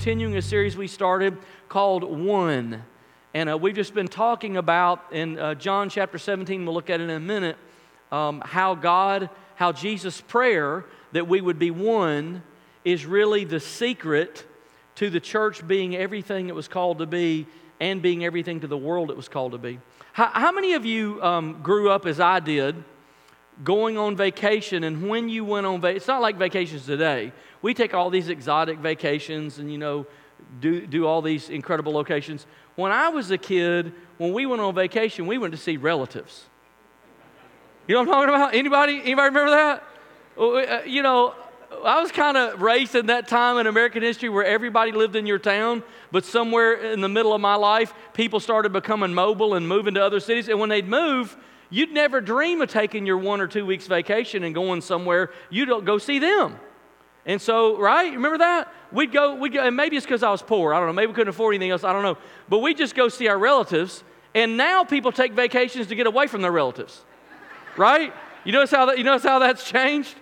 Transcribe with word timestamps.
continuing 0.00 0.34
a 0.34 0.40
series 0.40 0.78
we 0.78 0.86
started 0.86 1.36
called 1.68 2.02
One. 2.04 2.82
And 3.34 3.50
uh, 3.50 3.58
we've 3.58 3.74
just 3.74 3.92
been 3.92 4.08
talking 4.08 4.56
about 4.56 5.04
in 5.12 5.38
uh, 5.38 5.54
John 5.54 5.90
chapter 5.90 6.16
17, 6.16 6.64
we'll 6.64 6.72
look 6.72 6.88
at 6.88 7.02
it 7.02 7.04
in 7.04 7.10
a 7.10 7.20
minute, 7.20 7.58
um, 8.10 8.40
how 8.42 8.74
God, 8.74 9.28
how 9.56 9.72
Jesus' 9.72 10.22
prayer 10.22 10.86
that 11.12 11.28
we 11.28 11.42
would 11.42 11.58
be 11.58 11.70
one 11.70 12.42
is 12.82 13.04
really 13.04 13.44
the 13.44 13.60
secret 13.60 14.46
to 14.94 15.10
the 15.10 15.20
church 15.20 15.68
being 15.68 15.94
everything 15.94 16.48
it 16.48 16.54
was 16.54 16.66
called 16.66 16.96
to 17.00 17.06
be 17.06 17.46
and 17.78 18.00
being 18.00 18.24
everything 18.24 18.60
to 18.60 18.66
the 18.66 18.78
world 18.78 19.10
it 19.10 19.18
was 19.18 19.28
called 19.28 19.52
to 19.52 19.58
be. 19.58 19.80
How, 20.14 20.28
how 20.28 20.50
many 20.50 20.72
of 20.72 20.86
you 20.86 21.22
um, 21.22 21.60
grew 21.62 21.90
up 21.90 22.06
as 22.06 22.20
I 22.20 22.40
did? 22.40 22.84
going 23.62 23.98
on 23.98 24.16
vacation 24.16 24.84
and 24.84 25.08
when 25.08 25.28
you 25.28 25.44
went 25.44 25.66
on 25.66 25.80
vacation, 25.80 25.96
it's 25.96 26.08
not 26.08 26.22
like 26.22 26.36
vacations 26.36 26.86
today. 26.86 27.32
We 27.62 27.74
take 27.74 27.94
all 27.94 28.10
these 28.10 28.28
exotic 28.28 28.78
vacations 28.78 29.58
and, 29.58 29.70
you 29.70 29.78
know, 29.78 30.06
do, 30.60 30.86
do 30.86 31.06
all 31.06 31.22
these 31.22 31.50
incredible 31.50 31.92
locations. 31.92 32.46
When 32.76 32.92
I 32.92 33.10
was 33.10 33.30
a 33.30 33.38
kid, 33.38 33.92
when 34.18 34.32
we 34.32 34.46
went 34.46 34.62
on 34.62 34.74
vacation, 34.74 35.26
we 35.26 35.38
went 35.38 35.52
to 35.52 35.58
see 35.58 35.76
relatives. 35.76 36.44
You 37.86 37.94
know 37.94 38.00
what 38.00 38.08
I'm 38.08 38.14
talking 38.14 38.34
about? 38.34 38.54
Anybody? 38.54 39.00
Anybody 39.02 39.28
remember 39.28 39.50
that? 39.50 39.84
Uh, 40.38 40.82
you 40.84 41.02
know, 41.02 41.34
I 41.84 42.00
was 42.00 42.10
kind 42.10 42.36
of 42.36 42.62
raised 42.62 42.94
in 42.94 43.06
that 43.06 43.28
time 43.28 43.58
in 43.58 43.66
American 43.66 44.02
history 44.02 44.28
where 44.28 44.44
everybody 44.44 44.92
lived 44.92 45.16
in 45.16 45.26
your 45.26 45.38
town, 45.38 45.82
but 46.10 46.24
somewhere 46.24 46.74
in 46.92 47.00
the 47.00 47.08
middle 47.08 47.34
of 47.34 47.40
my 47.40 47.56
life, 47.56 47.92
people 48.14 48.40
started 48.40 48.72
becoming 48.72 49.12
mobile 49.12 49.54
and 49.54 49.68
moving 49.68 49.94
to 49.94 50.04
other 50.04 50.20
cities. 50.20 50.48
And 50.48 50.58
when 50.58 50.68
they'd 50.68 50.88
move, 50.88 51.36
You'd 51.70 51.92
never 51.92 52.20
dream 52.20 52.60
of 52.60 52.68
taking 52.68 53.06
your 53.06 53.16
one 53.16 53.40
or 53.40 53.46
two 53.46 53.64
weeks 53.64 53.86
vacation 53.86 54.42
and 54.42 54.54
going 54.54 54.80
somewhere. 54.80 55.30
You 55.48 55.64
don't 55.64 55.84
go 55.84 55.98
see 55.98 56.18
them. 56.18 56.58
And 57.26 57.40
so, 57.40 57.78
right? 57.78 58.12
Remember 58.12 58.38
that? 58.38 58.72
We'd 58.92 59.12
go, 59.12 59.34
we'd 59.34 59.52
go, 59.52 59.60
and 59.60 59.76
maybe 59.76 59.96
it's 59.96 60.06
because 60.06 60.22
I 60.22 60.30
was 60.30 60.42
poor. 60.42 60.72
I 60.74 60.78
don't 60.78 60.88
know. 60.88 60.92
Maybe 60.92 61.08
we 61.08 61.14
couldn't 61.14 61.28
afford 61.28 61.54
anything 61.54 61.70
else. 61.70 61.84
I 61.84 61.92
don't 61.92 62.02
know. 62.02 62.18
But 62.48 62.58
we 62.58 62.74
just 62.74 62.94
go 62.94 63.08
see 63.08 63.28
our 63.28 63.38
relatives. 63.38 64.02
And 64.34 64.56
now 64.56 64.84
people 64.84 65.12
take 65.12 65.32
vacations 65.32 65.88
to 65.88 65.94
get 65.94 66.06
away 66.06 66.26
from 66.26 66.42
their 66.42 66.52
relatives. 66.52 67.04
Right? 67.76 68.12
You 68.44 68.52
notice 68.52 68.70
how 68.70 68.86
that, 68.86 68.98
you 68.98 69.04
notice 69.04 69.22
how 69.22 69.38
that's 69.38 69.68
changed? 69.68 70.14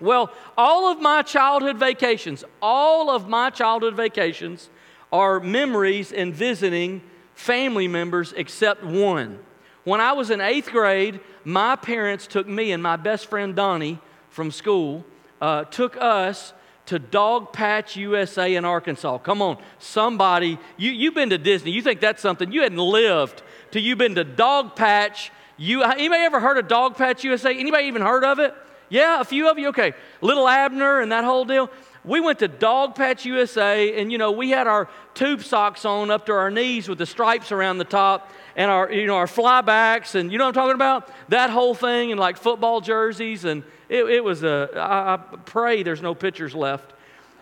Well, 0.00 0.32
all 0.56 0.90
of 0.90 1.00
my 1.00 1.22
childhood 1.22 1.76
vacations, 1.76 2.44
all 2.62 3.10
of 3.10 3.28
my 3.28 3.50
childhood 3.50 3.94
vacations 3.94 4.70
are 5.12 5.40
memories 5.40 6.12
and 6.12 6.34
visiting 6.34 7.02
family 7.34 7.88
members 7.88 8.32
except 8.34 8.84
one. 8.84 9.38
When 9.84 10.00
I 10.00 10.12
was 10.12 10.30
in 10.30 10.40
eighth 10.40 10.70
grade, 10.70 11.20
my 11.44 11.76
parents 11.76 12.26
took 12.26 12.46
me 12.46 12.72
and 12.72 12.82
my 12.82 12.96
best 12.96 13.26
friend 13.26 13.54
Donnie 13.54 13.98
from 14.28 14.50
school, 14.50 15.04
uh, 15.40 15.64
took 15.64 15.96
us 15.96 16.52
to 16.86 16.98
Dogpatch 16.98 17.96
USA 17.96 18.54
in 18.54 18.64
Arkansas. 18.64 19.18
Come 19.18 19.42
on, 19.42 19.58
somebody, 19.78 20.58
you, 20.76 20.90
you've 20.90 21.14
been 21.14 21.30
to 21.30 21.38
Disney. 21.38 21.70
You 21.70 21.82
think 21.82 22.00
that's 22.00 22.20
something. 22.20 22.50
You 22.50 22.62
hadn't 22.62 22.78
lived 22.78 23.42
till 23.70 23.82
you've 23.82 23.98
been 23.98 24.16
to 24.16 24.24
Dogpatch. 24.24 25.30
You, 25.56 25.82
anybody 25.82 26.22
ever 26.22 26.40
heard 26.40 26.58
of 26.58 26.66
Dogpatch 26.68 27.22
USA? 27.24 27.56
Anybody 27.56 27.84
even 27.84 28.02
heard 28.02 28.24
of 28.24 28.38
it? 28.38 28.54
Yeah, 28.88 29.20
a 29.20 29.24
few 29.24 29.48
of 29.48 29.58
you? 29.58 29.68
Okay. 29.68 29.92
Little 30.20 30.48
Abner 30.48 31.00
and 31.00 31.12
that 31.12 31.24
whole 31.24 31.44
deal 31.44 31.70
we 32.04 32.20
went 32.20 32.38
to 32.38 32.48
Dogpatch 32.48 33.24
USA, 33.26 34.00
and 34.00 34.10
you 34.10 34.18
know, 34.18 34.32
we 34.32 34.50
had 34.50 34.66
our 34.66 34.88
tube 35.14 35.42
socks 35.42 35.84
on 35.84 36.10
up 36.10 36.26
to 36.26 36.32
our 36.32 36.50
knees 36.50 36.88
with 36.88 36.98
the 36.98 37.06
stripes 37.06 37.52
around 37.52 37.78
the 37.78 37.84
top, 37.84 38.30
and 38.56 38.70
our, 38.70 38.90
you 38.90 39.06
know, 39.06 39.16
our 39.16 39.26
flybacks, 39.26 40.14
and 40.14 40.32
you 40.32 40.38
know 40.38 40.44
what 40.44 40.56
I'm 40.56 40.62
talking 40.62 40.74
about? 40.74 41.10
That 41.28 41.50
whole 41.50 41.74
thing, 41.74 42.10
and 42.10 42.18
like 42.18 42.38
football 42.38 42.80
jerseys, 42.80 43.44
and 43.44 43.64
it, 43.90 44.04
it 44.04 44.24
was 44.24 44.44
a, 44.44 44.70
I, 44.76 45.14
I 45.14 45.16
pray 45.16 45.82
there's 45.82 46.00
no 46.00 46.14
pictures 46.14 46.54
left. 46.54 46.92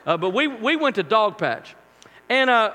Uh, 0.06 0.16
but 0.16 0.30
we, 0.30 0.48
we 0.48 0.74
went 0.74 0.96
to 0.96 1.04
Dogpatch. 1.04 1.74
And 2.30 2.48
uh, 2.48 2.72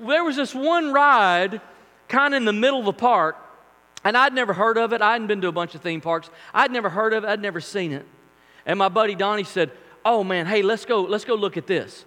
there 0.00 0.22
was 0.22 0.36
this 0.36 0.54
one 0.54 0.92
ride 0.92 1.60
kind 2.06 2.32
of 2.34 2.38
in 2.38 2.44
the 2.44 2.52
middle 2.52 2.78
of 2.78 2.84
the 2.84 2.92
park, 2.92 3.36
and 4.04 4.16
I'd 4.16 4.32
never 4.32 4.52
heard 4.52 4.78
of 4.78 4.92
it. 4.92 5.02
I 5.02 5.12
hadn't 5.12 5.26
been 5.26 5.40
to 5.40 5.48
a 5.48 5.52
bunch 5.52 5.74
of 5.74 5.82
theme 5.82 6.00
parks. 6.00 6.30
I'd 6.54 6.70
never 6.70 6.88
heard 6.88 7.12
of 7.12 7.24
it. 7.24 7.26
I'd 7.26 7.42
never 7.42 7.60
seen 7.60 7.92
it. 7.92 8.06
And 8.64 8.78
my 8.78 8.88
buddy 8.88 9.14
Donnie 9.14 9.44
said, 9.44 9.72
oh 10.04 10.22
man, 10.22 10.46
hey, 10.46 10.62
let's 10.62 10.84
go, 10.84 11.02
let's 11.02 11.24
go 11.24 11.34
look 11.34 11.56
at 11.56 11.66
this. 11.66 12.04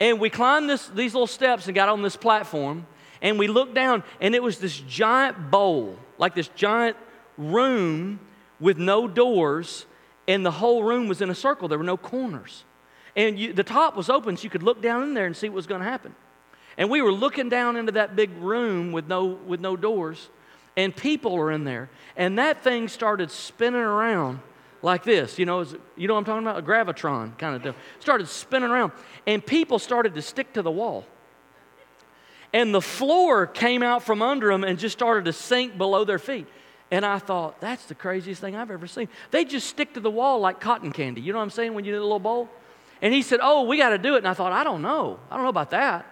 And 0.00 0.18
we 0.18 0.30
climbed 0.30 0.68
this, 0.68 0.88
these 0.88 1.12
little 1.12 1.26
steps 1.26 1.66
and 1.66 1.74
got 1.74 1.88
on 1.88 2.02
this 2.02 2.16
platform, 2.16 2.86
and 3.20 3.38
we 3.38 3.46
looked 3.46 3.74
down, 3.74 4.02
and 4.20 4.34
it 4.34 4.42
was 4.42 4.58
this 4.58 4.76
giant 4.80 5.50
bowl, 5.50 5.98
like 6.18 6.34
this 6.34 6.48
giant 6.48 6.96
room 7.36 8.18
with 8.58 8.78
no 8.78 9.06
doors, 9.06 9.86
and 10.32 10.46
the 10.46 10.50
whole 10.50 10.82
room 10.82 11.08
was 11.08 11.20
in 11.20 11.28
a 11.28 11.34
circle. 11.34 11.68
There 11.68 11.76
were 11.76 11.84
no 11.84 11.98
corners. 11.98 12.64
And 13.14 13.38
you, 13.38 13.52
the 13.52 13.62
top 13.62 13.96
was 13.96 14.08
open, 14.08 14.38
so 14.38 14.44
you 14.44 14.50
could 14.50 14.62
look 14.62 14.80
down 14.80 15.02
in 15.02 15.12
there 15.12 15.26
and 15.26 15.36
see 15.36 15.50
what 15.50 15.56
was 15.56 15.66
going 15.66 15.82
to 15.82 15.86
happen. 15.86 16.14
And 16.78 16.88
we 16.88 17.02
were 17.02 17.12
looking 17.12 17.50
down 17.50 17.76
into 17.76 17.92
that 17.92 18.16
big 18.16 18.30
room 18.38 18.92
with 18.92 19.06
no, 19.06 19.26
with 19.26 19.60
no 19.60 19.76
doors, 19.76 20.30
and 20.74 20.96
people 20.96 21.34
are 21.34 21.50
in 21.50 21.64
there. 21.64 21.90
And 22.16 22.38
that 22.38 22.64
thing 22.64 22.88
started 22.88 23.30
spinning 23.30 23.82
around 23.82 24.40
like 24.80 25.04
this. 25.04 25.38
You 25.38 25.44
know, 25.44 25.66
you 25.98 26.08
know 26.08 26.14
what 26.14 26.20
I'm 26.20 26.24
talking 26.24 26.46
about? 26.46 26.58
A 26.58 26.62
gravitron 26.62 27.36
kind 27.36 27.54
of 27.54 27.62
deal. 27.62 27.74
Started 28.00 28.26
spinning 28.26 28.70
around, 28.70 28.92
and 29.26 29.44
people 29.44 29.78
started 29.78 30.14
to 30.14 30.22
stick 30.22 30.54
to 30.54 30.62
the 30.62 30.70
wall. 30.70 31.04
And 32.54 32.74
the 32.74 32.80
floor 32.80 33.46
came 33.46 33.82
out 33.82 34.02
from 34.02 34.22
under 34.22 34.48
them 34.48 34.64
and 34.64 34.78
just 34.78 34.94
started 34.94 35.26
to 35.26 35.34
sink 35.34 35.76
below 35.76 36.06
their 36.06 36.18
feet. 36.18 36.46
And 36.92 37.06
I 37.06 37.18
thought, 37.18 37.58
that's 37.58 37.86
the 37.86 37.94
craziest 37.94 38.42
thing 38.42 38.54
I've 38.54 38.70
ever 38.70 38.86
seen. 38.86 39.08
They 39.30 39.46
just 39.46 39.66
stick 39.66 39.94
to 39.94 40.00
the 40.00 40.10
wall 40.10 40.40
like 40.40 40.60
cotton 40.60 40.92
candy. 40.92 41.22
You 41.22 41.32
know 41.32 41.38
what 41.38 41.44
I'm 41.44 41.50
saying? 41.50 41.72
When 41.72 41.86
you 41.86 41.92
did 41.92 41.98
a 41.98 42.02
little 42.02 42.18
bowl? 42.18 42.50
And 43.00 43.14
he 43.14 43.22
said, 43.22 43.40
Oh, 43.42 43.62
we 43.62 43.78
got 43.78 43.88
to 43.88 43.98
do 43.98 44.14
it. 44.14 44.18
And 44.18 44.28
I 44.28 44.34
thought, 44.34 44.52
I 44.52 44.62
don't 44.62 44.82
know. 44.82 45.18
I 45.30 45.36
don't 45.36 45.44
know 45.44 45.48
about 45.48 45.70
that. 45.70 46.04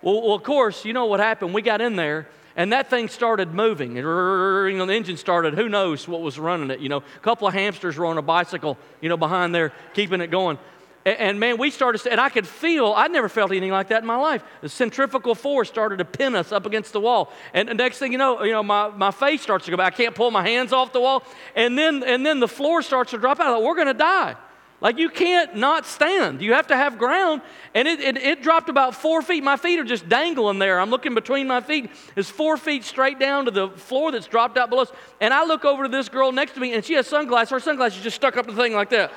Well, 0.00 0.22
well, 0.22 0.32
of 0.32 0.42
course, 0.42 0.86
you 0.86 0.94
know 0.94 1.04
what 1.04 1.20
happened. 1.20 1.52
We 1.52 1.60
got 1.60 1.82
in 1.82 1.96
there 1.96 2.26
and 2.56 2.72
that 2.72 2.88
thing 2.88 3.08
started 3.08 3.52
moving. 3.52 3.98
And, 3.98 4.06
you 4.06 4.78
know, 4.78 4.86
the 4.86 4.94
engine 4.94 5.18
started. 5.18 5.54
Who 5.54 5.68
knows 5.68 6.08
what 6.08 6.22
was 6.22 6.38
running 6.38 6.70
it? 6.70 6.80
You 6.80 6.88
know, 6.88 6.98
a 6.98 7.20
couple 7.20 7.46
of 7.46 7.52
hamsters 7.52 7.98
were 7.98 8.06
on 8.06 8.16
a 8.16 8.22
bicycle, 8.22 8.78
you 9.02 9.10
know, 9.10 9.18
behind 9.18 9.54
there, 9.54 9.72
keeping 9.92 10.22
it 10.22 10.30
going. 10.30 10.58
And, 11.06 11.40
man, 11.40 11.56
we 11.56 11.70
started, 11.70 12.06
and 12.06 12.20
I 12.20 12.28
could 12.28 12.46
feel, 12.46 12.92
I'd 12.92 13.10
never 13.10 13.30
felt 13.30 13.50
anything 13.50 13.70
like 13.70 13.88
that 13.88 14.02
in 14.02 14.06
my 14.06 14.16
life. 14.16 14.42
The 14.60 14.68
centrifugal 14.68 15.34
force 15.34 15.68
started 15.68 15.96
to 15.96 16.04
pin 16.04 16.34
us 16.34 16.52
up 16.52 16.66
against 16.66 16.92
the 16.92 17.00
wall. 17.00 17.32
And 17.54 17.70
the 17.70 17.74
next 17.74 17.98
thing 17.98 18.12
you 18.12 18.18
know, 18.18 18.42
you 18.42 18.52
know, 18.52 18.62
my, 18.62 18.88
my 18.90 19.10
face 19.10 19.40
starts 19.40 19.64
to 19.64 19.70
go 19.70 19.78
back. 19.78 19.94
I 19.94 19.96
can't 19.96 20.14
pull 20.14 20.30
my 20.30 20.46
hands 20.46 20.74
off 20.74 20.92
the 20.92 21.00
wall. 21.00 21.22
And 21.56 21.78
then, 21.78 22.02
and 22.02 22.24
then 22.24 22.38
the 22.38 22.48
floor 22.48 22.82
starts 22.82 23.12
to 23.12 23.18
drop 23.18 23.40
out. 23.40 23.46
Thought, 23.46 23.62
We're 23.62 23.76
going 23.76 23.86
to 23.86 23.94
die. 23.94 24.36
Like 24.82 24.98
you 24.98 25.10
can't 25.10 25.56
not 25.56 25.84
stand. 25.84 26.40
You 26.40 26.54
have 26.54 26.68
to 26.68 26.76
have 26.76 26.98
ground. 26.98 27.42
And 27.74 27.86
it, 27.86 28.00
it, 28.00 28.16
it, 28.16 28.42
dropped 28.42 28.70
about 28.70 28.94
four 28.94 29.20
feet. 29.20 29.44
My 29.44 29.56
feet 29.56 29.78
are 29.78 29.84
just 29.84 30.08
dangling 30.08 30.58
there. 30.58 30.80
I'm 30.80 30.88
looking 30.88 31.14
between 31.14 31.46
my 31.46 31.60
feet. 31.60 31.90
It's 32.16 32.30
four 32.30 32.56
feet 32.56 32.84
straight 32.84 33.18
down 33.18 33.44
to 33.44 33.50
the 33.50 33.68
floor 33.68 34.10
that's 34.10 34.26
dropped 34.26 34.56
out 34.56 34.70
below 34.70 34.82
us. 34.82 34.92
And 35.20 35.34
I 35.34 35.44
look 35.44 35.66
over 35.66 35.82
to 35.82 35.88
this 35.88 36.08
girl 36.08 36.32
next 36.32 36.52
to 36.52 36.60
me, 36.60 36.72
and 36.72 36.82
she 36.82 36.94
has 36.94 37.06
sunglasses. 37.06 37.50
Her 37.50 37.60
sunglasses 37.60 38.02
just 38.02 38.16
stuck 38.16 38.38
up 38.38 38.46
the 38.46 38.54
thing 38.54 38.72
like 38.72 38.88
that. 38.90 39.12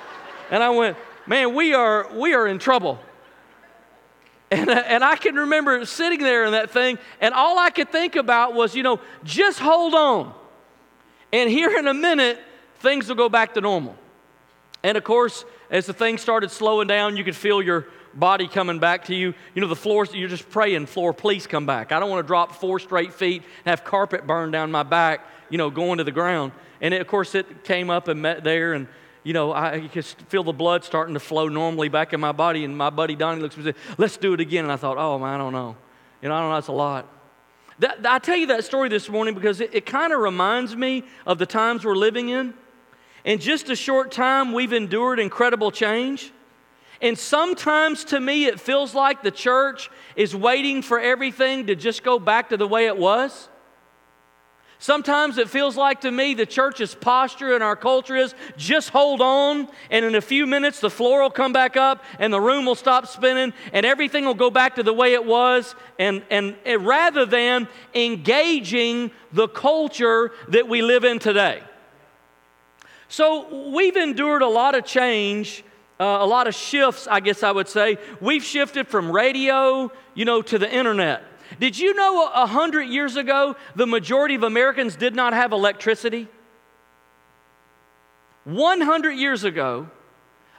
And 0.52 0.62
I 0.62 0.70
went, 0.70 0.98
man, 1.28 1.54
we 1.54 1.74
are, 1.74 2.08
we 2.16 2.34
are 2.34 2.48
in 2.48 2.60
trouble. 2.60 3.00
And, 4.52 4.70
uh, 4.70 4.84
and 4.86 5.04
I 5.04 5.16
can 5.16 5.36
remember 5.36 5.84
sitting 5.86 6.20
there 6.20 6.46
in 6.46 6.52
that 6.52 6.70
thing, 6.70 7.00
and 7.20 7.34
all 7.34 7.58
I 7.58 7.70
could 7.70 7.92
think 7.92 8.16
about 8.16 8.54
was, 8.54 8.76
you 8.76 8.84
know, 8.84 9.00
just 9.24 9.60
hold 9.60 9.96
on. 9.96 10.34
And 11.32 11.50
here 11.50 11.78
in 11.78 11.88
a 11.88 11.94
minute, 11.94 12.40
things 12.76 13.08
will 13.08 13.16
go 13.16 13.30
back 13.30 13.56
to 13.56 13.62
normal. 13.62 13.96
And 14.84 14.98
of 14.98 15.04
course, 15.04 15.46
as 15.72 15.88
the 15.88 15.94
thing 15.94 16.18
started 16.18 16.52
slowing 16.52 16.88
down, 16.88 17.18
you 17.18 17.24
could 17.24 17.36
feel 17.36 17.62
your 17.64 17.88
body 18.14 18.48
coming 18.48 18.78
back 18.78 19.06
to 19.06 19.16
you. 19.16 19.34
You 19.56 19.62
know, 19.62 19.68
the 19.68 19.76
floor, 19.76 20.06
you're 20.14 20.30
just 20.30 20.48
praying, 20.50 20.86
floor, 20.86 21.14
please 21.14 21.48
come 21.48 21.66
back. 21.66 21.92
I 21.92 22.00
don't 22.00 22.12
want 22.12 22.24
to 22.24 22.28
drop 22.28 22.54
four 22.54 22.78
straight 22.78 23.14
feet 23.14 23.42
and 23.66 23.72
have 23.72 23.84
carpet 23.84 24.28
burn 24.28 24.52
down 24.52 24.70
my 24.72 24.84
back, 24.84 25.26
you 25.50 25.58
know, 25.58 25.72
going 25.72 25.98
to 25.98 26.04
the 26.04 26.12
ground. 26.12 26.52
And 26.80 26.94
it, 26.94 27.02
of 27.02 27.08
course, 27.08 27.34
it 27.34 27.64
came 27.64 27.90
up 27.90 28.08
and 28.08 28.22
met 28.22 28.44
there, 28.44 28.74
and, 28.74 28.88
you 29.24 29.34
know, 29.34 29.54
I 29.54 29.88
could 29.88 30.06
feel 30.06 30.44
the 30.44 30.54
blood 30.54 30.84
starting 30.84 31.14
to 31.14 31.20
flow 31.20 31.48
normally 31.48 31.88
back 31.90 32.14
in 32.14 32.20
my 32.20 32.34
body. 32.34 32.66
And 32.66 32.78
my 32.78 32.90
buddy 32.90 33.16
Donnie 33.16 33.42
looks 33.42 33.56
at 33.56 33.64
me 33.64 33.70
and 33.70 33.76
said, 33.76 33.98
Let's 33.98 34.18
do 34.18 34.34
it 34.34 34.42
again. 34.42 34.66
And 34.66 34.72
I 34.72 34.76
thought, 34.76 34.98
Oh, 34.98 35.18
man, 35.18 35.36
I 35.36 35.38
don't 35.38 35.54
know. 35.54 35.76
You 36.22 36.30
know, 36.30 36.36
I 36.36 36.40
don't 36.42 36.50
know, 36.50 36.56
that's 36.56 36.68
a 36.68 36.74
lot. 36.74 37.08
That, 37.80 38.06
I 38.06 38.20
tell 38.20 38.38
you 38.38 38.48
that 38.48 38.64
story 38.66 38.90
this 38.90 39.10
morning 39.10 39.34
because 39.34 39.62
it, 39.62 39.74
it 39.74 39.86
kind 39.86 40.14
of 40.14 40.20
reminds 40.20 40.76
me 40.76 41.04
of 41.26 41.38
the 41.38 41.46
times 41.46 41.86
we're 41.86 41.96
living 41.96 42.30
in. 42.30 42.54
In 43.24 43.40
just 43.40 43.70
a 43.70 43.76
short 43.76 44.12
time, 44.12 44.52
we've 44.52 44.74
endured 44.74 45.20
incredible 45.20 45.72
change. 45.72 46.32
And 47.02 47.18
sometimes 47.18 48.04
to 48.06 48.20
me, 48.20 48.46
it 48.46 48.60
feels 48.60 48.94
like 48.94 49.24
the 49.24 49.32
church 49.32 49.90
is 50.16 50.36
waiting 50.36 50.82
for 50.82 51.00
everything 51.00 51.68
to 51.68 51.76
just 51.76 52.04
go 52.04 52.20
back 52.20 52.50
to 52.50 52.58
the 52.58 52.68
way 52.68 52.88
it 52.88 52.98
was. 52.98 53.50
Sometimes 54.84 55.38
it 55.38 55.50
feels 55.50 55.78
like 55.78 56.02
to 56.02 56.12
me 56.12 56.34
the 56.34 56.46
church's 56.46 56.94
posture 56.94 57.56
and 57.56 57.64
our 57.64 57.78
culture 57.78 58.18
is 58.18 58.36
just 58.58 58.90
hold 58.90 59.22
on, 59.22 59.70
and 59.90 60.04
in 60.04 60.14
a 60.14 60.20
few 60.20 60.46
minutes 60.46 60.82
the 60.82 60.90
floor 60.90 61.22
will 61.22 61.30
come 61.30 61.54
back 61.54 61.78
up 61.78 62.04
and 62.20 62.34
the 62.34 62.42
room 62.42 62.66
will 62.66 62.76
stop 62.76 63.08
spinning 63.08 63.54
and 63.72 63.86
everything 63.86 64.26
will 64.26 64.34
go 64.34 64.52
back 64.52 64.76
to 64.76 64.84
the 64.84 64.92
way 64.92 65.14
it 65.14 65.24
was. 65.24 65.74
And, 65.98 66.22
and, 66.30 66.58
and 66.66 66.86
rather 66.86 67.26
than 67.26 67.70
engaging 67.96 69.12
the 69.32 69.48
culture 69.48 70.34
that 70.50 70.68
we 70.68 70.82
live 70.82 71.06
in 71.06 71.18
today. 71.18 71.64
So 73.08 73.70
we've 73.70 73.96
endured 73.96 74.42
a 74.42 74.50
lot 74.50 74.76
of 74.76 74.84
change 74.84 75.64
uh, 76.00 76.18
a 76.20 76.26
lot 76.26 76.48
of 76.48 76.56
shifts, 76.56 77.08
I 77.08 77.22
guess 77.22 77.44
I 77.44 77.52
would 77.52 77.70
say. 77.70 77.98
We've 78.20 78.44
shifted 78.44 78.90
from 78.90 79.10
radio, 79.10 79.92
you 80.16 80.26
know, 80.26 80.42
to 80.42 80.60
the 80.60 80.70
internet. 80.70 81.24
Did 81.60 81.78
you 81.78 81.94
know 81.94 82.30
a 82.34 82.46
hundred 82.46 82.84
years 82.84 83.16
ago 83.16 83.56
the 83.76 83.88
majority 83.88 84.36
of 84.36 84.44
Americans 84.44 84.96
did 84.96 85.16
not 85.16 85.34
have 85.34 85.52
electricity? 85.52 86.28
100 88.46 89.12
years 89.12 89.44
ago, 89.46 89.90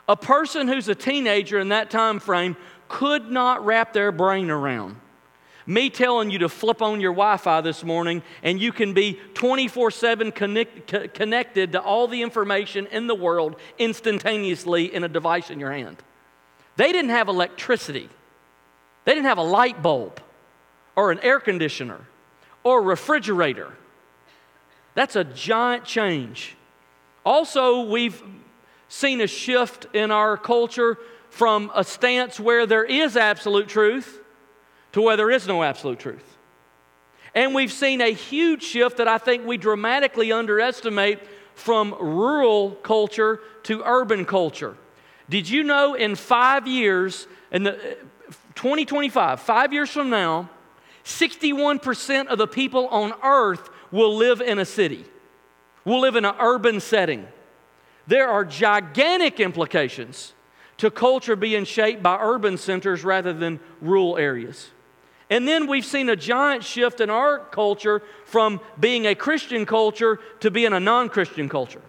a 0.09 0.17
person 0.17 0.69
who's 0.69 0.89
a 0.89 0.95
teenager 0.95 1.59
in 1.59 1.69
that 1.69 1.91
time 1.91 2.19
frame 2.19 2.57
could 2.89 3.31
not 3.31 3.65
wrap 3.65 3.93
their 3.93 4.11
brain 4.11 4.51
around 4.51 4.97
me 5.67 5.91
telling 5.91 6.31
you 6.31 6.39
to 6.41 6.49
flip 6.49 6.83
on 6.83 7.01
your 7.01 7.13
Wi 7.13 7.37
Fi 7.37 7.61
this 7.61 7.83
morning 7.85 8.23
and 8.43 8.61
you 8.61 8.73
can 8.73 8.93
be 8.93 9.19
24 9.35 9.91
7 9.91 10.33
connected 10.33 11.73
to 11.73 11.81
all 11.81 12.09
the 12.09 12.23
information 12.23 12.87
in 12.87 13.07
the 13.07 13.15
world 13.15 13.57
instantaneously 13.79 14.95
in 14.95 15.05
a 15.05 15.09
device 15.09 15.51
in 15.51 15.59
your 15.59 15.73
hand. 15.73 15.97
They 16.77 16.93
didn't 16.93 17.11
have 17.11 17.29
electricity, 17.29 18.09
they 19.05 19.15
didn't 19.15 19.27
have 19.27 19.39
a 19.39 19.43
light 19.43 19.83
bulb 19.83 20.21
or 20.97 21.11
an 21.11 21.19
air 21.21 21.41
conditioner 21.41 22.01
or 22.63 22.79
a 22.79 22.83
refrigerator. 22.83 23.73
That's 24.95 25.17
a 25.17 25.25
giant 25.25 25.85
change. 25.85 26.57
Also, 27.25 27.83
we've 27.83 28.23
seen 28.89 29.21
a 29.21 29.27
shift 29.27 29.87
in 29.95 30.11
our 30.11 30.37
culture 30.37 30.99
from 31.31 31.71
a 31.75 31.83
stance 31.83 32.39
where 32.39 32.67
there 32.67 32.85
is 32.85 33.17
absolute 33.17 33.67
truth 33.67 34.21
to 34.93 35.03
where 35.03 35.17
there 35.17 35.31
is 35.31 35.49
no 35.49 35.63
absolute 35.63 35.99
truth. 35.99 36.37
And 37.35 37.55
we've 37.55 37.73
seen 37.73 38.01
a 38.01 38.13
huge 38.13 38.63
shift 38.63 38.99
that 38.99 39.09
I 39.09 39.19
think 39.19 39.45
we 39.45 39.57
dramatically 39.57 40.31
underestimate 40.31 41.19
from 41.55 41.95
rural 41.99 42.73
culture 42.83 43.41
to 43.65 43.83
urban 43.85 44.25
culture. 44.25 44.77
Did 45.29 45.49
you 45.49 45.65
know 45.65 45.95
in 45.95 46.15
five 46.15 46.69
years, 46.69 47.27
in 47.51 47.65
the 47.65 47.97
2025, 48.55 49.41
five 49.41 49.73
years 49.73 49.91
from 49.91 50.11
now, 50.11 50.49
61% 51.05 52.27
of 52.27 52.39
the 52.39 52.47
people 52.47 52.89
on 52.89 53.13
earth 53.23 53.69
will 53.91 54.17
live 54.17 54.41
in 54.41 54.59
a 54.59 54.65
city, 54.65 55.05
will 55.85 56.01
live 56.01 56.17
in 56.17 56.25
an 56.25 56.35
urban 56.41 56.81
setting. 56.81 57.27
There 58.07 58.29
are 58.29 58.45
gigantic 58.45 59.39
implications 59.41 60.33
to 60.79 60.91
culture 60.91 61.37
being 61.37 61.65
shaped 61.65 62.03
by 62.03 62.19
urban 62.21 62.59
centers 62.59 63.05
rather 63.05 63.33
than 63.33 63.61
rural 63.81 64.17
areas. 64.17 64.71
And 65.31 65.49
then 65.49 65.67
we've 65.67 65.85
seen 65.85 66.09
a 66.09 66.17
giant 66.17 66.65
shift 66.65 67.01
in 67.01 67.11
our 67.11 67.39
culture 67.39 68.03
from 68.25 68.61
being 68.79 69.07
a 69.07 69.15
Christian 69.15 69.65
culture 69.65 70.21
to 70.41 70.51
being 70.51 70.73
a 70.73 70.81
non 70.81 71.09
Christian 71.09 71.49
culture. 71.49 71.83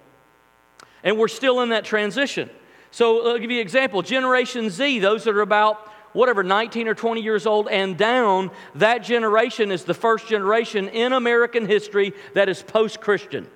And 1.03 1.17
we're 1.17 1.27
still 1.27 1.61
in 1.61 1.69
that 1.69 1.85
transition. 1.85 2.49
So 2.91 3.29
I'll 3.29 3.37
give 3.37 3.51
you 3.51 3.57
an 3.57 3.61
example 3.61 4.01
Generation 4.01 4.69
Z, 4.69 4.99
those 4.99 5.25
that 5.25 5.35
are 5.35 5.41
about 5.41 5.91
whatever, 6.15 6.43
19 6.43 6.87
or 6.87 6.95
20 6.95 7.21
years 7.21 7.45
old 7.45 7.67
and 7.67 7.97
down, 7.97 8.49
that 8.75 9.03
generation 9.03 9.71
is 9.71 9.83
the 9.83 9.93
first 9.93 10.27
generation 10.27 10.87
in 10.87 11.13
American 11.13 11.67
history 11.67 12.13
that 12.33 12.49
is 12.49 12.63
post 12.63 13.01
Christian. 13.01 13.47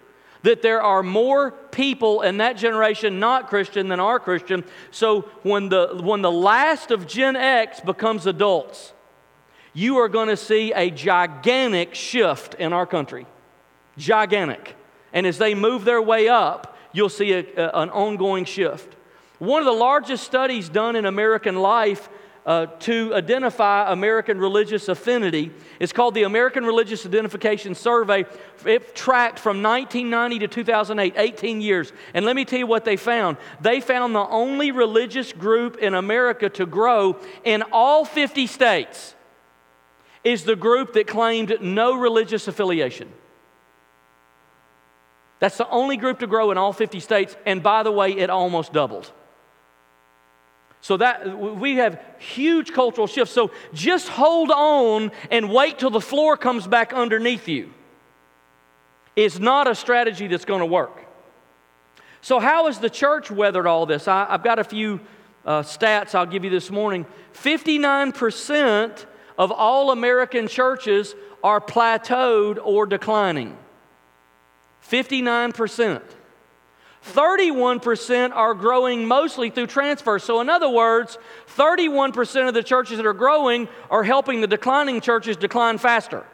That 0.44 0.62
there 0.62 0.82
are 0.82 1.02
more 1.02 1.52
people 1.52 2.22
in 2.22 2.38
that 2.38 2.58
generation 2.58 3.20
not 3.20 3.48
Christian 3.48 3.88
than 3.88 4.00
are 4.00 4.20
Christian. 4.20 4.64
So 4.92 5.22
when 5.44 5.70
the, 5.70 6.00
when 6.04 6.22
the 6.22 6.32
last 6.32 6.92
of 6.92 7.08
Gen 7.08 7.36
X 7.36 7.80
becomes 7.80 8.26
adults, 8.26 8.94
you 9.74 9.98
are 9.98 10.10
going 10.10 10.28
to 10.28 10.38
see 10.38 10.74
a 10.74 10.90
gigantic 10.90 11.96
shift 11.96 12.56
in 12.56 12.74
our 12.74 12.86
country. 12.86 13.26
Gigantic. 13.98 14.76
And 15.14 15.26
as 15.26 15.38
they 15.38 15.56
move 15.56 15.86
their 15.86 16.02
way 16.02 16.28
up, 16.28 16.78
you'll 16.92 17.10
see 17.10 17.34
a, 17.34 17.40
a, 17.40 17.82
an 17.82 17.90
ongoing 17.90 18.46
shift. 18.46 18.96
One 19.40 19.62
of 19.62 19.66
the 19.66 19.72
largest 19.72 20.26
studies 20.26 20.68
done 20.68 20.98
in 20.98 21.06
American 21.06 21.56
life 21.56 22.10
uh, 22.50 22.66
to 22.80 23.14
identify 23.14 23.92
American 23.92 24.40
religious 24.40 24.90
affinity 24.90 25.52
It's 25.80 25.94
called 25.94 26.16
the 26.16 26.24
American 26.24 26.66
Religious 26.66 27.06
Identification 27.06 27.76
Survey. 27.76 28.26
It 28.66 28.96
tracked 28.96 29.38
from 29.38 29.62
1990 29.62 30.40
to 30.40 30.48
2008, 30.48 31.14
18 31.16 31.62
years. 31.62 31.94
And 32.16 32.26
let 32.26 32.36
me 32.36 32.46
tell 32.46 32.58
you 32.58 32.66
what 32.66 32.86
they 32.86 32.98
found. 32.98 33.38
They 33.62 33.80
found 33.80 34.16
the 34.16 34.28
only 34.28 34.72
religious 34.72 35.32
group 35.32 35.78
in 35.78 35.94
America 35.94 36.50
to 36.50 36.66
grow 36.66 37.18
in 37.44 37.64
all 37.72 38.04
50 38.04 38.48
states 38.48 39.14
is 40.24 40.44
the 40.44 40.56
group 40.56 40.94
that 40.94 41.06
claimed 41.06 41.56
no 41.62 41.96
religious 41.96 42.48
affiliation. 42.48 43.10
That's 45.38 45.58
the 45.58 45.70
only 45.70 45.98
group 45.98 46.20
to 46.20 46.28
grow 46.28 46.50
in 46.50 46.58
all 46.58 46.74
50 46.74 47.00
states, 47.00 47.38
and 47.46 47.62
by 47.62 47.84
the 47.84 47.92
way, 47.92 48.12
it 48.12 48.32
almost 48.32 48.74
doubled. 48.74 49.14
So 50.82 50.98
that 50.98 51.38
we 51.38 51.76
have 51.76 52.02
huge 52.20 52.72
cultural 52.72 53.08
shifts. 53.08 53.34
So 53.34 53.52
just 53.74 54.08
hold 54.08 54.50
on 54.50 55.12
and 55.30 55.52
wait 55.52 55.80
till 55.80 55.90
the 55.90 56.02
floor 56.02 56.38
comes 56.38 56.68
back 56.68 56.94
underneath 56.94 57.48
you. 57.48 57.74
Is 59.16 59.40
not 59.40 59.70
a 59.70 59.76
strategy 59.76 60.28
that's 60.28 60.46
going 60.46 60.62
to 60.62 60.66
work. 60.66 61.06
So 62.22 62.40
how 62.40 62.68
has 62.68 62.80
the 62.80 62.90
church 62.90 63.30
weathered 63.30 63.68
all 63.68 63.86
this? 63.86 64.08
I, 64.08 64.26
have 64.26 64.44
got 64.44 64.60
a 64.60 64.64
few 64.64 65.00
uh, 65.46 65.62
stats 65.62 66.16
I'll 66.16 66.26
give 66.26 66.44
you 66.44 66.50
this 66.50 66.70
morning. 66.70 67.06
59% 67.34 69.06
of 69.38 69.52
all 69.52 69.92
American 69.92 70.48
churches 70.48 71.16
are 71.44 71.62
plateaued 71.62 72.60
or 72.62 72.86
declining. 72.86 73.58
59%. 74.88 76.02
31% 77.06 78.32
are 78.34 78.54
growing 78.54 79.06
mostly 79.06 79.50
through 79.50 79.68
transfer. 79.68 80.20
So, 80.20 80.42
in 80.42 80.50
other 80.50 80.70
words, 80.70 81.18
31% 81.56 82.48
of 82.48 82.54
the 82.54 82.64
churches 82.64 82.98
that 82.98 83.06
are 83.06 83.14
growing 83.14 83.68
are 83.90 84.04
helping 84.04 84.42
the 84.42 84.48
declining 84.48 85.00
churches 85.02 85.38
decline 85.38 85.78
faster. 85.78 86.26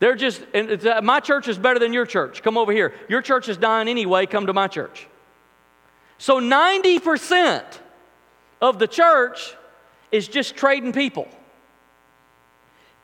They're 0.00 0.16
just, 0.16 0.42
uh, 0.52 1.00
my 1.02 1.20
church 1.20 1.46
is 1.46 1.56
better 1.56 1.78
than 1.78 1.92
your 1.92 2.06
church. 2.06 2.42
Come 2.42 2.58
over 2.58 2.72
here. 2.72 2.92
Your 3.08 3.22
church 3.22 3.48
is 3.48 3.56
dying 3.56 3.86
anyway. 3.86 4.26
Come 4.26 4.46
to 4.46 4.52
my 4.52 4.66
church. 4.66 5.06
So, 6.18 6.40
90% 6.40 7.64
of 8.60 8.80
the 8.80 8.88
church 8.88 9.54
is 10.10 10.26
just 10.26 10.56
trading 10.56 10.92
people. 10.92 11.28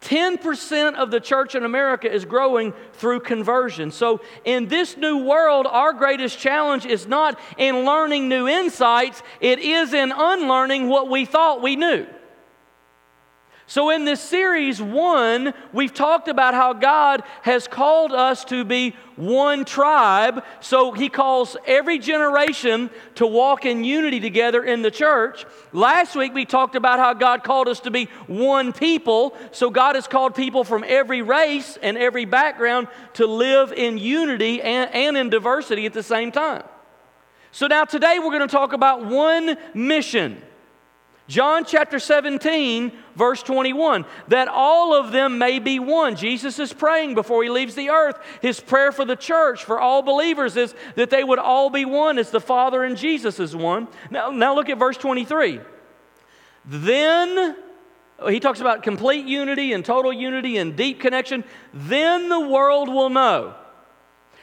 10% 0.02 0.94
of 0.94 1.10
the 1.10 1.20
church 1.20 1.54
in 1.54 1.64
America 1.64 2.12
is 2.12 2.24
growing 2.24 2.72
through 2.92 3.20
conversion. 3.20 3.90
So, 3.90 4.20
in 4.44 4.68
this 4.68 4.96
new 4.96 5.18
world, 5.24 5.66
our 5.66 5.92
greatest 5.92 6.38
challenge 6.38 6.86
is 6.86 7.06
not 7.06 7.38
in 7.56 7.84
learning 7.84 8.28
new 8.28 8.46
insights, 8.46 9.22
it 9.40 9.58
is 9.58 9.92
in 9.92 10.12
unlearning 10.12 10.88
what 10.88 11.10
we 11.10 11.24
thought 11.24 11.62
we 11.62 11.76
knew. 11.76 12.06
So, 13.68 13.90
in 13.90 14.06
this 14.06 14.22
series 14.22 14.80
one, 14.80 15.52
we've 15.74 15.92
talked 15.92 16.28
about 16.28 16.54
how 16.54 16.72
God 16.72 17.22
has 17.42 17.68
called 17.68 18.12
us 18.12 18.42
to 18.46 18.64
be 18.64 18.96
one 19.14 19.66
tribe. 19.66 20.42
So, 20.60 20.92
He 20.92 21.10
calls 21.10 21.54
every 21.66 21.98
generation 21.98 22.88
to 23.16 23.26
walk 23.26 23.66
in 23.66 23.84
unity 23.84 24.20
together 24.20 24.64
in 24.64 24.80
the 24.80 24.90
church. 24.90 25.44
Last 25.74 26.16
week, 26.16 26.32
we 26.32 26.46
talked 26.46 26.76
about 26.76 26.98
how 26.98 27.12
God 27.12 27.44
called 27.44 27.68
us 27.68 27.80
to 27.80 27.90
be 27.90 28.06
one 28.26 28.72
people. 28.72 29.36
So, 29.52 29.68
God 29.68 29.96
has 29.96 30.06
called 30.06 30.34
people 30.34 30.64
from 30.64 30.82
every 30.88 31.20
race 31.20 31.76
and 31.82 31.98
every 31.98 32.24
background 32.24 32.88
to 33.14 33.26
live 33.26 33.74
in 33.74 33.98
unity 33.98 34.62
and, 34.62 34.90
and 34.94 35.14
in 35.14 35.28
diversity 35.28 35.84
at 35.84 35.92
the 35.92 36.02
same 36.02 36.32
time. 36.32 36.64
So, 37.52 37.66
now 37.66 37.84
today, 37.84 38.18
we're 38.18 38.32
going 38.32 38.40
to 38.40 38.48
talk 38.48 38.72
about 38.72 39.04
one 39.04 39.58
mission. 39.74 40.40
John 41.28 41.66
chapter 41.66 41.98
17, 41.98 42.90
verse 43.14 43.42
21, 43.42 44.06
that 44.28 44.48
all 44.48 44.94
of 44.94 45.12
them 45.12 45.36
may 45.36 45.58
be 45.58 45.78
one. 45.78 46.16
Jesus 46.16 46.58
is 46.58 46.72
praying 46.72 47.14
before 47.14 47.42
he 47.42 47.50
leaves 47.50 47.74
the 47.74 47.90
earth. 47.90 48.18
His 48.40 48.60
prayer 48.60 48.92
for 48.92 49.04
the 49.04 49.14
church, 49.14 49.62
for 49.62 49.78
all 49.78 50.00
believers, 50.00 50.56
is 50.56 50.74
that 50.94 51.10
they 51.10 51.22
would 51.22 51.38
all 51.38 51.68
be 51.68 51.84
one 51.84 52.18
as 52.18 52.30
the 52.30 52.40
Father 52.40 52.82
and 52.82 52.96
Jesus 52.96 53.38
is 53.38 53.54
one. 53.54 53.88
Now, 54.10 54.30
now 54.30 54.54
look 54.54 54.70
at 54.70 54.78
verse 54.78 54.96
23. 54.96 55.60
Then, 56.64 57.56
he 58.26 58.40
talks 58.40 58.60
about 58.60 58.82
complete 58.82 59.26
unity 59.26 59.74
and 59.74 59.84
total 59.84 60.14
unity 60.14 60.56
and 60.56 60.76
deep 60.76 60.98
connection. 60.98 61.44
Then 61.74 62.30
the 62.30 62.40
world 62.40 62.88
will 62.88 63.10
know 63.10 63.54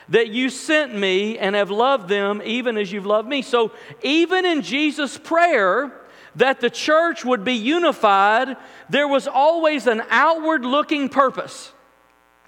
that 0.09 0.27
you 0.27 0.51
sent 0.51 0.95
me 0.95 1.39
and 1.39 1.55
have 1.55 1.71
loved 1.71 2.09
them 2.09 2.43
even 2.45 2.77
as 2.77 2.91
you've 2.91 3.07
loved 3.07 3.27
me. 3.27 3.41
So, 3.41 3.71
even 4.03 4.45
in 4.45 4.61
Jesus' 4.61 5.17
prayer, 5.17 6.04
that 6.35 6.59
the 6.59 6.69
church 6.69 7.23
would 7.23 7.43
be 7.43 7.53
unified, 7.53 8.57
there 8.89 9.07
was 9.07 9.27
always 9.27 9.87
an 9.87 10.03
outward 10.09 10.65
looking 10.65 11.09
purpose. 11.09 11.71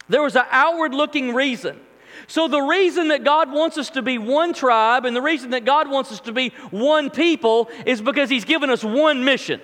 There 0.10 0.22
was 0.22 0.36
an 0.36 0.46
outward 0.52 0.94
looking 0.94 1.34
reason. 1.34 1.80
So, 2.28 2.48
the 2.48 2.62
reason 2.62 3.10
that 3.10 3.24
God 3.24 3.52
wants 3.52 3.78
us 3.78 3.92
to 3.92 4.02
be 4.02 4.18
one 4.18 4.54
tribe 4.54 5.06
and 5.06 5.16
the 5.16 5.22
reason 5.22 5.52
that 5.52 5.66
God 5.66 5.90
wants 5.90 6.12
us 6.12 6.20
to 6.22 6.32
be 6.32 6.50
one 6.72 7.10
people 7.10 7.70
is 7.86 8.02
because 8.02 8.30
He's 8.30 8.44
given 8.44 8.70
us 8.70 8.84
one 8.84 9.24
mission. 9.24 9.62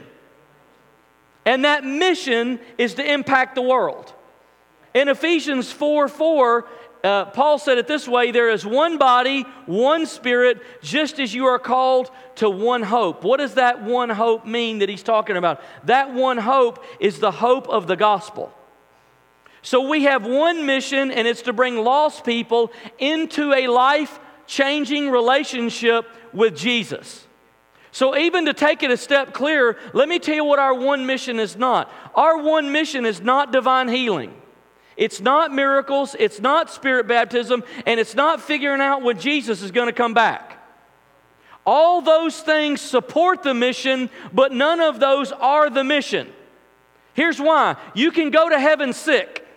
And 1.46 1.66
that 1.66 1.84
mission 1.84 2.60
is 2.78 2.94
to 2.96 3.12
impact 3.12 3.56
the 3.56 3.62
world. 3.62 4.14
In 4.94 5.10
Ephesians 5.10 5.72
4 5.72 6.08
4, 6.08 6.68
uh, 7.04 7.26
Paul 7.26 7.60
said 7.60 7.78
it 7.78 7.88
this 7.88 8.08
way 8.08 8.32
there 8.32 8.50
is 8.50 8.66
one 8.66 8.98
body, 8.98 9.42
one 9.66 10.06
spirit, 10.06 10.62
just 10.82 11.20
as 11.20 11.34
you 11.34 11.46
are 11.48 11.60
called 11.60 12.10
to 12.36 12.50
one 12.50 12.82
hope. 12.82 13.24
What 13.24 13.38
does 13.38 13.56
that 13.56 13.84
one 13.84 14.10
hope 14.10 14.46
mean 14.46 14.80
that 14.80 14.88
he's 14.88 15.04
talking 15.04 15.36
about? 15.36 15.62
That 15.86 16.14
one 16.14 16.38
hope 16.38 16.84
is 17.02 17.20
the 17.20 17.32
hope 17.32 17.68
of 17.68 17.88
the 17.88 17.98
gospel. 17.98 18.54
So 19.62 19.88
we 19.88 20.04
have 20.04 20.26
one 20.26 20.66
mission, 20.66 21.12
and 21.12 21.28
it's 21.28 21.42
to 21.44 21.54
bring 21.54 21.78
lost 21.78 22.24
people 22.24 22.72
into 23.00 23.54
a 23.54 23.68
life 23.68 24.20
changing 24.48 25.10
relationship 25.10 26.06
with 26.32 26.56
Jesus. 26.56 27.28
So, 27.92 28.18
even 28.18 28.46
to 28.46 28.54
take 28.54 28.82
it 28.82 28.90
a 28.90 28.98
step 28.98 29.34
clearer, 29.34 29.78
let 29.94 30.10
me 30.10 30.18
tell 30.18 30.36
you 30.36 30.44
what 30.44 30.58
our 30.58 30.74
one 30.74 31.06
mission 31.06 31.40
is 31.40 31.56
not. 31.56 31.92
Our 32.16 32.40
one 32.40 32.72
mission 32.72 33.06
is 33.06 33.22
not 33.22 33.52
divine 33.52 33.88
healing. 33.88 34.34
It's 34.96 35.20
not 35.20 35.52
miracles, 35.52 36.16
it's 36.20 36.40
not 36.40 36.70
spirit 36.70 37.08
baptism, 37.08 37.64
and 37.86 38.00
it's 38.00 38.16
not 38.16 38.42
figuring 38.42 38.82
out 38.82 39.02
when 39.02 39.20
Jesus 39.20 39.62
is 39.62 39.72
going 39.72 39.88
to 39.88 39.94
come 39.94 40.14
back. 40.14 40.60
All 41.66 42.02
those 42.02 42.40
things 42.42 42.82
support 42.82 43.44
the 43.44 43.54
mission, 43.54 44.10
but 44.34 44.52
none 44.52 44.82
of 44.82 45.00
those 45.00 45.32
are 45.32 45.70
the 45.70 45.84
mission. 45.84 46.32
Here's 47.14 47.40
why 47.40 47.78
you 47.94 48.12
can 48.12 48.32
go 48.32 48.50
to 48.50 48.60
heaven 48.60 48.94
sick. 48.94 49.48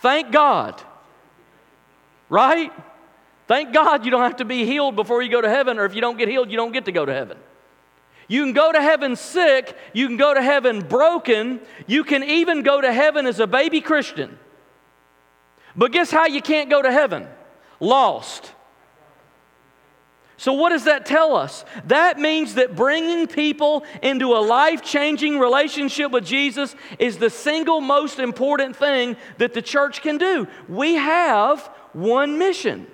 Thank 0.00 0.30
God. 0.30 0.80
Right? 2.28 2.72
Thank 3.46 3.72
God 3.72 4.04
you 4.04 4.10
don't 4.10 4.22
have 4.22 4.36
to 4.36 4.44
be 4.44 4.64
healed 4.64 4.94
before 4.94 5.22
you 5.22 5.30
go 5.30 5.40
to 5.40 5.48
heaven, 5.48 5.78
or 5.78 5.84
if 5.84 5.94
you 5.94 6.00
don't 6.00 6.18
get 6.18 6.28
healed, 6.28 6.50
you 6.50 6.56
don't 6.56 6.72
get 6.72 6.84
to 6.84 6.92
go 6.92 7.04
to 7.04 7.12
heaven. 7.12 7.38
You 8.28 8.44
can 8.44 8.52
go 8.52 8.70
to 8.70 8.80
heaven 8.80 9.16
sick, 9.16 9.74
you 9.94 10.06
can 10.06 10.18
go 10.18 10.34
to 10.34 10.42
heaven 10.42 10.82
broken, 10.82 11.60
you 11.86 12.04
can 12.04 12.22
even 12.22 12.62
go 12.62 12.80
to 12.80 12.92
heaven 12.92 13.26
as 13.26 13.40
a 13.40 13.46
baby 13.46 13.80
Christian. 13.80 14.38
But 15.74 15.92
guess 15.92 16.10
how 16.10 16.26
you 16.26 16.42
can't 16.42 16.68
go 16.68 16.82
to 16.82 16.92
heaven? 16.92 17.26
Lost. 17.80 18.52
So, 20.36 20.52
what 20.52 20.68
does 20.68 20.84
that 20.84 21.04
tell 21.04 21.34
us? 21.34 21.64
That 21.86 22.18
means 22.18 22.54
that 22.54 22.76
bringing 22.76 23.26
people 23.26 23.84
into 24.02 24.34
a 24.34 24.38
life 24.38 24.82
changing 24.82 25.38
relationship 25.38 26.12
with 26.12 26.24
Jesus 26.24 26.76
is 26.98 27.16
the 27.16 27.30
single 27.30 27.80
most 27.80 28.20
important 28.20 28.76
thing 28.76 29.16
that 29.38 29.52
the 29.52 29.62
church 29.62 30.00
can 30.00 30.16
do. 30.16 30.46
We 30.68 30.94
have 30.94 31.66
one 31.92 32.38
mission. 32.38 32.86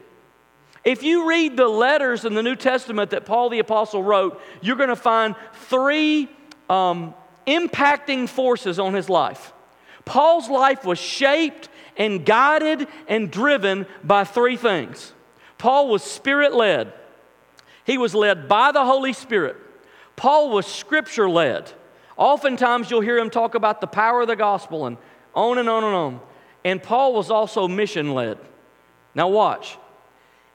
If 0.84 1.02
you 1.02 1.28
read 1.28 1.56
the 1.56 1.68
letters 1.68 2.24
in 2.24 2.34
the 2.34 2.42
New 2.42 2.56
Testament 2.56 3.10
that 3.10 3.24
Paul 3.24 3.48
the 3.48 3.58
Apostle 3.58 4.02
wrote, 4.02 4.40
you're 4.60 4.76
going 4.76 4.90
to 4.90 4.96
find 4.96 5.34
three 5.54 6.28
um, 6.68 7.14
impacting 7.46 8.28
forces 8.28 8.78
on 8.78 8.92
his 8.92 9.08
life. 9.08 9.52
Paul's 10.04 10.50
life 10.50 10.84
was 10.84 10.98
shaped 10.98 11.70
and 11.96 12.26
guided 12.26 12.86
and 13.08 13.30
driven 13.30 13.86
by 14.02 14.24
three 14.24 14.56
things. 14.56 15.12
Paul 15.56 15.88
was 15.88 16.02
spirit 16.02 16.52
led, 16.52 16.92
he 17.84 17.96
was 17.98 18.14
led 18.14 18.48
by 18.48 18.72
the 18.72 18.84
Holy 18.84 19.12
Spirit. 19.12 19.56
Paul 20.16 20.50
was 20.50 20.66
scripture 20.66 21.28
led. 21.28 21.72
Oftentimes 22.16 22.90
you'll 22.90 23.00
hear 23.00 23.18
him 23.18 23.30
talk 23.30 23.54
about 23.56 23.80
the 23.80 23.86
power 23.86 24.20
of 24.20 24.28
the 24.28 24.36
gospel 24.36 24.86
and 24.86 24.96
on 25.34 25.58
and 25.58 25.68
on 25.68 25.82
and 25.82 25.94
on. 25.94 26.20
And 26.64 26.82
Paul 26.82 27.14
was 27.14 27.30
also 27.30 27.66
mission 27.66 28.14
led. 28.14 28.38
Now, 29.14 29.28
watch. 29.28 29.76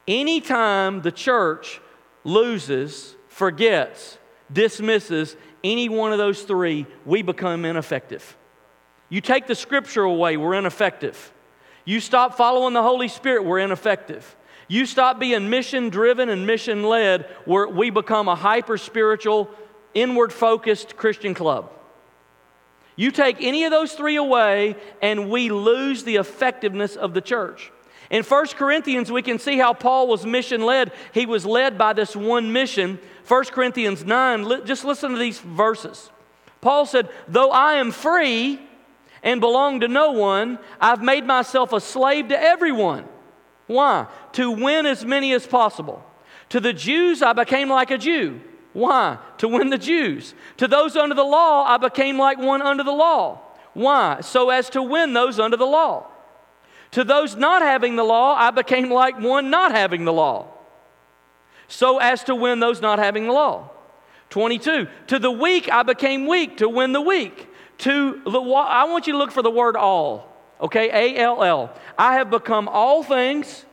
Anytime 0.09 1.03
the 1.03 1.11
church 1.11 1.79
loses, 2.23 3.15
forgets, 3.27 4.17
dismisses 4.51 5.35
any 5.63 5.87
one 5.87 6.11
of 6.11 6.17
those 6.17 6.41
three, 6.41 6.87
we 7.05 7.21
become 7.21 7.63
ineffective. 7.63 8.35
You 9.09 9.21
take 9.21 9.45
the 9.45 9.53
scripture 9.53 10.01
away, 10.01 10.35
we're 10.35 10.55
ineffective. 10.55 11.31
You 11.85 11.99
stop 11.99 12.35
following 12.35 12.73
the 12.73 12.81
Holy 12.81 13.07
Spirit, 13.07 13.45
we're 13.45 13.59
ineffective. 13.59 14.35
You 14.67 14.87
stop 14.87 15.19
being 15.19 15.47
mission 15.47 15.89
driven 15.89 16.29
and 16.29 16.47
mission 16.47 16.83
led, 16.83 17.27
where 17.45 17.67
we 17.67 17.91
become 17.91 18.27
a 18.27 18.35
hyper 18.35 18.79
spiritual, 18.79 19.47
inward 19.93 20.33
focused 20.33 20.97
Christian 20.97 21.35
club. 21.35 21.71
You 22.95 23.11
take 23.11 23.37
any 23.41 23.63
of 23.63 23.71
those 23.71 23.93
three 23.93 24.15
away, 24.15 24.75
and 25.03 25.29
we 25.29 25.51
lose 25.51 26.03
the 26.03 26.15
effectiveness 26.15 26.95
of 26.95 27.13
the 27.13 27.21
church. 27.21 27.71
In 28.09 28.23
1 28.23 28.47
Corinthians, 28.47 29.11
we 29.11 29.21
can 29.21 29.37
see 29.37 29.57
how 29.57 29.73
Paul 29.73 30.07
was 30.07 30.25
mission 30.25 30.63
led. 30.63 30.91
He 31.13 31.25
was 31.25 31.45
led 31.45 31.77
by 31.77 31.93
this 31.93 32.15
one 32.15 32.51
mission. 32.51 32.99
1 33.27 33.45
Corinthians 33.45 34.03
9, 34.03 34.65
just 34.65 34.83
listen 34.83 35.11
to 35.11 35.17
these 35.17 35.39
verses. 35.39 36.09
Paul 36.61 36.85
said, 36.85 37.09
Though 37.27 37.51
I 37.51 37.75
am 37.75 37.91
free 37.91 38.59
and 39.21 39.39
belong 39.39 39.81
to 39.81 39.87
no 39.87 40.11
one, 40.11 40.57
I've 40.81 41.03
made 41.03 41.25
myself 41.25 41.71
a 41.71 41.79
slave 41.79 42.29
to 42.29 42.41
everyone. 42.41 43.05
Why? 43.67 44.07
To 44.33 44.49
win 44.49 44.87
as 44.87 45.05
many 45.05 45.31
as 45.33 45.45
possible. 45.45 46.03
To 46.49 46.59
the 46.59 46.73
Jews, 46.73 47.21
I 47.21 47.33
became 47.33 47.69
like 47.69 47.91
a 47.91 47.97
Jew. 47.99 48.41
Why? 48.73 49.19
To 49.37 49.47
win 49.47 49.69
the 49.69 49.77
Jews. 49.77 50.33
To 50.57 50.67
those 50.67 50.95
under 50.95 51.13
the 51.13 51.23
law, 51.23 51.63
I 51.63 51.77
became 51.77 52.17
like 52.17 52.39
one 52.39 52.63
under 52.63 52.83
the 52.83 52.91
law. 52.91 53.41
Why? 53.73 54.21
So 54.21 54.49
as 54.49 54.69
to 54.71 54.81
win 54.81 55.13
those 55.13 55.39
under 55.39 55.57
the 55.57 55.65
law. 55.65 56.08
To 56.91 57.03
those 57.03 57.35
not 57.35 57.61
having 57.61 57.95
the 57.95 58.03
law, 58.03 58.35
I 58.35 58.51
became 58.51 58.89
like 58.89 59.19
one 59.19 59.49
not 59.49 59.71
having 59.71 60.05
the 60.05 60.13
law, 60.13 60.47
so 61.67 61.99
as 61.99 62.23
to 62.23 62.35
win 62.35 62.59
those 62.59 62.81
not 62.81 62.97
having 62.97 63.27
the 63.27 63.33
law. 63.33 63.69
22. 64.31 64.87
To 65.07 65.19
the 65.19 65.31
weak, 65.31 65.69
I 65.71 65.83
became 65.83 66.27
weak 66.27 66.57
to 66.57 66.69
win 66.69 66.93
the 66.93 67.01
weak. 67.01 67.47
To 67.79 68.21
the, 68.25 68.41
I 68.41 68.85
want 68.85 69.07
you 69.07 69.13
to 69.13 69.19
look 69.19 69.31
for 69.31 69.41
the 69.41 69.51
word 69.51 69.75
all, 69.75 70.35
okay? 70.59 70.89
A 70.89 71.19
L 71.19 71.43
L. 71.43 71.73
I 71.97 72.15
have 72.15 72.29
become 72.29 72.67
all 72.67 73.03
things 73.03 73.65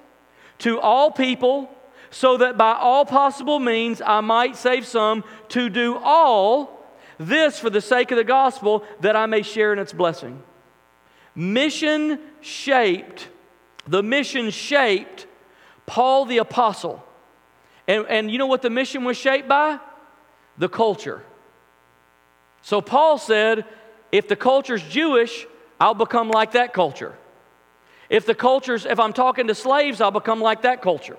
to 0.59 0.79
all 0.81 1.11
people, 1.11 1.71
so 2.11 2.37
that 2.37 2.57
by 2.57 2.73
all 2.73 3.05
possible 3.05 3.59
means 3.59 4.01
I 4.05 4.21
might 4.21 4.57
save 4.57 4.87
some, 4.87 5.25
to 5.49 5.69
do 5.69 5.99
all 6.03 6.87
this 7.19 7.59
for 7.59 7.71
the 7.71 7.81
sake 7.81 8.11
of 8.11 8.17
the 8.17 8.25
gospel, 8.25 8.85
that 9.01 9.17
I 9.17 9.27
may 9.27 9.43
share 9.43 9.73
in 9.73 9.79
its 9.79 9.93
blessing. 9.93 10.43
Mission 11.37 12.19
shaped, 12.41 13.29
the 13.87 14.03
mission 14.03 14.51
shaped 14.51 15.27
Paul 15.85 16.25
the 16.25 16.39
Apostle. 16.39 17.05
And, 17.87 18.07
and 18.09 18.31
you 18.31 18.39
know 18.39 18.47
what 18.47 18.63
the 18.63 18.71
mission 18.71 19.05
was 19.05 19.17
shaped 19.17 19.47
by? 19.47 19.79
The 20.59 20.69
culture. 20.69 21.23
So 22.63 22.81
Paul 22.81 23.19
said, 23.19 23.65
if 24.11 24.27
the 24.27 24.35
culture's 24.35 24.83
Jewish, 24.83 25.47
I'll 25.79 25.95
become 25.95 26.31
like 26.31 26.53
that 26.53 26.73
culture. 26.73 27.15
If 28.09 28.25
the 28.25 28.35
culture's, 28.35 28.87
if 28.87 28.99
I'm 28.99 29.13
talking 29.13 29.47
to 29.49 29.55
slaves, 29.55 30.01
I'll 30.01 30.11
become 30.11 30.41
like 30.41 30.63
that 30.63 30.81
culture. 30.81 31.19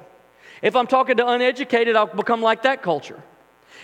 If 0.62 0.76
I'm 0.76 0.88
talking 0.88 1.18
to 1.18 1.28
uneducated, 1.28 1.96
I'll 1.96 2.08
become 2.08 2.42
like 2.42 2.64
that 2.64 2.82
culture. 2.82 3.22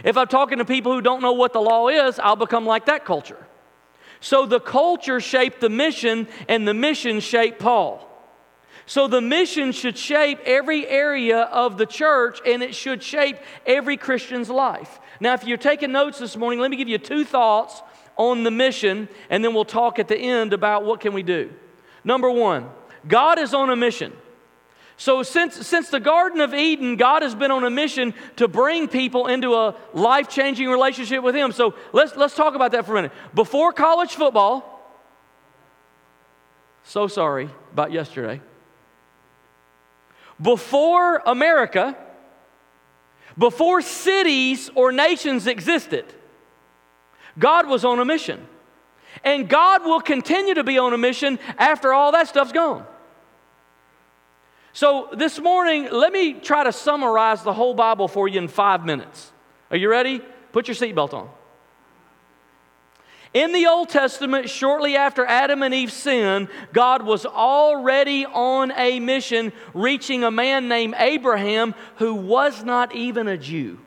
If 0.04 0.18
I'm 0.18 0.28
talking 0.28 0.58
to 0.58 0.66
people 0.66 0.94
who 0.94 1.02
don't 1.02 1.22
know 1.22 1.34
what 1.34 1.54
the 1.54 1.62
law 1.62 1.90
is, 1.90 2.18
I'll 2.18 2.36
become 2.36 2.66
like 2.66 2.88
that 2.88 3.06
culture. 3.06 3.46
So 4.24 4.46
the 4.46 4.62
culture 4.62 5.20
shaped 5.20 5.60
the 5.60 5.68
mission, 5.68 6.30
and 6.48 6.66
the 6.66 6.74
mission 6.74 7.20
shaped 7.20 7.60
Paul. 7.60 8.10
So 8.86 9.10
the 9.10 9.20
mission 9.20 9.74
should 9.74 9.98
shape 9.98 10.40
every 10.46 10.88
area 10.88 11.42
of 11.42 11.78
the 11.78 11.86
church, 11.86 12.40
and 12.46 12.64
it 12.64 12.74
should 12.74 13.04
shape 13.04 13.36
every 13.66 13.98
Christian's 13.98 14.50
life. 14.50 15.02
Now, 15.20 15.34
if 15.34 15.44
you're 15.44 15.58
taking 15.58 15.92
notes 15.92 16.20
this 16.20 16.38
morning, 16.38 16.62
let 16.62 16.72
me 16.72 16.78
give 16.78 16.88
you 16.88 17.00
two 17.00 17.26
thoughts 17.26 17.82
on 18.16 18.46
the 18.46 18.52
mission, 18.52 19.10
and 19.30 19.44
then 19.44 19.54
we'll 19.54 19.66
talk 19.66 20.00
at 20.00 20.08
the 20.08 20.18
end 20.18 20.54
about 20.54 20.86
what 20.86 21.02
can 21.02 21.12
we 21.12 21.22
do. 21.22 21.52
Number 22.06 22.32
one, 22.32 22.70
God 23.06 23.40
is 23.40 23.54
on 23.54 23.70
a 23.70 23.76
mission. 23.76 24.14
So, 24.96 25.24
since, 25.24 25.68
since 25.68 25.90
the 25.90 26.00
Garden 26.00 26.40
of 26.40 26.54
Eden, 26.54 26.96
God 26.98 27.24
has 27.24 27.34
been 27.34 27.52
on 27.52 27.64
a 27.64 27.70
mission 27.70 28.14
to 28.36 28.48
bring 28.48 28.88
people 28.88 29.28
into 29.28 29.54
a 29.56 29.76
life 29.94 30.30
changing 30.30 30.70
relationship 30.70 31.24
with 31.24 31.36
Him. 31.36 31.52
So, 31.52 31.76
let's, 31.94 32.16
let's 32.16 32.36
talk 32.36 32.56
about 32.56 32.72
that 32.74 32.86
for 32.86 32.94
a 32.94 32.96
minute. 32.96 33.12
Before 33.34 33.74
college 33.74 34.12
football, 34.12 34.70
so 36.84 37.08
sorry 37.08 37.50
about 37.72 37.92
yesterday. 37.92 38.42
Before 40.42 41.22
America, 41.26 41.98
before 43.38 43.82
cities 43.82 44.70
or 44.76 44.92
nations 44.92 45.48
existed, 45.48 46.06
God 47.40 47.68
was 47.68 47.86
on 47.86 48.00
a 48.00 48.06
mission. 48.06 48.48
And 49.24 49.48
God 49.48 49.84
will 49.84 50.02
continue 50.02 50.56
to 50.56 50.64
be 50.64 50.78
on 50.78 50.94
a 50.94 50.98
mission 50.98 51.40
after 51.58 51.94
all 51.94 52.12
that 52.12 52.28
stuff's 52.28 52.52
gone. 52.52 52.86
So, 54.76 55.10
this 55.14 55.40
morning, 55.40 55.90
let 55.92 56.12
me 56.12 56.34
try 56.34 56.64
to 56.64 56.72
summarize 56.72 57.44
the 57.44 57.54
whole 57.54 57.76
Bible 57.76 58.08
for 58.08 58.28
you 58.28 58.40
in 58.40 58.48
five 58.48 58.84
minutes. 58.84 59.32
Are 59.70 59.78
you 59.78 59.88
ready? 59.88 60.20
Put 60.52 60.68
your 60.68 60.74
seatbelt 60.74 61.14
on. 61.14 61.30
In 63.36 63.52
the 63.52 63.68
Old 63.68 63.90
Testament, 63.90 64.50
shortly 64.50 64.96
after 64.96 65.26
Adam 65.26 65.62
and 65.62 65.76
Eve 65.76 65.92
sinned, 65.92 66.48
God 66.72 67.04
was 67.04 67.26
already 67.26 68.26
on 68.26 68.72
a 68.72 69.00
mission 69.00 69.54
reaching 69.76 70.24
a 70.24 70.32
man 70.32 70.68
named 70.68 70.96
Abraham 70.98 71.76
who 71.98 72.16
was 72.16 72.64
not 72.64 72.96
even 72.96 73.28
a 73.28 73.38
Jew. 73.38 73.80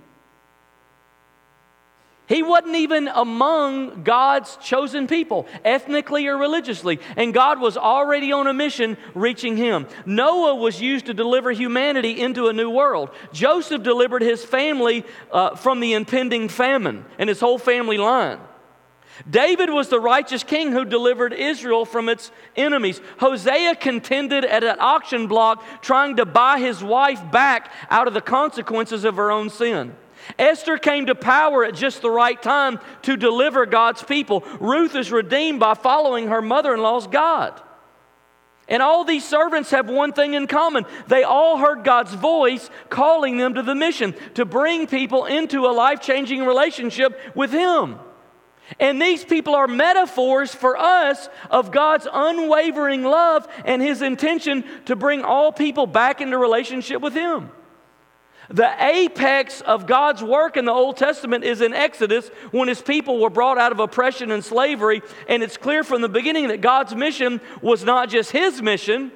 He 2.28 2.42
wasn't 2.42 2.74
even 2.74 3.06
among 3.06 4.02
God's 4.02 4.56
chosen 4.56 5.06
people, 5.06 5.46
ethnically 5.64 6.26
or 6.26 6.36
religiously, 6.36 6.98
and 7.16 7.32
God 7.32 7.60
was 7.60 7.76
already 7.76 8.32
on 8.32 8.48
a 8.48 8.52
mission 8.52 8.96
reaching 9.14 9.56
him. 9.56 9.86
Noah 10.04 10.56
was 10.56 10.80
used 10.80 11.06
to 11.06 11.14
deliver 11.14 11.52
humanity 11.52 12.20
into 12.20 12.48
a 12.48 12.52
new 12.52 12.68
world. 12.68 13.10
Joseph 13.32 13.84
delivered 13.84 14.22
his 14.22 14.44
family 14.44 15.04
uh, 15.30 15.54
from 15.54 15.78
the 15.78 15.92
impending 15.92 16.48
famine 16.48 17.04
and 17.18 17.28
his 17.28 17.38
whole 17.38 17.58
family 17.58 17.96
line. 17.96 18.40
David 19.28 19.70
was 19.70 19.88
the 19.88 20.00
righteous 20.00 20.42
king 20.42 20.72
who 20.72 20.84
delivered 20.84 21.32
Israel 21.32 21.84
from 21.84 22.08
its 22.08 22.30
enemies. 22.56 23.00
Hosea 23.18 23.76
contended 23.76 24.44
at 24.44 24.64
an 24.64 24.76
auction 24.80 25.26
block 25.26 25.64
trying 25.80 26.16
to 26.16 26.26
buy 26.26 26.58
his 26.58 26.82
wife 26.82 27.20
back 27.30 27.72
out 27.88 28.08
of 28.08 28.14
the 28.14 28.20
consequences 28.20 29.04
of 29.04 29.16
her 29.16 29.30
own 29.30 29.48
sin. 29.48 29.94
Esther 30.38 30.78
came 30.78 31.06
to 31.06 31.14
power 31.14 31.64
at 31.64 31.74
just 31.74 32.02
the 32.02 32.10
right 32.10 32.40
time 32.40 32.78
to 33.02 33.16
deliver 33.16 33.66
God's 33.66 34.02
people. 34.02 34.44
Ruth 34.60 34.94
is 34.94 35.12
redeemed 35.12 35.60
by 35.60 35.74
following 35.74 36.28
her 36.28 36.42
mother 36.42 36.74
in 36.74 36.80
law's 36.80 37.06
God. 37.06 37.60
And 38.68 38.82
all 38.82 39.04
these 39.04 39.24
servants 39.24 39.70
have 39.70 39.88
one 39.88 40.12
thing 40.12 40.34
in 40.34 40.48
common. 40.48 40.86
They 41.06 41.22
all 41.22 41.56
heard 41.58 41.84
God's 41.84 42.12
voice 42.14 42.68
calling 42.88 43.36
them 43.36 43.54
to 43.54 43.62
the 43.62 43.76
mission 43.76 44.14
to 44.34 44.44
bring 44.44 44.88
people 44.88 45.24
into 45.24 45.66
a 45.66 45.72
life 45.72 46.00
changing 46.00 46.44
relationship 46.44 47.18
with 47.36 47.52
Him. 47.52 48.00
And 48.80 49.00
these 49.00 49.24
people 49.24 49.54
are 49.54 49.68
metaphors 49.68 50.52
for 50.52 50.76
us 50.76 51.28
of 51.50 51.70
God's 51.70 52.08
unwavering 52.12 53.04
love 53.04 53.46
and 53.64 53.80
His 53.80 54.02
intention 54.02 54.64
to 54.86 54.96
bring 54.96 55.22
all 55.22 55.52
people 55.52 55.86
back 55.86 56.20
into 56.20 56.36
relationship 56.36 57.00
with 57.00 57.14
Him. 57.14 57.50
The 58.48 58.72
apex 58.78 59.60
of 59.60 59.86
God's 59.86 60.22
work 60.22 60.56
in 60.56 60.64
the 60.64 60.72
Old 60.72 60.96
Testament 60.96 61.42
is 61.42 61.60
in 61.60 61.74
Exodus 61.74 62.28
when 62.52 62.68
his 62.68 62.80
people 62.80 63.20
were 63.20 63.30
brought 63.30 63.58
out 63.58 63.72
of 63.72 63.80
oppression 63.80 64.30
and 64.30 64.44
slavery. 64.44 65.02
And 65.28 65.42
it's 65.42 65.56
clear 65.56 65.82
from 65.82 66.00
the 66.00 66.08
beginning 66.08 66.48
that 66.48 66.60
God's 66.60 66.94
mission 66.94 67.40
was 67.60 67.84
not 67.84 68.08
just 68.08 68.30
his 68.30 68.62
mission, 68.62 69.10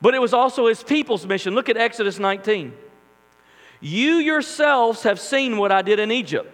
but 0.00 0.14
it 0.14 0.20
was 0.20 0.32
also 0.32 0.66
his 0.66 0.82
people's 0.82 1.26
mission. 1.26 1.54
Look 1.54 1.68
at 1.68 1.76
Exodus 1.76 2.18
19. 2.18 2.72
You 3.80 4.14
yourselves 4.14 5.02
have 5.02 5.20
seen 5.20 5.58
what 5.58 5.70
I 5.70 5.82
did 5.82 5.98
in 5.98 6.10
Egypt 6.10 6.52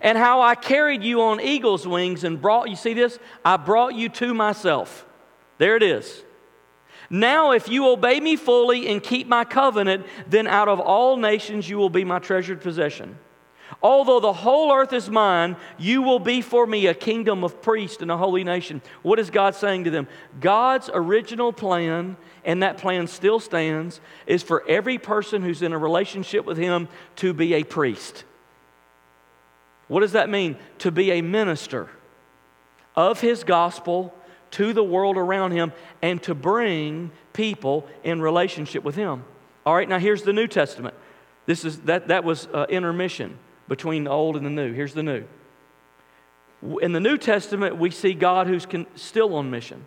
and 0.00 0.16
how 0.16 0.40
I 0.40 0.54
carried 0.54 1.02
you 1.02 1.22
on 1.22 1.40
eagle's 1.40 1.86
wings 1.86 2.22
and 2.22 2.40
brought 2.40 2.68
you, 2.68 2.76
see 2.76 2.94
this? 2.94 3.18
I 3.44 3.56
brought 3.56 3.94
you 3.94 4.08
to 4.10 4.34
myself. 4.34 5.04
There 5.58 5.76
it 5.76 5.82
is. 5.82 6.22
Now, 7.08 7.52
if 7.52 7.68
you 7.68 7.88
obey 7.88 8.20
me 8.20 8.36
fully 8.36 8.88
and 8.88 9.02
keep 9.02 9.28
my 9.28 9.44
covenant, 9.44 10.06
then 10.28 10.46
out 10.46 10.68
of 10.68 10.80
all 10.80 11.16
nations 11.16 11.68
you 11.68 11.76
will 11.76 11.90
be 11.90 12.04
my 12.04 12.18
treasured 12.18 12.60
possession. 12.60 13.18
Although 13.82 14.20
the 14.20 14.32
whole 14.32 14.72
earth 14.72 14.92
is 14.92 15.10
mine, 15.10 15.56
you 15.76 16.02
will 16.02 16.18
be 16.18 16.40
for 16.40 16.66
me 16.66 16.86
a 16.86 16.94
kingdom 16.94 17.44
of 17.44 17.60
priests 17.60 18.00
and 18.00 18.10
a 18.10 18.16
holy 18.16 18.44
nation. 18.44 18.80
What 19.02 19.18
is 19.18 19.30
God 19.30 19.54
saying 19.54 19.84
to 19.84 19.90
them? 19.90 20.08
God's 20.40 20.88
original 20.92 21.52
plan, 21.52 22.16
and 22.44 22.62
that 22.62 22.78
plan 22.78 23.06
still 23.06 23.40
stands, 23.40 24.00
is 24.26 24.42
for 24.42 24.64
every 24.68 24.98
person 24.98 25.42
who's 25.42 25.62
in 25.62 25.72
a 25.72 25.78
relationship 25.78 26.44
with 26.44 26.58
Him 26.58 26.88
to 27.16 27.32
be 27.32 27.54
a 27.54 27.64
priest. 27.64 28.24
What 29.88 30.00
does 30.00 30.12
that 30.12 30.30
mean? 30.30 30.56
To 30.78 30.90
be 30.90 31.12
a 31.12 31.20
minister 31.20 31.88
of 32.94 33.20
His 33.20 33.44
gospel 33.44 34.14
to 34.52 34.72
the 34.72 34.84
world 34.84 35.16
around 35.16 35.52
him 35.52 35.72
and 36.02 36.22
to 36.24 36.34
bring 36.34 37.10
people 37.32 37.86
in 38.04 38.20
relationship 38.20 38.84
with 38.84 38.94
him. 38.94 39.24
All 39.64 39.74
right, 39.74 39.88
now 39.88 39.98
here's 39.98 40.22
the 40.22 40.32
New 40.32 40.46
Testament. 40.46 40.94
This 41.46 41.64
is 41.64 41.80
that 41.82 42.08
that 42.08 42.24
was 42.24 42.48
uh, 42.52 42.66
intermission 42.68 43.38
between 43.68 44.04
the 44.04 44.10
old 44.10 44.36
and 44.36 44.46
the 44.46 44.50
new. 44.50 44.72
Here's 44.72 44.94
the 44.94 45.02
new. 45.02 45.24
In 46.80 46.92
the 46.92 47.00
New 47.00 47.18
Testament, 47.18 47.76
we 47.76 47.90
see 47.90 48.14
God 48.14 48.46
who's 48.46 48.66
con- 48.66 48.86
still 48.94 49.34
on 49.34 49.50
mission. 49.50 49.86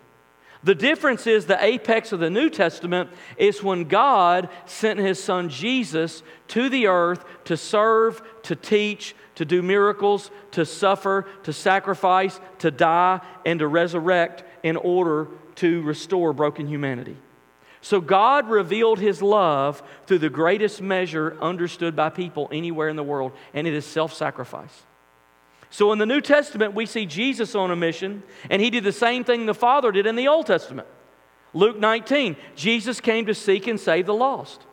The 0.62 0.74
difference 0.74 1.26
is 1.26 1.46
the 1.46 1.62
apex 1.62 2.12
of 2.12 2.20
the 2.20 2.28
New 2.28 2.50
Testament 2.50 3.10
is 3.38 3.62
when 3.62 3.84
God 3.84 4.50
sent 4.66 5.00
his 5.00 5.22
son 5.22 5.48
Jesus 5.48 6.22
to 6.48 6.68
the 6.68 6.86
earth 6.86 7.24
to 7.44 7.56
serve, 7.56 8.22
to 8.42 8.54
teach, 8.54 9.14
to 9.36 9.46
do 9.46 9.62
miracles, 9.62 10.30
to 10.50 10.66
suffer, 10.66 11.26
to 11.44 11.52
sacrifice, 11.52 12.38
to 12.58 12.70
die, 12.70 13.20
and 13.46 13.60
to 13.60 13.66
resurrect 13.66 14.44
in 14.62 14.76
order 14.76 15.28
to 15.56 15.82
restore 15.82 16.32
broken 16.32 16.66
humanity. 16.66 17.16
So 17.82 18.00
God 18.00 18.48
revealed 18.48 18.98
his 18.98 19.22
love 19.22 19.82
through 20.06 20.18
the 20.18 20.30
greatest 20.30 20.82
measure 20.82 21.36
understood 21.40 21.96
by 21.96 22.10
people 22.10 22.48
anywhere 22.52 22.88
in 22.88 22.96
the 22.96 23.02
world, 23.02 23.32
and 23.54 23.66
it 23.66 23.72
is 23.72 23.86
self 23.86 24.12
sacrifice. 24.12 24.82
So 25.70 25.92
in 25.92 25.98
the 25.98 26.06
New 26.06 26.20
Testament, 26.20 26.74
we 26.74 26.84
see 26.84 27.06
Jesus 27.06 27.54
on 27.54 27.70
a 27.70 27.76
mission, 27.76 28.22
and 28.50 28.60
he 28.60 28.70
did 28.70 28.84
the 28.84 28.92
same 28.92 29.24
thing 29.24 29.46
the 29.46 29.54
Father 29.54 29.92
did 29.92 30.06
in 30.06 30.16
the 30.16 30.28
Old 30.28 30.46
Testament. 30.46 30.88
Luke 31.54 31.78
19, 31.78 32.36
Jesus 32.54 33.00
came 33.00 33.26
to 33.26 33.34
seek 33.34 33.66
and 33.66 33.78
save 33.78 34.06
the 34.06 34.14
lost. 34.14 34.66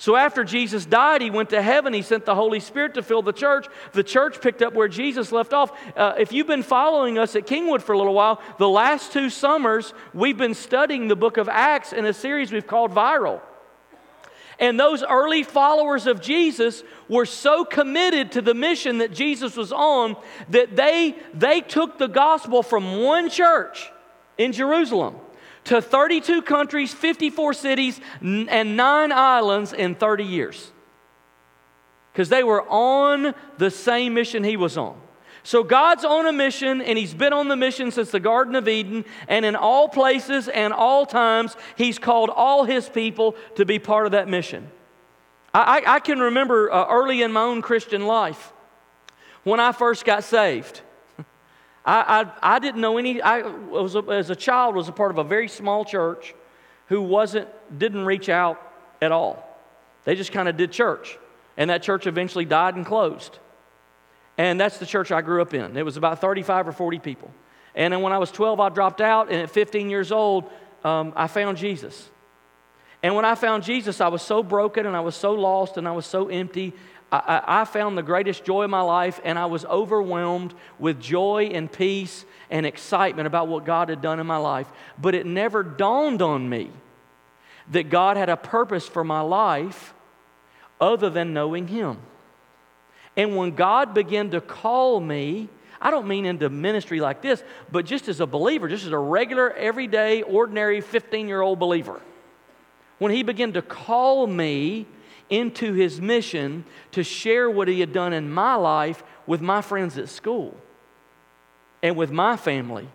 So 0.00 0.16
after 0.16 0.44
Jesus 0.44 0.86
died, 0.86 1.20
he 1.20 1.30
went 1.30 1.50
to 1.50 1.60
heaven. 1.60 1.92
He 1.92 2.00
sent 2.00 2.24
the 2.24 2.34
Holy 2.34 2.58
Spirit 2.58 2.94
to 2.94 3.02
fill 3.02 3.20
the 3.20 3.34
church. 3.34 3.66
The 3.92 4.02
church 4.02 4.40
picked 4.40 4.62
up 4.62 4.72
where 4.72 4.88
Jesus 4.88 5.30
left 5.30 5.52
off. 5.52 5.78
Uh, 5.94 6.14
if 6.18 6.32
you've 6.32 6.46
been 6.46 6.62
following 6.62 7.18
us 7.18 7.36
at 7.36 7.46
Kingwood 7.46 7.82
for 7.82 7.92
a 7.92 7.98
little 7.98 8.14
while, 8.14 8.40
the 8.58 8.66
last 8.66 9.12
two 9.12 9.28
summers, 9.28 9.92
we've 10.14 10.38
been 10.38 10.54
studying 10.54 11.08
the 11.08 11.16
book 11.16 11.36
of 11.36 11.50
Acts 11.50 11.92
in 11.92 12.06
a 12.06 12.14
series 12.14 12.50
we've 12.50 12.66
called 12.66 12.92
Viral. 12.92 13.42
And 14.58 14.80
those 14.80 15.02
early 15.02 15.42
followers 15.42 16.06
of 16.06 16.22
Jesus 16.22 16.82
were 17.06 17.26
so 17.26 17.66
committed 17.66 18.32
to 18.32 18.40
the 18.40 18.54
mission 18.54 18.98
that 18.98 19.12
Jesus 19.12 19.54
was 19.54 19.70
on 19.70 20.16
that 20.48 20.76
they, 20.76 21.14
they 21.34 21.60
took 21.60 21.98
the 21.98 22.08
gospel 22.08 22.62
from 22.62 23.02
one 23.02 23.28
church 23.28 23.90
in 24.38 24.52
Jerusalem 24.52 25.16
to 25.64 25.82
32 25.82 26.42
countries, 26.42 26.92
54 26.92 27.54
cities, 27.54 28.00
and 28.20 28.76
nine 28.76 29.12
islands 29.12 29.72
in 29.72 29.94
30 29.94 30.24
years. 30.24 30.70
Because 32.12 32.28
they 32.28 32.42
were 32.42 32.62
on 32.68 33.34
the 33.58 33.70
same 33.70 34.14
mission 34.14 34.42
he 34.42 34.56
was 34.56 34.76
on. 34.76 35.00
So 35.42 35.62
God's 35.62 36.04
on 36.04 36.26
a 36.26 36.32
mission, 36.32 36.82
and 36.82 36.98
He's 36.98 37.14
been 37.14 37.32
on 37.32 37.48
the 37.48 37.56
mission 37.56 37.90
since 37.90 38.10
the 38.10 38.20
Garden 38.20 38.54
of 38.54 38.68
Eden, 38.68 39.04
and 39.26 39.44
in 39.44 39.56
all 39.56 39.88
places 39.88 40.48
and 40.48 40.72
all 40.72 41.06
times, 41.06 41.56
He's 41.76 41.98
called 41.98 42.30
all 42.30 42.64
His 42.64 42.88
people 42.88 43.36
to 43.56 43.64
be 43.64 43.78
part 43.78 44.06
of 44.06 44.12
that 44.12 44.28
mission. 44.28 44.70
I, 45.52 45.82
I, 45.84 46.00
can 46.00 46.20
remember 46.20 46.72
uh, 46.72 46.86
early 46.88 47.22
in 47.22 47.32
my 47.32 47.42
own 47.42 47.60
Christian 47.60 48.06
life 48.06 48.52
when 49.42 49.58
I 49.58 49.72
first 49.72 50.04
got 50.04 50.22
saved. 50.22 50.80
I, 51.90 52.20
I, 52.20 52.54
I 52.54 52.58
didn't 52.60 52.80
know 52.80 52.98
any, 52.98 53.20
I 53.20 53.40
was 53.40 53.96
a, 53.96 54.02
as 54.10 54.30
a 54.30 54.36
child 54.36 54.76
was 54.76 54.88
a 54.88 54.92
part 54.92 55.10
of 55.10 55.18
a 55.18 55.24
very 55.24 55.48
small 55.48 55.84
church 55.84 56.36
who 56.86 57.02
wasn't, 57.02 57.48
didn't 57.76 58.04
reach 58.04 58.28
out 58.28 58.62
at 59.02 59.10
all. 59.10 59.44
They 60.04 60.14
just 60.14 60.30
kind 60.30 60.48
of 60.48 60.56
did 60.56 60.70
church. 60.70 61.18
And 61.56 61.68
that 61.70 61.82
church 61.82 62.06
eventually 62.06 62.44
died 62.44 62.76
and 62.76 62.86
closed. 62.86 63.40
And 64.38 64.60
that's 64.60 64.78
the 64.78 64.86
church 64.86 65.10
I 65.10 65.20
grew 65.20 65.42
up 65.42 65.52
in. 65.52 65.76
It 65.76 65.84
was 65.84 65.96
about 65.96 66.20
35 66.20 66.68
or 66.68 66.72
40 66.72 67.00
people. 67.00 67.28
And 67.74 67.92
then 67.92 68.02
when 68.02 68.12
I 68.12 68.18
was 68.18 68.30
12, 68.30 68.60
I 68.60 68.68
dropped 68.68 69.00
out. 69.00 69.28
And 69.28 69.42
at 69.42 69.50
15 69.50 69.90
years 69.90 70.12
old, 70.12 70.48
um, 70.84 71.12
I 71.16 71.26
found 71.26 71.58
Jesus. 71.58 72.08
And 73.02 73.16
when 73.16 73.24
I 73.24 73.34
found 73.34 73.64
Jesus, 73.64 74.00
I 74.00 74.08
was 74.08 74.22
so 74.22 74.44
broken 74.44 74.86
and 74.86 74.96
I 74.96 75.00
was 75.00 75.16
so 75.16 75.32
lost 75.32 75.76
and 75.76 75.88
I 75.88 75.92
was 75.92 76.06
so 76.06 76.28
empty. 76.28 76.72
I, 77.12 77.42
I, 77.46 77.64
found 77.64 77.98
the 77.98 78.02
greatest 78.02 78.44
joy 78.44 78.64
of 78.64 78.70
my 78.70 78.82
life, 78.82 79.20
and 79.24 79.38
I 79.38 79.46
was 79.46 79.64
overwhelmed 79.64 80.54
with 80.78 81.00
joy 81.00 81.50
and 81.52 81.70
peace 81.70 82.24
and 82.50 82.64
excitement 82.64 83.26
about 83.26 83.48
what 83.48 83.64
God 83.64 83.88
had 83.88 84.00
done 84.00 84.20
in 84.20 84.26
my 84.26 84.36
life. 84.36 84.68
But 84.96 85.14
it 85.14 85.26
never 85.26 85.62
dawned 85.62 86.22
on 86.22 86.48
me 86.48 86.70
that 87.70 87.90
God 87.90 88.16
had 88.16 88.28
a 88.28 88.36
purpose 88.36 88.86
for 88.86 89.02
my 89.02 89.20
life 89.20 89.92
other 90.80 91.10
than 91.10 91.32
knowing 91.32 91.66
Him. 91.66 91.98
And 93.16 93.36
when 93.36 93.56
God 93.56 93.92
began 93.92 94.30
to 94.30 94.40
call 94.40 95.00
me, 95.00 95.48
I 95.80 95.90
don't 95.90 96.06
mean 96.06 96.26
into 96.26 96.48
ministry 96.48 97.00
like 97.00 97.22
this, 97.22 97.42
but 97.72 97.86
just 97.86 98.08
as 98.08 98.20
a 98.20 98.26
believer, 98.26 98.68
just 98.68 98.86
as 98.86 98.92
a 98.92 98.98
regular, 98.98 99.50
everyday, 99.52 100.22
ordinary 100.22 100.80
15 100.80 101.26
year 101.26 101.40
old 101.40 101.58
believer. 101.58 102.00
When 102.98 103.12
He 103.12 103.24
began 103.24 103.52
to 103.54 103.62
call 103.62 104.26
me, 104.26 104.86
into 105.30 105.72
his 105.72 106.00
mission 106.00 106.64
to 106.92 107.02
share 107.02 107.48
what 107.48 107.68
he 107.68 107.80
had 107.80 107.92
done 107.92 108.12
in 108.12 108.30
my 108.30 108.56
life 108.56 109.02
with 109.26 109.40
my 109.40 109.62
friends 109.62 109.96
at 109.96 110.08
school 110.08 110.56
and 111.82 111.96
with 111.96 112.10
my 112.10 112.36
family. 112.36 112.88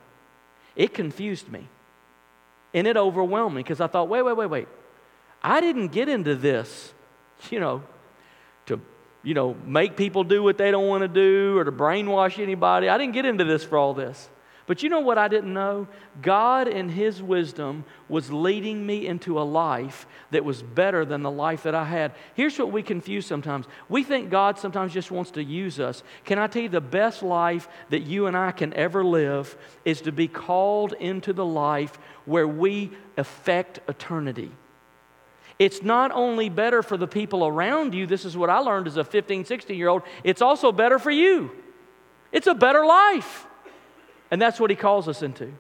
It 0.76 0.93
confused 0.93 1.50
me 1.50 1.67
and 2.74 2.86
it 2.86 2.98
overwhelmed 2.98 3.56
me 3.56 3.63
because 3.63 3.80
I 3.80 3.88
thought, 3.88 4.10
wait, 4.10 4.21
wait, 4.21 4.36
wait, 4.36 4.50
wait. 4.50 4.67
I 5.41 5.62
didn't 5.62 5.88
get 5.89 6.10
into 6.10 6.36
this, 6.36 6.93
you 7.50 7.60
know, 7.60 7.84
to, 8.65 8.82
you 9.24 9.34
know, 9.34 9.56
make 9.65 9.95
people 9.95 10.24
do 10.24 10.43
what 10.43 10.58
they 10.58 10.71
don't 10.71 10.88
want 10.88 11.04
to 11.04 11.08
do 11.08 11.58
or 11.58 11.63
to 11.63 11.71
brainwash 11.71 12.38
anybody. 12.38 12.89
I 12.89 12.98
didn't 12.98 13.13
get 13.13 13.26
into 13.26 13.45
this 13.45 13.63
for 13.63 13.78
all 13.78 13.93
this. 13.93 14.30
But 14.67 14.82
you 14.82 14.89
know 14.89 14.99
what 14.99 15.19
I 15.19 15.28
didn't 15.28 15.54
know? 15.54 15.88
God, 16.23 16.67
in 16.67 16.89
His 16.89 17.21
wisdom, 17.21 17.86
was 18.10 18.32
leading 18.32 18.86
me 18.86 19.06
into 19.06 19.39
a 19.39 19.43
life 19.43 20.08
that 20.32 20.43
was 20.43 20.63
better 20.63 21.06
than 21.06 21.21
the 21.21 21.30
life 21.30 21.63
that 21.63 21.75
I 21.75 21.84
had. 21.84 22.13
Here's 22.34 22.58
what 22.58 22.71
we 22.71 22.82
confuse 22.82 23.28
sometimes 23.28 23.67
we 23.89 24.04
think 24.04 24.32
God 24.32 24.58
sometimes 24.58 24.91
just 24.91 25.12
wants 25.12 25.32
to 25.32 25.43
use 25.43 25.80
us. 25.80 26.01
Can 26.23 26.39
I 26.39 26.47
tell 26.47 26.63
you 26.63 26.69
the 26.69 26.82
best 26.82 27.21
life 27.21 27.67
that 27.89 28.01
you 28.01 28.25
and 28.25 28.36
I 28.36 28.51
can 28.51 28.73
ever 28.73 29.04
live 29.04 29.56
is 29.84 30.01
to 30.01 30.12
be 30.12 30.28
called 30.28 30.93
into 30.93 31.32
the 31.32 31.45
life 31.45 31.99
where 32.25 32.47
we 32.47 32.91
affect 33.17 33.82
eternity? 33.88 34.51
It's 35.60 35.84
not 35.84 36.12
only 36.12 36.49
better 36.49 36.82
for 36.82 36.97
the 36.97 37.08
people 37.08 37.45
around 37.45 37.93
you, 37.93 38.08
this 38.08 38.25
is 38.25 38.36
what 38.36 38.49
I 38.49 38.58
learned 38.58 38.88
as 38.88 38.97
a 38.97 39.04
15, 39.04 39.45
16 39.45 39.78
year 39.78 39.89
old, 39.89 40.01
it's 40.23 40.41
also 40.41 40.71
better 40.71 40.97
for 40.97 41.12
you. 41.12 41.51
It's 42.32 42.47
a 42.47 42.56
better 42.56 42.84
life. 42.84 43.45
And 44.31 44.41
that's 44.41 44.59
what 44.59 44.69
he 44.69 44.75
calls 44.75 45.07
us 45.07 45.21
into. 45.21 45.53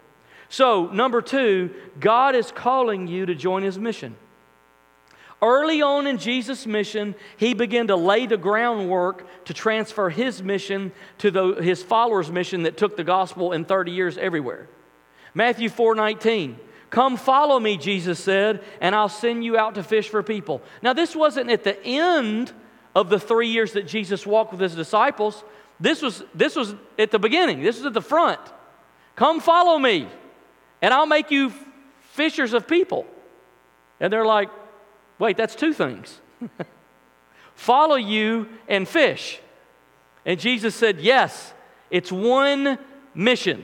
So, 0.49 0.87
number 0.87 1.21
two, 1.21 1.73
God 1.99 2.35
is 2.35 2.51
calling 2.51 3.07
you 3.07 3.25
to 3.25 3.35
join 3.35 3.63
his 3.63 3.77
mission. 3.77 4.15
Early 5.41 5.81
on 5.81 6.07
in 6.07 6.17
Jesus' 6.17 6.65
mission, 6.65 7.13
he 7.37 7.53
began 7.53 7.87
to 7.87 7.95
lay 7.95 8.25
the 8.25 8.37
groundwork 8.37 9.27
to 9.45 9.53
transfer 9.53 10.09
his 10.09 10.41
mission 10.41 10.91
to 11.19 11.29
the, 11.29 11.55
his 11.55 11.83
followers' 11.83 12.31
mission 12.31 12.63
that 12.63 12.77
took 12.77 12.95
the 12.95 13.03
gospel 13.03 13.51
in 13.51 13.65
30 13.65 13.91
years 13.91 14.17
everywhere. 14.17 14.67
Matthew 15.33 15.69
4 15.69 15.95
19. 15.95 16.59
Come 16.89 17.17
follow 17.17 17.59
me, 17.59 17.75
Jesus 17.75 18.19
said, 18.19 18.63
and 18.79 18.95
I'll 18.95 19.09
send 19.09 19.43
you 19.43 19.57
out 19.57 19.75
to 19.75 19.83
fish 19.83 20.07
for 20.07 20.23
people. 20.23 20.61
Now, 20.81 20.93
this 20.93 21.15
wasn't 21.15 21.49
at 21.49 21.63
the 21.63 21.83
end 21.83 22.53
of 22.95 23.09
the 23.09 23.19
three 23.19 23.49
years 23.49 23.73
that 23.73 23.87
Jesus 23.87 24.25
walked 24.25 24.51
with 24.51 24.61
his 24.61 24.75
disciples. 24.75 25.43
This 25.79 26.01
was, 26.01 26.23
this 26.33 26.55
was 26.55 26.75
at 26.97 27.11
the 27.11 27.19
beginning, 27.19 27.61
this 27.61 27.77
was 27.77 27.85
at 27.85 27.93
the 27.93 28.01
front. 28.01 28.39
Come 29.15 29.39
follow 29.39 29.77
me, 29.77 30.07
and 30.81 30.93
I'll 30.93 31.05
make 31.05 31.31
you 31.31 31.53
fishers 32.01 32.53
of 32.53 32.67
people. 32.67 33.05
And 33.99 34.11
they're 34.11 34.25
like, 34.25 34.49
wait, 35.19 35.37
that's 35.37 35.55
two 35.55 35.73
things 35.73 36.19
follow 37.55 37.95
you 37.95 38.47
and 38.67 38.87
fish. 38.87 39.39
And 40.25 40.39
Jesus 40.39 40.75
said, 40.75 40.99
yes, 40.99 41.53
it's 41.89 42.11
one 42.11 42.77
mission, 43.13 43.63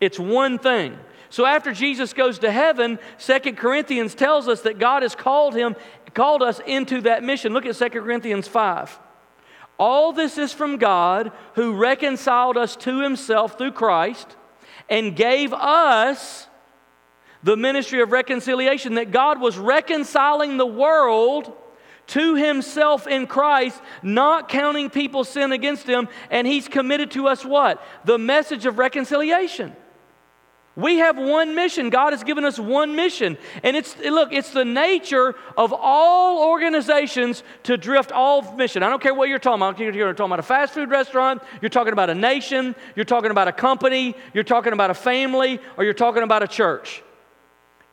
it's 0.00 0.18
one 0.18 0.58
thing. 0.58 0.98
So 1.28 1.46
after 1.46 1.72
Jesus 1.72 2.12
goes 2.12 2.38
to 2.40 2.50
heaven, 2.52 2.98
Second 3.16 3.56
Corinthians 3.56 4.14
tells 4.14 4.48
us 4.48 4.62
that 4.62 4.78
God 4.78 5.02
has 5.02 5.14
called 5.14 5.54
him, 5.54 5.76
called 6.12 6.42
us 6.42 6.60
into 6.66 7.00
that 7.02 7.22
mission. 7.22 7.54
Look 7.54 7.64
at 7.64 7.74
Second 7.74 8.02
Corinthians 8.02 8.46
5. 8.46 8.98
All 9.82 10.12
this 10.12 10.38
is 10.38 10.52
from 10.52 10.76
God 10.76 11.32
who 11.56 11.74
reconciled 11.74 12.56
us 12.56 12.76
to 12.76 13.00
himself 13.00 13.58
through 13.58 13.72
Christ 13.72 14.36
and 14.88 15.16
gave 15.16 15.52
us 15.52 16.46
the 17.42 17.56
ministry 17.56 18.00
of 18.00 18.12
reconciliation, 18.12 18.94
that 18.94 19.10
God 19.10 19.40
was 19.40 19.58
reconciling 19.58 20.56
the 20.56 20.64
world 20.64 21.52
to 22.06 22.36
himself 22.36 23.08
in 23.08 23.26
Christ, 23.26 23.82
not 24.04 24.48
counting 24.48 24.88
people's 24.88 25.28
sin 25.28 25.50
against 25.50 25.88
him, 25.88 26.08
and 26.30 26.46
he's 26.46 26.68
committed 26.68 27.10
to 27.10 27.26
us 27.26 27.44
what? 27.44 27.82
The 28.04 28.18
message 28.18 28.66
of 28.66 28.78
reconciliation. 28.78 29.74
We 30.74 30.98
have 30.98 31.18
one 31.18 31.54
mission. 31.54 31.90
God 31.90 32.14
has 32.14 32.24
given 32.24 32.44
us 32.44 32.58
one 32.58 32.96
mission. 32.96 33.36
And 33.62 33.76
it's, 33.76 33.98
look, 33.98 34.32
it's 34.32 34.50
the 34.52 34.64
nature 34.64 35.34
of 35.56 35.74
all 35.76 36.48
organizations 36.48 37.42
to 37.64 37.76
drift 37.76 38.10
off 38.10 38.56
mission. 38.56 38.82
I 38.82 38.88
don't 38.88 39.02
care 39.02 39.12
what 39.12 39.28
you're 39.28 39.38
talking 39.38 39.60
about. 39.60 39.78
You're 39.78 40.14
talking 40.14 40.26
about 40.26 40.38
a 40.38 40.42
fast 40.42 40.72
food 40.72 40.88
restaurant, 40.88 41.42
you're 41.60 41.68
talking 41.68 41.92
about 41.92 42.08
a 42.08 42.14
nation, 42.14 42.74
you're 42.96 43.04
talking 43.04 43.30
about 43.30 43.48
a 43.48 43.52
company, 43.52 44.16
you're 44.32 44.44
talking 44.44 44.72
about 44.72 44.90
a 44.90 44.94
family, 44.94 45.60
or 45.76 45.84
you're 45.84 45.92
talking 45.92 46.22
about 46.22 46.42
a 46.42 46.48
church. 46.48 47.02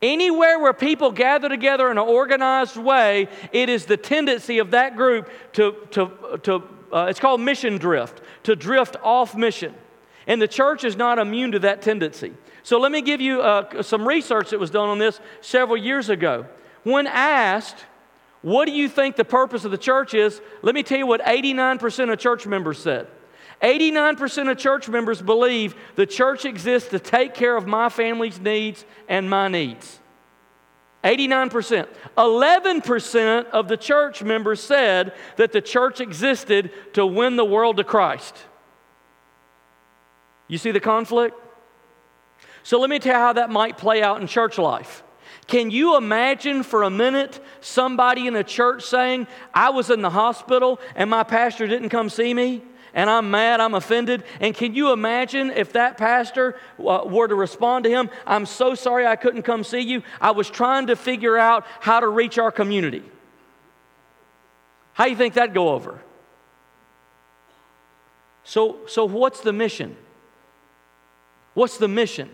Anywhere 0.02 0.60
where 0.60 0.72
people 0.72 1.12
gather 1.12 1.50
together 1.50 1.92
in 1.92 1.98
an 1.98 2.08
organized 2.08 2.78
way, 2.78 3.28
it 3.52 3.68
is 3.68 3.86
the 3.86 3.98
tendency 3.98 4.60
of 4.60 4.72
that 4.72 4.96
group 4.96 5.30
to, 5.54 5.76
to, 5.92 6.39
to 6.44 6.63
uh, 6.94 7.08
it's 7.10 7.20
called 7.20 7.42
mission 7.42 7.78
drift, 7.78 8.22
to 8.44 8.56
drift 8.56 8.96
off 9.04 9.36
mission. 9.36 9.76
And 10.26 10.42
the 10.42 10.48
church 10.48 10.86
is 10.86 10.96
not 10.96 11.20
immune 11.20 11.52
to 11.52 11.60
that 11.60 11.82
tendency. 11.82 12.34
So 12.63 12.80
let 12.80 12.91
me 12.91 13.02
give 13.02 13.22
you 13.22 13.41
uh, 13.41 13.82
some 13.84 14.08
research 14.08 14.50
that 14.50 14.60
was 14.60 14.69
done 14.69 14.89
on 14.89 15.00
this 15.00 15.19
several 15.41 15.78
years 15.78 16.10
ago. 16.10 16.45
When 16.84 17.08
asked, 17.08 17.78
what 18.41 18.65
do 18.65 18.72
you 18.72 18.88
think 18.88 19.15
the 19.15 19.26
purpose 19.26 19.65
of 19.65 19.72
the 19.72 19.78
church 19.78 20.13
is? 20.13 20.41
Let 20.62 20.76
me 20.76 20.84
tell 20.84 20.98
you 20.98 21.08
what 21.08 21.22
89% 21.22 22.12
of 22.12 22.19
church 22.19 22.48
members 22.48 22.80
said. 22.80 23.08
89% 23.62 24.50
of 24.50 24.58
church 24.58 24.88
members 24.88 25.22
believe 25.22 25.76
the 25.95 26.06
church 26.06 26.45
exists 26.45 26.89
to 26.91 27.00
take 27.00 27.34
care 27.34 27.58
of 27.58 27.67
my 27.67 27.89
family's 27.89 28.39
needs 28.39 28.86
and 29.10 29.30
my 29.30 29.50
needs. 29.50 30.00
89%. 31.04 31.88
11% 32.17 33.45
of 33.50 33.67
the 33.67 33.78
church 33.78 34.24
members 34.24 34.62
said 34.62 35.13
that 35.38 35.52
the 35.52 35.62
church 35.62 36.02
existed 36.02 36.72
to 36.93 37.06
win 37.06 37.36
the 37.36 37.45
world 37.45 37.78
to 37.78 37.84
Christ. 37.84 38.36
You 40.48 40.58
see 40.58 40.72
the 40.72 40.80
conflict? 40.80 41.36
So 42.69 42.79
let 42.79 42.91
me 42.91 42.99
tell 42.99 43.15
you 43.15 43.19
how 43.19 43.34
that 43.34 43.49
might 43.49 43.79
play 43.79 44.03
out 44.03 44.21
in 44.21 44.27
church 44.27 44.60
life. 44.60 45.01
Can 45.47 45.71
you 45.71 45.97
imagine 45.97 46.62
for 46.62 46.84
a 46.84 46.89
minute 46.91 47.39
somebody 47.62 48.27
in 48.27 48.36
a 48.36 48.43
church 48.43 48.84
saying, 48.84 49.25
I 49.55 49.71
was 49.71 49.89
in 49.89 50.03
the 50.03 50.12
hospital 50.12 50.79
and 50.93 51.10
my 51.10 51.23
pastor 51.23 51.65
didn't 51.65 51.89
come 51.89 52.10
see 52.10 52.32
me? 52.32 52.62
and 52.93 53.10
I'm 53.10 53.32
mad, 53.32 53.60
I'm 53.60 53.73
offended. 53.73 54.23
And 54.39 54.53
can 54.53 54.75
you 54.75 54.93
imagine 54.93 55.49
if 55.49 55.73
that 55.73 55.97
pastor 55.97 56.60
uh, 56.77 57.01
were 57.05 57.27
to 57.27 57.34
respond 57.34 57.86
to 57.86 57.89
him, 57.89 58.12
I'm 58.27 58.45
so 58.45 58.75
sorry 58.75 59.08
I 59.08 59.15
couldn't 59.15 59.43
come 59.43 59.63
see 59.63 59.79
you. 59.79 60.03
I 60.21 60.29
was 60.29 60.47
trying 60.47 60.88
to 60.88 60.95
figure 60.95 61.39
out 61.39 61.65
how 61.79 61.99
to 61.99 62.08
reach 62.08 62.38
our 62.38 62.51
community. 62.51 63.03
How 64.93 65.05
do 65.05 65.10
you 65.10 65.17
think 65.17 65.34
that'd 65.34 65.55
go 65.55 65.69
over? 65.69 65.99
So, 68.43 68.77
so 68.86 69.05
what's 69.05 69.41
the 69.41 69.53
mission? 69.53 69.97
What's 71.55 71.77
the 71.77 71.88
mission? 71.88 72.29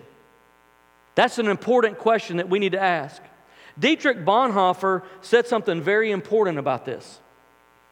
That's 1.15 1.39
an 1.39 1.47
important 1.47 1.97
question 1.97 2.37
that 2.37 2.49
we 2.49 2.59
need 2.59 2.73
to 2.73 2.81
ask. 2.81 3.21
Dietrich 3.79 4.23
Bonhoeffer 4.23 5.03
said 5.21 5.47
something 5.47 5.81
very 5.81 6.11
important 6.11 6.59
about 6.59 6.85
this. 6.85 7.19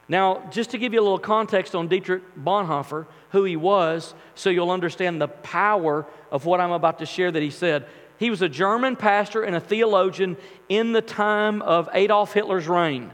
Now, 0.08 0.48
just 0.52 0.72
to 0.72 0.78
give 0.78 0.94
you 0.94 1.00
a 1.00 1.04
little 1.04 1.20
context 1.20 1.76
on 1.76 1.88
Dietrich 1.88 2.24
Bonhoeffer, 2.38 3.08
who 3.32 3.46
he 3.46 3.56
was, 3.56 4.14
so 4.36 4.50
you'll 4.50 4.72
understand 4.72 5.22
the 5.22 5.30
power 5.30 6.06
of 6.32 6.46
what 6.46 6.60
I'm 6.60 6.72
about 6.72 7.00
to 7.00 7.06
share 7.06 7.32
that 7.32 7.42
he 7.42 7.50
said. 7.50 7.86
He 8.18 8.30
was 8.30 8.42
a 8.42 8.50
German 8.50 8.96
pastor 8.96 9.44
and 9.44 9.56
a 9.56 9.60
theologian 9.60 10.38
in 10.68 10.92
the 10.92 11.02
time 11.02 11.62
of 11.62 11.90
Adolf 11.94 12.34
Hitler's 12.34 12.68
reign. 12.68 13.12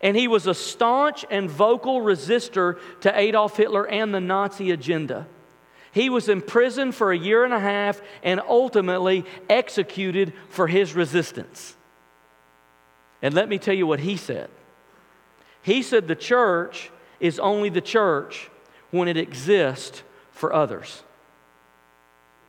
And 0.00 0.16
he 0.16 0.28
was 0.28 0.46
a 0.46 0.54
staunch 0.54 1.24
and 1.30 1.48
vocal 1.48 2.00
resistor 2.00 2.78
to 3.02 3.16
Adolf 3.16 3.56
Hitler 3.56 3.86
and 3.86 4.12
the 4.12 4.20
Nazi 4.20 4.70
agenda. 4.70 5.26
He 5.92 6.08
was 6.08 6.28
imprisoned 6.28 6.94
for 6.94 7.12
a 7.12 7.18
year 7.18 7.44
and 7.44 7.52
a 7.52 7.60
half 7.60 8.00
and 8.22 8.40
ultimately 8.40 9.24
executed 9.48 10.32
for 10.48 10.66
his 10.66 10.94
resistance. 10.94 11.76
And 13.20 13.34
let 13.34 13.48
me 13.48 13.58
tell 13.58 13.74
you 13.74 13.86
what 13.86 14.00
he 14.00 14.16
said. 14.16 14.48
He 15.62 15.82
said 15.82 16.08
the 16.08 16.16
church 16.16 16.90
is 17.20 17.38
only 17.38 17.68
the 17.68 17.80
church 17.80 18.50
when 18.90 19.06
it 19.06 19.16
exists 19.16 20.02
for 20.32 20.52
others. 20.52 21.02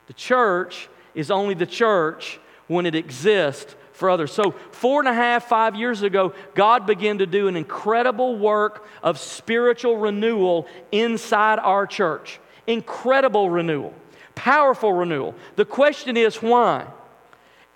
The 0.08 0.13
church 0.13 0.89
is 1.13 1.29
only 1.29 1.53
the 1.53 1.65
church 1.65 2.39
when 2.67 2.86
it 2.86 2.95
exists 2.95 3.75
for 3.91 4.10
others. 4.10 4.32
So, 4.32 4.51
four 4.71 4.99
and 4.99 5.08
a 5.08 5.13
half, 5.13 5.45
five 5.45 5.75
years 5.75 6.01
ago, 6.01 6.34
God 6.56 6.88
began 6.88 7.19
to 7.19 7.27
do 7.27 7.47
an 7.47 7.56
incredible 7.56 8.38
work 8.38 8.86
of 9.03 9.19
spiritual 9.19 9.97
renewal 9.97 10.67
inside 10.91 11.60
our 11.60 11.86
church. 11.86 12.39
Incredible 12.67 13.49
renewal, 13.49 13.93
powerful 14.36 14.93
renewal. 14.93 15.36
The 15.56 15.65
question 15.65 16.17
is 16.17 16.38
why? 16.38 16.88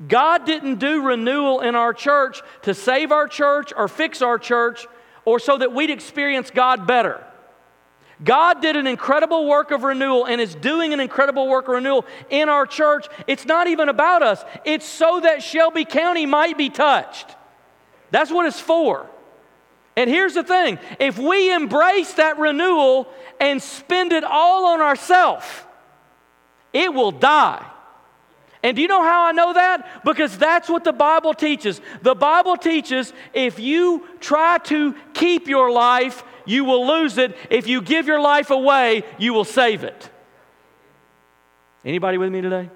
God 0.07 0.45
didn't 0.45 0.75
do 0.75 1.01
renewal 1.01 1.61
in 1.61 1.75
our 1.75 1.93
church 1.93 2.41
to 2.63 2.73
save 2.73 3.11
our 3.11 3.27
church 3.27 3.73
or 3.75 3.87
fix 3.87 4.21
our 4.21 4.37
church 4.37 4.85
or 5.25 5.39
so 5.39 5.57
that 5.57 5.73
we'd 5.73 5.89
experience 5.89 6.51
God 6.51 6.85
better. 6.85 7.23
God 8.23 8.61
did 8.61 8.75
an 8.75 8.87
incredible 8.87 9.47
work 9.47 9.71
of 9.71 9.83
renewal 9.83 10.25
and 10.25 10.41
is 10.41 10.55
doing 10.55 10.93
an 10.93 10.99
incredible 10.99 11.47
work 11.47 11.67
of 11.67 11.75
renewal 11.75 12.05
in 12.29 12.49
our 12.49 12.65
church. 12.65 13.07
It's 13.27 13.45
not 13.45 13.67
even 13.67 13.89
about 13.89 14.23
us, 14.23 14.43
it's 14.65 14.85
so 14.85 15.19
that 15.21 15.43
Shelby 15.43 15.85
County 15.85 16.25
might 16.25 16.57
be 16.57 16.69
touched. 16.69 17.35
That's 18.11 18.31
what 18.31 18.45
it's 18.45 18.59
for. 18.59 19.09
And 19.97 20.11
here's 20.11 20.35
the 20.35 20.43
thing 20.43 20.79
if 20.99 21.17
we 21.17 21.51
embrace 21.51 22.13
that 22.13 22.37
renewal 22.37 23.09
and 23.41 23.61
spend 23.61 24.13
it 24.13 24.23
all 24.23 24.67
on 24.67 24.79
ourselves, 24.79 25.45
it 26.71 26.93
will 26.93 27.11
die. 27.11 27.65
And 28.63 28.75
do 28.75 28.81
you 28.81 28.87
know 28.87 29.01
how 29.01 29.25
I 29.25 29.31
know 29.31 29.53
that? 29.53 30.03
Because 30.05 30.37
that's 30.37 30.69
what 30.69 30.83
the 30.83 30.93
Bible 30.93 31.33
teaches. 31.33 31.81
The 32.03 32.15
Bible 32.15 32.57
teaches 32.57 33.11
if 33.33 33.59
you 33.59 34.07
try 34.19 34.59
to 34.65 34.93
keep 35.13 35.47
your 35.47 35.71
life, 35.71 36.23
you 36.45 36.63
will 36.63 36.87
lose 36.87 37.17
it. 37.17 37.35
If 37.49 37.67
you 37.67 37.81
give 37.81 38.07
your 38.07 38.19
life 38.19 38.51
away, 38.51 39.03
you 39.17 39.33
will 39.33 39.45
save 39.45 39.83
it. 39.83 40.09
Anybody 41.83 42.17
with 42.17 42.31
me 42.31 42.41
today? 42.41 42.69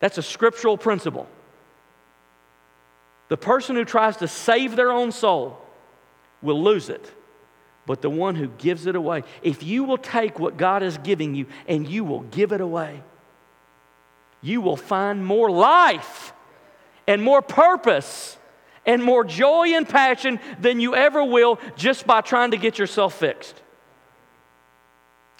That's 0.00 0.18
a 0.18 0.22
scriptural 0.22 0.76
principle. 0.76 1.28
The 3.28 3.36
person 3.36 3.76
who 3.76 3.84
tries 3.84 4.16
to 4.18 4.28
save 4.28 4.74
their 4.74 4.90
own 4.90 5.12
soul 5.12 5.64
will 6.42 6.62
lose 6.62 6.88
it, 6.88 7.12
but 7.86 8.02
the 8.02 8.10
one 8.10 8.34
who 8.34 8.48
gives 8.48 8.86
it 8.86 8.96
away, 8.96 9.24
if 9.42 9.62
you 9.62 9.84
will 9.84 9.98
take 9.98 10.38
what 10.38 10.56
God 10.56 10.82
is 10.82 10.98
giving 10.98 11.34
you 11.34 11.46
and 11.66 11.88
you 11.88 12.04
will 12.04 12.20
give 12.20 12.52
it 12.52 12.60
away, 12.60 13.02
you 14.40 14.60
will 14.60 14.76
find 14.76 15.24
more 15.24 15.50
life 15.50 16.32
and 17.06 17.22
more 17.22 17.42
purpose 17.42 18.36
and 18.86 19.02
more 19.02 19.24
joy 19.24 19.68
and 19.74 19.88
passion 19.88 20.38
than 20.60 20.80
you 20.80 20.94
ever 20.94 21.24
will 21.24 21.58
just 21.76 22.06
by 22.06 22.20
trying 22.20 22.52
to 22.52 22.56
get 22.56 22.78
yourself 22.78 23.18
fixed. 23.18 23.60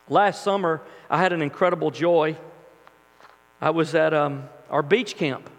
Last 0.08 0.42
summer, 0.42 0.82
I 1.08 1.18
had 1.18 1.32
an 1.32 1.42
incredible 1.42 1.90
joy. 1.90 2.36
I 3.60 3.70
was 3.70 3.94
at 3.94 4.14
um, 4.14 4.48
our 4.70 4.82
beach 4.82 5.16
camp. 5.16 5.50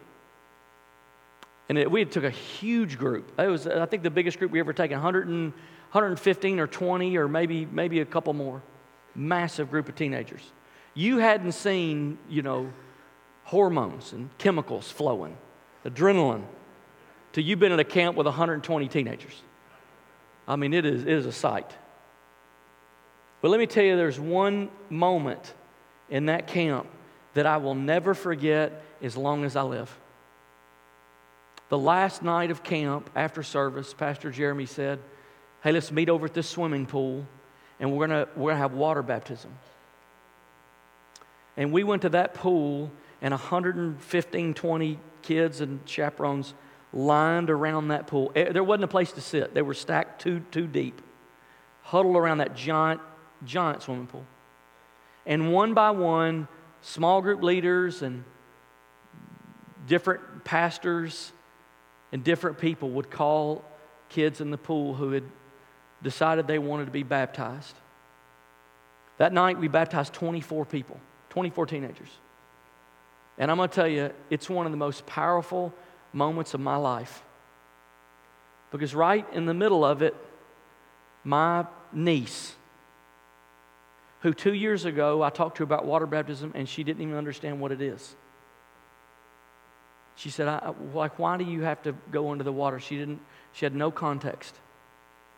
And 1.70 1.78
it, 1.78 1.90
we 1.90 2.04
took 2.04 2.24
a 2.24 2.32
huge 2.32 2.98
group. 2.98 3.32
It 3.40 3.48
was, 3.48 3.68
I 3.68 3.86
think, 3.86 4.04
the 4.04 4.10
biggest 4.10 4.40
group 4.40 4.52
we 4.52 4.60
ever 4.60 4.74
taken 4.74 4.96
100 4.96 5.28
and, 5.28 5.54
115 5.92 6.60
or 6.60 6.68
20 6.68 7.18
or 7.18 7.28
maybe, 7.28 7.66
maybe 7.66 8.00
a 8.00 8.06
couple 8.06 8.34
more. 8.34 8.62
Massive 9.16 9.72
group 9.72 9.90
of 9.90 9.96
teenagers. 9.96 10.42
You 10.94 11.18
hadn't 11.18 11.54
seen, 11.54 12.20
you 12.30 12.42
know, 12.44 12.72
hormones 13.44 14.14
and 14.14 14.30
chemicals 14.38 14.92
flowing, 14.92 15.36
adrenaline, 15.84 16.44
till 17.32 17.44
you've 17.44 17.60
been 17.60 17.72
at 17.72 17.80
a 17.80 17.84
camp 17.84 18.16
with 18.16 18.28
120 18.28 18.88
teenagers. 18.88 19.42
I 20.48 20.56
mean, 20.56 20.74
it 20.74 20.86
is, 20.86 21.02
it 21.02 21.08
is 21.08 21.26
a 21.26 21.32
sight. 21.32 21.72
But 23.42 23.50
let 23.50 23.60
me 23.60 23.66
tell 23.66 23.84
you, 23.84 23.96
there's 23.96 24.20
one 24.20 24.70
moment 24.90 25.54
in 26.10 26.28
that 26.28 26.48
camp 26.48 26.88
that 27.34 27.46
I 27.48 27.58
will 27.58 27.76
never 27.76 28.14
forget 28.14 28.84
as 29.02 29.18
long 29.18 29.44
as 29.44 29.56
I 29.56 29.64
live. 29.64 29.96
The 31.70 31.78
last 31.78 32.24
night 32.24 32.52
of 32.52 32.64
camp 32.64 33.10
after 33.16 33.44
service, 33.44 33.94
Pastor 33.94 34.32
Jeremy 34.32 34.66
said, 34.66 35.00
Hey, 35.64 35.72
let's 35.72 35.92
meet 35.92 36.10
over 36.10 36.26
at 36.26 36.34
this 36.34 36.50
swimming 36.50 36.86
pool 36.86 37.26
and 37.80 37.92
we're 37.92 38.08
gonna, 38.08 38.28
we're 38.36 38.52
gonna 38.52 38.62
have 38.62 38.74
water 38.74 39.02
baptism. 39.02 39.52
And 41.56 41.72
we 41.72 41.84
went 41.84 42.02
to 42.04 42.10
that 42.10 42.34
pool 42.34 42.92
and 43.22 43.32
115, 43.32 44.54
20 44.54 45.00
kids 45.22 45.62
and 45.62 45.80
chaperones 45.86 46.54
lined 46.94 47.50
around 47.50 47.90
that 47.90 48.08
pool. 48.08 48.32
Eh, 48.36 48.52
there 48.52 48.64
wasn't 48.64 48.86
a 48.86 48.88
place 48.88 49.12
to 49.12 49.22
sit, 49.22 49.54
they 49.54 49.62
were 49.62 49.74
stacked 49.74 50.22
too, 50.22 50.40
too 50.52 50.66
deep, 50.66 51.02
huddled 51.84 52.16
around 52.16 52.40
that 52.40 52.56
giant, 52.56 53.02
giant 53.46 53.84
swimming 53.84 54.08
pool. 54.08 54.26
And 55.26 55.52
one 55.54 55.74
by 55.74 55.92
one, 55.92 56.48
small 56.82 57.22
group 57.22 57.44
leaders 57.44 58.02
and 58.02 58.24
different 59.86 60.44
pastors 60.44 61.32
and 62.12 62.24
different 62.24 62.58
people 62.58 62.90
would 62.92 63.10
call 63.10 63.64
kids 64.10 64.42
in 64.42 64.52
the 64.52 64.58
pool 64.58 64.96
who 64.96 65.12
had 65.12 65.24
decided 66.02 66.48
they 66.48 66.60
wanted 66.60 66.86
to 66.86 66.92
be 66.92 67.04
baptized. 67.04 67.76
That 69.18 69.34
night, 69.34 69.60
we 69.60 69.68
baptized 69.68 70.14
24 70.14 70.66
people, 70.66 71.00
24 71.30 71.66
teenagers. 71.66 72.10
And 73.38 73.52
I'm 73.52 73.58
going 73.58 73.70
to 73.70 73.76
tell 73.76 73.88
you, 73.88 74.12
it's 74.30 74.50
one 74.50 74.66
of 74.66 74.72
the 74.72 74.78
most 74.78 75.06
powerful 75.06 75.74
moments 76.14 76.54
of 76.54 76.60
my 76.60 76.78
life. 76.78 77.22
Because 78.72 78.96
right 78.96 79.26
in 79.34 79.46
the 79.46 79.54
middle 79.54 79.84
of 79.84 80.02
it, 80.02 80.16
my 81.24 81.66
niece, 81.92 82.56
who 84.22 84.34
two 84.34 84.54
years 84.54 84.86
ago 84.86 85.22
I 85.22 85.30
talked 85.30 85.58
to 85.58 85.64
about 85.64 85.86
water 85.86 86.06
baptism 86.06 86.52
and 86.56 86.68
she 86.68 86.84
didn't 86.84 87.02
even 87.02 87.16
understand 87.16 87.60
what 87.60 87.72
it 87.72 87.82
is. 87.82 88.16
She 90.20 90.30
said, 90.30 90.50
I, 90.50 90.74
like, 90.94 91.18
why 91.18 91.38
do 91.38 91.46
you 91.46 91.62
have 91.62 91.82
to 91.84 91.94
go 92.12 92.32
under 92.32 92.44
the 92.44 92.52
water? 92.52 92.78
She 92.78 92.98
didn't, 92.98 93.22
she 93.54 93.66
had 93.66 93.74
no 93.74 93.90
context. 93.90 94.54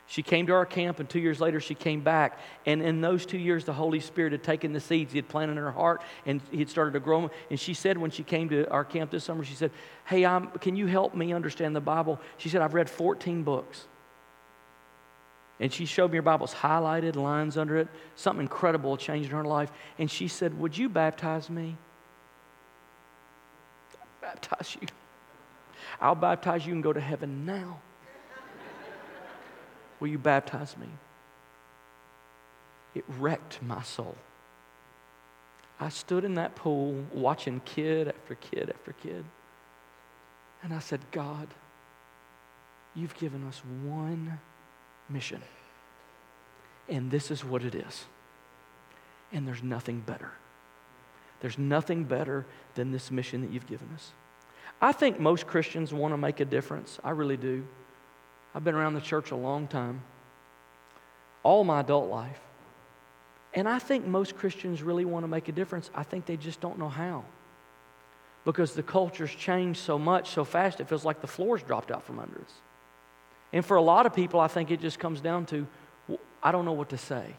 She 0.07 0.23
came 0.23 0.47
to 0.47 0.53
our 0.53 0.65
camp, 0.65 0.99
and 0.99 1.07
two 1.07 1.19
years 1.19 1.39
later, 1.39 1.59
she 1.59 1.75
came 1.75 2.01
back. 2.01 2.39
And 2.65 2.81
in 2.81 2.99
those 2.99 3.27
two 3.27 3.37
years, 3.37 3.63
the 3.63 3.73
Holy 3.73 3.99
Spirit 3.99 4.31
had 4.31 4.41
taken 4.41 4.73
the 4.73 4.79
seeds 4.79 5.11
He 5.11 5.19
had 5.19 5.29
planted 5.29 5.51
in 5.51 5.57
her 5.59 5.71
heart, 5.71 6.01
and 6.25 6.41
He 6.49 6.57
had 6.57 6.67
started 6.67 6.93
to 6.93 6.99
grow 6.99 7.21
them. 7.21 7.29
And 7.51 7.59
she 7.59 7.75
said, 7.75 7.95
when 7.95 8.09
she 8.09 8.23
came 8.23 8.49
to 8.49 8.67
our 8.71 8.83
camp 8.83 9.11
this 9.11 9.23
summer, 9.23 9.43
she 9.43 9.53
said, 9.53 9.69
Hey, 10.03 10.25
I'm, 10.25 10.47
can 10.47 10.75
you 10.75 10.87
help 10.87 11.13
me 11.13 11.31
understand 11.31 11.75
the 11.75 11.79
Bible? 11.79 12.19
She 12.37 12.49
said, 12.49 12.63
I've 12.63 12.73
read 12.73 12.89
14 12.89 13.43
books. 13.43 13.85
And 15.59 15.71
she 15.71 15.85
showed 15.85 16.09
me 16.09 16.17
her 16.17 16.23
Bible's 16.23 16.55
highlighted, 16.55 17.15
lines 17.15 17.55
under 17.55 17.77
it. 17.77 17.87
Something 18.15 18.41
incredible 18.41 18.97
changed 18.97 19.29
in 19.29 19.35
her 19.35 19.45
life. 19.45 19.71
And 19.99 20.09
she 20.09 20.27
said, 20.27 20.59
Would 20.59 20.75
you 20.75 20.89
baptize 20.89 21.51
me? 21.51 21.77
Baptize 24.21 24.77
you. 24.79 24.87
I'll 25.99 26.15
baptize 26.15 26.65
you 26.65 26.73
and 26.73 26.83
go 26.83 26.93
to 26.93 27.01
heaven 27.01 27.45
now. 27.45 27.79
Will 29.99 30.07
you 30.07 30.17
baptize 30.17 30.77
me? 30.77 30.87
It 32.95 33.05
wrecked 33.19 33.61
my 33.61 33.81
soul. 33.81 34.15
I 35.79 35.89
stood 35.89 36.23
in 36.23 36.35
that 36.35 36.55
pool 36.55 37.05
watching 37.11 37.61
kid 37.65 38.07
after 38.07 38.35
kid 38.35 38.69
after 38.69 38.93
kid. 38.93 39.25
And 40.63 40.73
I 40.73 40.79
said, 40.79 40.99
God, 41.11 41.47
you've 42.95 43.15
given 43.15 43.47
us 43.47 43.61
one 43.83 44.39
mission. 45.09 45.41
And 46.87 47.09
this 47.09 47.31
is 47.31 47.43
what 47.43 47.63
it 47.63 47.73
is. 47.73 48.05
And 49.31 49.47
there's 49.47 49.63
nothing 49.63 50.01
better. 50.01 50.31
There's 51.41 51.57
nothing 51.57 52.03
better 52.03 52.45
than 52.75 52.91
this 52.91 53.11
mission 53.11 53.41
that 53.41 53.51
you've 53.51 53.67
given 53.67 53.89
us. 53.93 54.11
I 54.81 54.91
think 54.91 55.19
most 55.19 55.45
Christians 55.45 55.93
want 55.93 56.13
to 56.13 56.17
make 56.17 56.39
a 56.39 56.45
difference. 56.45 56.99
I 57.03 57.11
really 57.11 57.37
do. 57.37 57.67
I've 58.55 58.63
been 58.63 58.75
around 58.75 58.93
the 58.93 59.01
church 59.01 59.31
a 59.31 59.35
long 59.35 59.67
time, 59.67 60.01
all 61.43 61.63
my 61.63 61.81
adult 61.81 62.09
life. 62.09 62.39
And 63.53 63.67
I 63.67 63.79
think 63.79 64.05
most 64.05 64.35
Christians 64.37 64.81
really 64.81 65.05
want 65.05 65.23
to 65.23 65.27
make 65.27 65.49
a 65.49 65.51
difference. 65.51 65.89
I 65.93 66.03
think 66.03 66.25
they 66.25 66.37
just 66.37 66.61
don't 66.61 66.79
know 66.79 66.89
how. 66.89 67.25
Because 68.45 68.73
the 68.73 68.83
culture's 68.83 69.31
changed 69.31 69.79
so 69.79 69.99
much 69.99 70.31
so 70.31 70.43
fast, 70.43 70.79
it 70.79 70.87
feels 70.87 71.05
like 71.05 71.21
the 71.21 71.27
floor's 71.27 71.61
dropped 71.61 71.91
out 71.91 72.03
from 72.03 72.17
under 72.17 72.39
us. 72.39 72.53
And 73.53 73.65
for 73.65 73.77
a 73.77 73.81
lot 73.81 74.05
of 74.05 74.13
people, 74.13 74.39
I 74.39 74.47
think 74.47 74.71
it 74.71 74.79
just 74.79 74.99
comes 74.99 75.21
down 75.21 75.45
to 75.47 75.67
I 76.41 76.51
don't 76.51 76.65
know 76.65 76.71
what 76.71 76.89
to 76.89 76.97
say. 76.97 77.35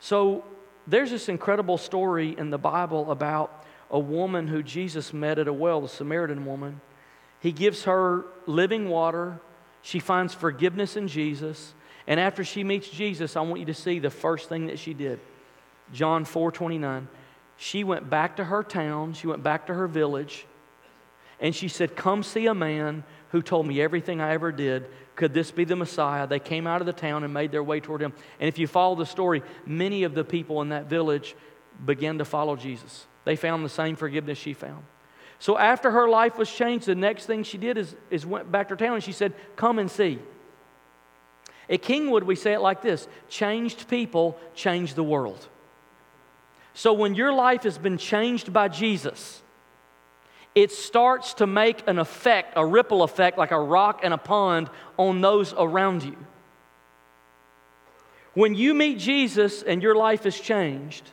So 0.00 0.44
there's 0.88 1.10
this 1.10 1.28
incredible 1.28 1.78
story 1.78 2.34
in 2.36 2.50
the 2.50 2.58
Bible 2.58 3.10
about 3.10 3.64
a 3.90 3.98
woman 3.98 4.48
who 4.48 4.62
Jesus 4.62 5.12
met 5.12 5.38
at 5.38 5.48
a 5.48 5.52
well, 5.52 5.80
the 5.80 5.88
Samaritan 5.88 6.44
woman. 6.46 6.80
He 7.40 7.52
gives 7.52 7.84
her 7.84 8.24
living 8.46 8.88
water 8.88 9.40
she 9.82 10.00
finds 10.00 10.34
forgiveness 10.34 10.96
in 10.96 11.08
Jesus. 11.08 11.74
And 12.06 12.18
after 12.18 12.44
she 12.44 12.64
meets 12.64 12.88
Jesus, 12.88 13.36
I 13.36 13.40
want 13.42 13.60
you 13.60 13.66
to 13.66 13.74
see 13.74 13.98
the 13.98 14.10
first 14.10 14.48
thing 14.48 14.66
that 14.66 14.78
she 14.78 14.94
did. 14.94 15.20
John 15.92 16.24
4 16.24 16.52
29. 16.52 17.08
She 17.56 17.84
went 17.84 18.08
back 18.08 18.36
to 18.36 18.44
her 18.44 18.62
town, 18.62 19.14
she 19.14 19.26
went 19.26 19.42
back 19.42 19.66
to 19.66 19.74
her 19.74 19.88
village, 19.88 20.46
and 21.40 21.54
she 21.54 21.68
said, 21.68 21.96
Come 21.96 22.22
see 22.22 22.46
a 22.46 22.54
man 22.54 23.02
who 23.30 23.42
told 23.42 23.66
me 23.66 23.80
everything 23.80 24.20
I 24.20 24.32
ever 24.32 24.52
did. 24.52 24.86
Could 25.16 25.34
this 25.34 25.50
be 25.50 25.64
the 25.64 25.76
Messiah? 25.76 26.26
They 26.26 26.38
came 26.38 26.66
out 26.66 26.80
of 26.80 26.86
the 26.86 26.92
town 26.92 27.24
and 27.24 27.34
made 27.34 27.52
their 27.52 27.62
way 27.62 27.80
toward 27.80 28.00
him. 28.00 28.12
And 28.40 28.48
if 28.48 28.58
you 28.58 28.66
follow 28.66 28.94
the 28.94 29.06
story, 29.06 29.42
many 29.66 30.04
of 30.04 30.14
the 30.14 30.24
people 30.24 30.62
in 30.62 30.70
that 30.70 30.86
village 30.86 31.34
began 31.84 32.18
to 32.18 32.24
follow 32.24 32.56
Jesus. 32.56 33.06
They 33.24 33.36
found 33.36 33.64
the 33.64 33.68
same 33.68 33.96
forgiveness 33.96 34.38
she 34.38 34.54
found. 34.54 34.84
So 35.38 35.56
after 35.56 35.90
her 35.90 36.08
life 36.08 36.36
was 36.36 36.50
changed, 36.50 36.86
the 36.86 36.94
next 36.94 37.26
thing 37.26 37.42
she 37.44 37.58
did 37.58 37.78
is, 37.78 37.94
is 38.10 38.26
went 38.26 38.50
back 38.50 38.68
to 38.68 38.76
town 38.76 38.94
and 38.94 39.04
she 39.04 39.12
said, 39.12 39.34
Come 39.56 39.78
and 39.78 39.90
see. 39.90 40.18
At 41.70 41.82
Kingwood, 41.82 42.22
we 42.22 42.34
say 42.34 42.54
it 42.54 42.60
like 42.60 42.82
this 42.82 43.06
changed 43.28 43.88
people 43.88 44.38
change 44.54 44.94
the 44.94 45.02
world. 45.02 45.46
So 46.74 46.92
when 46.92 47.14
your 47.14 47.32
life 47.32 47.64
has 47.64 47.76
been 47.76 47.98
changed 47.98 48.52
by 48.52 48.68
Jesus, 48.68 49.42
it 50.58 50.72
starts 50.72 51.34
to 51.34 51.46
make 51.46 51.86
an 51.86 52.00
effect, 52.00 52.54
a 52.56 52.66
ripple 52.66 53.04
effect, 53.04 53.38
like 53.38 53.52
a 53.52 53.60
rock 53.60 54.02
in 54.02 54.12
a 54.12 54.18
pond 54.18 54.68
on 54.96 55.20
those 55.20 55.54
around 55.56 56.02
you. 56.02 56.16
When 58.34 58.56
you 58.56 58.74
meet 58.74 58.98
Jesus 58.98 59.62
and 59.62 59.80
your 59.80 59.94
life 59.94 60.26
is 60.26 60.38
changed, 60.38 61.08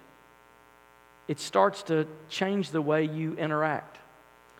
it 1.27 1.39
starts 1.39 1.84
to 1.84 2.08
change 2.27 2.71
the 2.71 2.81
way 2.81 3.03
you 3.03 3.36
interact. 3.36 3.99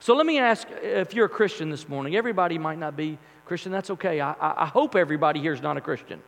So 0.02 0.14
let 0.14 0.28
me 0.28 0.38
ask 0.38 0.68
if 0.84 1.16
you're 1.16 1.26
a 1.26 1.30
Christian 1.30 1.72
this 1.72 1.90
morning, 1.90 2.16
everybody 2.16 2.60
might 2.60 2.78
not 2.78 2.96
be 2.96 3.18
Christian, 3.46 3.72
that's 3.72 3.90
okay. 3.90 4.22
I, 4.22 4.36
I 4.40 4.68
hope 4.68 4.96
everybody 4.96 5.40
here 5.40 5.54
is 5.54 5.64
not 5.64 5.78
a 5.78 5.82
Christian. 5.82 6.22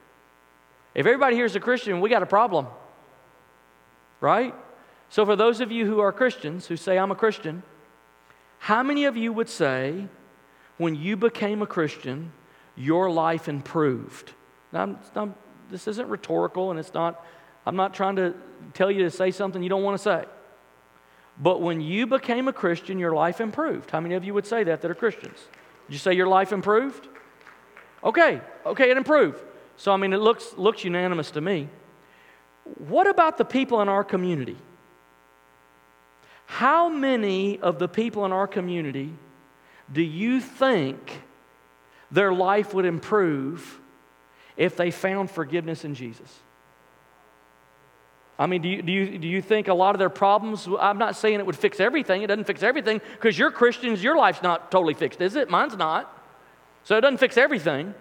If 0.96 1.06
everybody 1.06 1.36
here 1.36 1.46
is 1.46 1.56
a 1.56 1.60
Christian, 1.60 2.02
we 2.02 2.10
got 2.10 2.24
a 2.24 2.28
problem, 2.28 2.66
right? 4.20 4.56
So 5.10 5.28
for 5.28 5.36
those 5.36 5.62
of 5.62 5.72
you 5.72 5.86
who 5.86 6.00
are 6.00 6.12
Christians, 6.12 6.66
who 6.66 6.76
say, 6.76 6.98
I'm 6.98 7.12
a 7.12 7.16
Christian, 7.16 7.62
how 8.68 8.84
many 8.84 9.06
of 9.06 9.16
you 9.16 9.32
would 9.32 9.48
say, 9.48 10.10
when 10.78 10.94
you 10.94 11.16
became 11.16 11.62
a 11.62 11.66
Christian, 11.66 12.34
your 12.76 13.10
life 13.10 13.48
improved? 13.48 14.34
Now, 14.74 15.00
now 15.16 15.34
this 15.72 15.88
isn't 15.88 16.10
rhetorical 16.10 16.70
and 16.70 16.78
it's 16.78 16.94
not 16.94 17.26
I'm 17.66 17.78
not 17.78 17.94
trying 17.94 18.18
to 18.18 18.34
tell 18.74 18.92
you 18.92 19.04
to 19.04 19.10
say 19.10 19.32
something 19.32 19.64
you 19.64 19.70
don't 19.70 19.84
want 19.84 19.98
to 19.98 20.04
say. 20.04 20.26
But 21.40 21.62
when 21.62 21.80
you 21.80 22.08
became 22.08 22.50
a 22.50 22.54
Christian, 22.54 23.00
your 23.00 23.14
life 23.14 23.40
improved. 23.40 23.90
How 23.90 24.02
many 24.02 24.16
of 24.16 24.26
you 24.26 24.34
would 24.34 24.46
say 24.46 24.66
that 24.66 24.82
that 24.82 24.92
are 24.92 24.96
Christians? 24.96 25.40
Did 25.86 25.94
you 25.94 26.00
say 26.00 26.12
your 26.12 26.28
life 26.28 26.52
improved? 26.52 27.08
Okay, 28.04 28.42
okay, 28.66 28.92
it 28.92 28.98
improved. 28.98 29.40
So 29.78 29.94
I 29.94 29.96
mean 29.96 30.12
it 30.12 30.20
looks 30.20 30.58
looks 30.58 30.84
unanimous 30.84 31.32
to 31.32 31.40
me. 31.40 31.70
What 32.80 33.08
about 33.08 33.38
the 33.38 33.46
people 33.46 33.82
in 33.82 33.88
our 33.88 34.04
community? 34.04 34.58
How 36.48 36.88
many 36.90 37.60
of 37.60 37.78
the 37.78 37.88
people 37.88 38.26
in 38.26 38.32
our 38.32 38.48
community 38.48 39.14
do 39.92 40.02
you 40.02 40.40
think 40.40 41.22
their 42.10 42.34
life 42.34 42.74
would 42.74 42.86
improve 42.86 43.80
if 44.56 44.76
they 44.76 44.90
found 44.90 45.30
forgiveness 45.30 45.84
in 45.84 45.94
Jesus? 45.94 46.34
I 48.40 48.46
mean, 48.46 48.62
do 48.62 48.70
you, 48.70 48.82
do, 48.82 48.92
you, 48.92 49.18
do 49.18 49.28
you 49.28 49.42
think 49.42 49.68
a 49.68 49.74
lot 49.74 49.94
of 49.94 50.00
their 50.00 50.10
problems, 50.10 50.68
I'm 50.80 50.98
not 50.98 51.16
saying 51.16 51.40
it 51.40 51.46
would 51.46 51.58
fix 51.58 51.80
everything, 51.80 52.22
it 52.22 52.28
doesn't 52.28 52.46
fix 52.46 52.64
everything, 52.64 53.02
because 53.14 53.38
you're 53.38 53.52
Christians, 53.52 54.02
your 54.02 54.16
life's 54.16 54.42
not 54.42 54.72
totally 54.72 54.94
fixed, 54.94 55.22
is 55.22 55.36
it? 55.36 55.50
Mine's 55.50 55.76
not. 55.76 56.14
So 56.84 56.98
it 56.98 57.02
doesn't 57.02 57.18
fix 57.18 57.36
everything. 57.36 57.94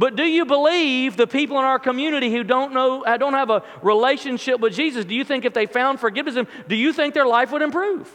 But 0.00 0.16
do 0.16 0.22
you 0.22 0.46
believe 0.46 1.18
the 1.18 1.26
people 1.26 1.58
in 1.58 1.66
our 1.66 1.78
community 1.78 2.32
who 2.32 2.42
don't 2.42 2.72
know, 2.72 3.04
uh, 3.04 3.18
don't 3.18 3.34
have 3.34 3.50
a 3.50 3.62
relationship 3.82 4.58
with 4.58 4.72
Jesus, 4.72 5.04
do 5.04 5.14
you 5.14 5.24
think 5.24 5.44
if 5.44 5.52
they 5.52 5.66
found 5.66 6.00
forgiveness, 6.00 6.42
do 6.66 6.74
you 6.74 6.94
think 6.94 7.12
their 7.12 7.26
life 7.26 7.52
would 7.52 7.60
improve? 7.60 8.10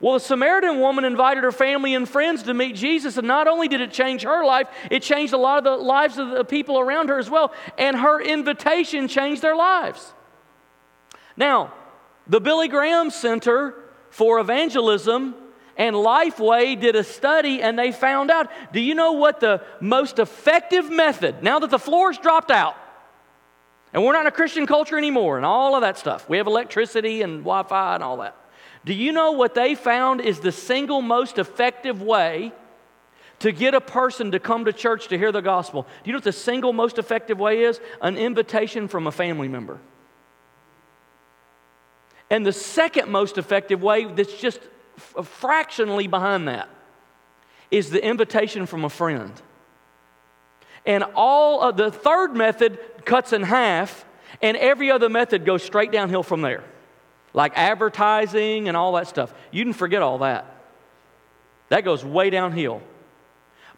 Well, 0.00 0.14
the 0.14 0.20
Samaritan 0.20 0.80
woman 0.80 1.04
invited 1.04 1.44
her 1.44 1.52
family 1.52 1.94
and 1.94 2.08
friends 2.08 2.44
to 2.44 2.54
meet 2.54 2.76
Jesus, 2.76 3.18
and 3.18 3.28
not 3.28 3.46
only 3.46 3.68
did 3.68 3.82
it 3.82 3.92
change 3.92 4.22
her 4.22 4.42
life, 4.42 4.68
it 4.90 5.02
changed 5.02 5.34
a 5.34 5.36
lot 5.36 5.58
of 5.58 5.64
the 5.64 5.84
lives 5.84 6.16
of 6.16 6.30
the 6.30 6.42
people 6.42 6.80
around 6.80 7.10
her 7.10 7.18
as 7.18 7.28
well, 7.28 7.52
and 7.76 7.94
her 7.94 8.18
invitation 8.22 9.06
changed 9.06 9.42
their 9.42 9.54
lives. 9.54 10.14
Now, 11.36 11.74
the 12.26 12.40
Billy 12.40 12.68
Graham 12.68 13.10
Center 13.10 13.74
for 14.08 14.38
Evangelism 14.38 15.34
and 15.76 15.94
Lifeway 15.94 16.78
did 16.80 16.96
a 16.96 17.04
study 17.04 17.62
and 17.62 17.78
they 17.78 17.92
found 17.92 18.30
out 18.30 18.50
do 18.72 18.80
you 18.80 18.94
know 18.94 19.12
what 19.12 19.40
the 19.40 19.62
most 19.80 20.18
effective 20.18 20.90
method, 20.90 21.42
now 21.42 21.58
that 21.58 21.70
the 21.70 21.78
floor's 21.78 22.18
dropped 22.18 22.50
out, 22.50 22.76
and 23.92 24.04
we're 24.04 24.12
not 24.12 24.22
in 24.22 24.26
a 24.26 24.32
Christian 24.32 24.66
culture 24.66 24.98
anymore, 24.98 25.36
and 25.36 25.46
all 25.46 25.74
of 25.74 25.82
that 25.82 25.98
stuff, 25.98 26.28
we 26.28 26.38
have 26.38 26.46
electricity 26.46 27.22
and 27.22 27.40
Wi 27.40 27.62
Fi 27.64 27.94
and 27.94 28.02
all 28.02 28.18
that. 28.18 28.36
Do 28.84 28.94
you 28.94 29.12
know 29.12 29.32
what 29.32 29.54
they 29.54 29.74
found 29.74 30.20
is 30.20 30.40
the 30.40 30.52
single 30.52 31.02
most 31.02 31.38
effective 31.38 32.02
way 32.02 32.52
to 33.40 33.52
get 33.52 33.74
a 33.74 33.80
person 33.80 34.30
to 34.30 34.38
come 34.38 34.64
to 34.64 34.72
church 34.72 35.08
to 35.08 35.18
hear 35.18 35.32
the 35.32 35.42
gospel? 35.42 35.82
Do 35.82 35.88
you 36.04 36.12
know 36.12 36.18
what 36.18 36.24
the 36.24 36.32
single 36.32 36.72
most 36.72 36.96
effective 36.98 37.38
way 37.38 37.62
is? 37.62 37.80
An 38.00 38.16
invitation 38.16 38.86
from 38.88 39.06
a 39.06 39.12
family 39.12 39.48
member. 39.48 39.78
And 42.30 42.46
the 42.46 42.52
second 42.52 43.08
most 43.08 43.38
effective 43.38 43.82
way, 43.82 44.04
that's 44.04 44.34
just 44.34 44.60
fractionally 44.96 46.06
behind 46.06 46.48
that, 46.48 46.68
is 47.70 47.90
the 47.90 48.04
invitation 48.04 48.66
from 48.66 48.84
a 48.84 48.90
friend. 48.90 49.32
And 50.84 51.04
all 51.14 51.62
of 51.62 51.76
the 51.76 51.90
third 51.90 52.36
method 52.36 52.78
cuts 53.04 53.32
in 53.32 53.42
half, 53.42 54.04
and 54.40 54.56
every 54.56 54.90
other 54.90 55.08
method 55.08 55.44
goes 55.44 55.62
straight 55.62 55.92
downhill 55.92 56.22
from 56.22 56.42
there 56.42 56.64
like 57.36 57.52
advertising 57.54 58.66
and 58.66 58.76
all 58.76 58.92
that 58.92 59.06
stuff. 59.06 59.32
You 59.52 59.62
can 59.62 59.74
forget 59.74 60.00
all 60.02 60.18
that. 60.18 60.46
That 61.68 61.84
goes 61.84 62.02
way 62.02 62.30
downhill. 62.30 62.80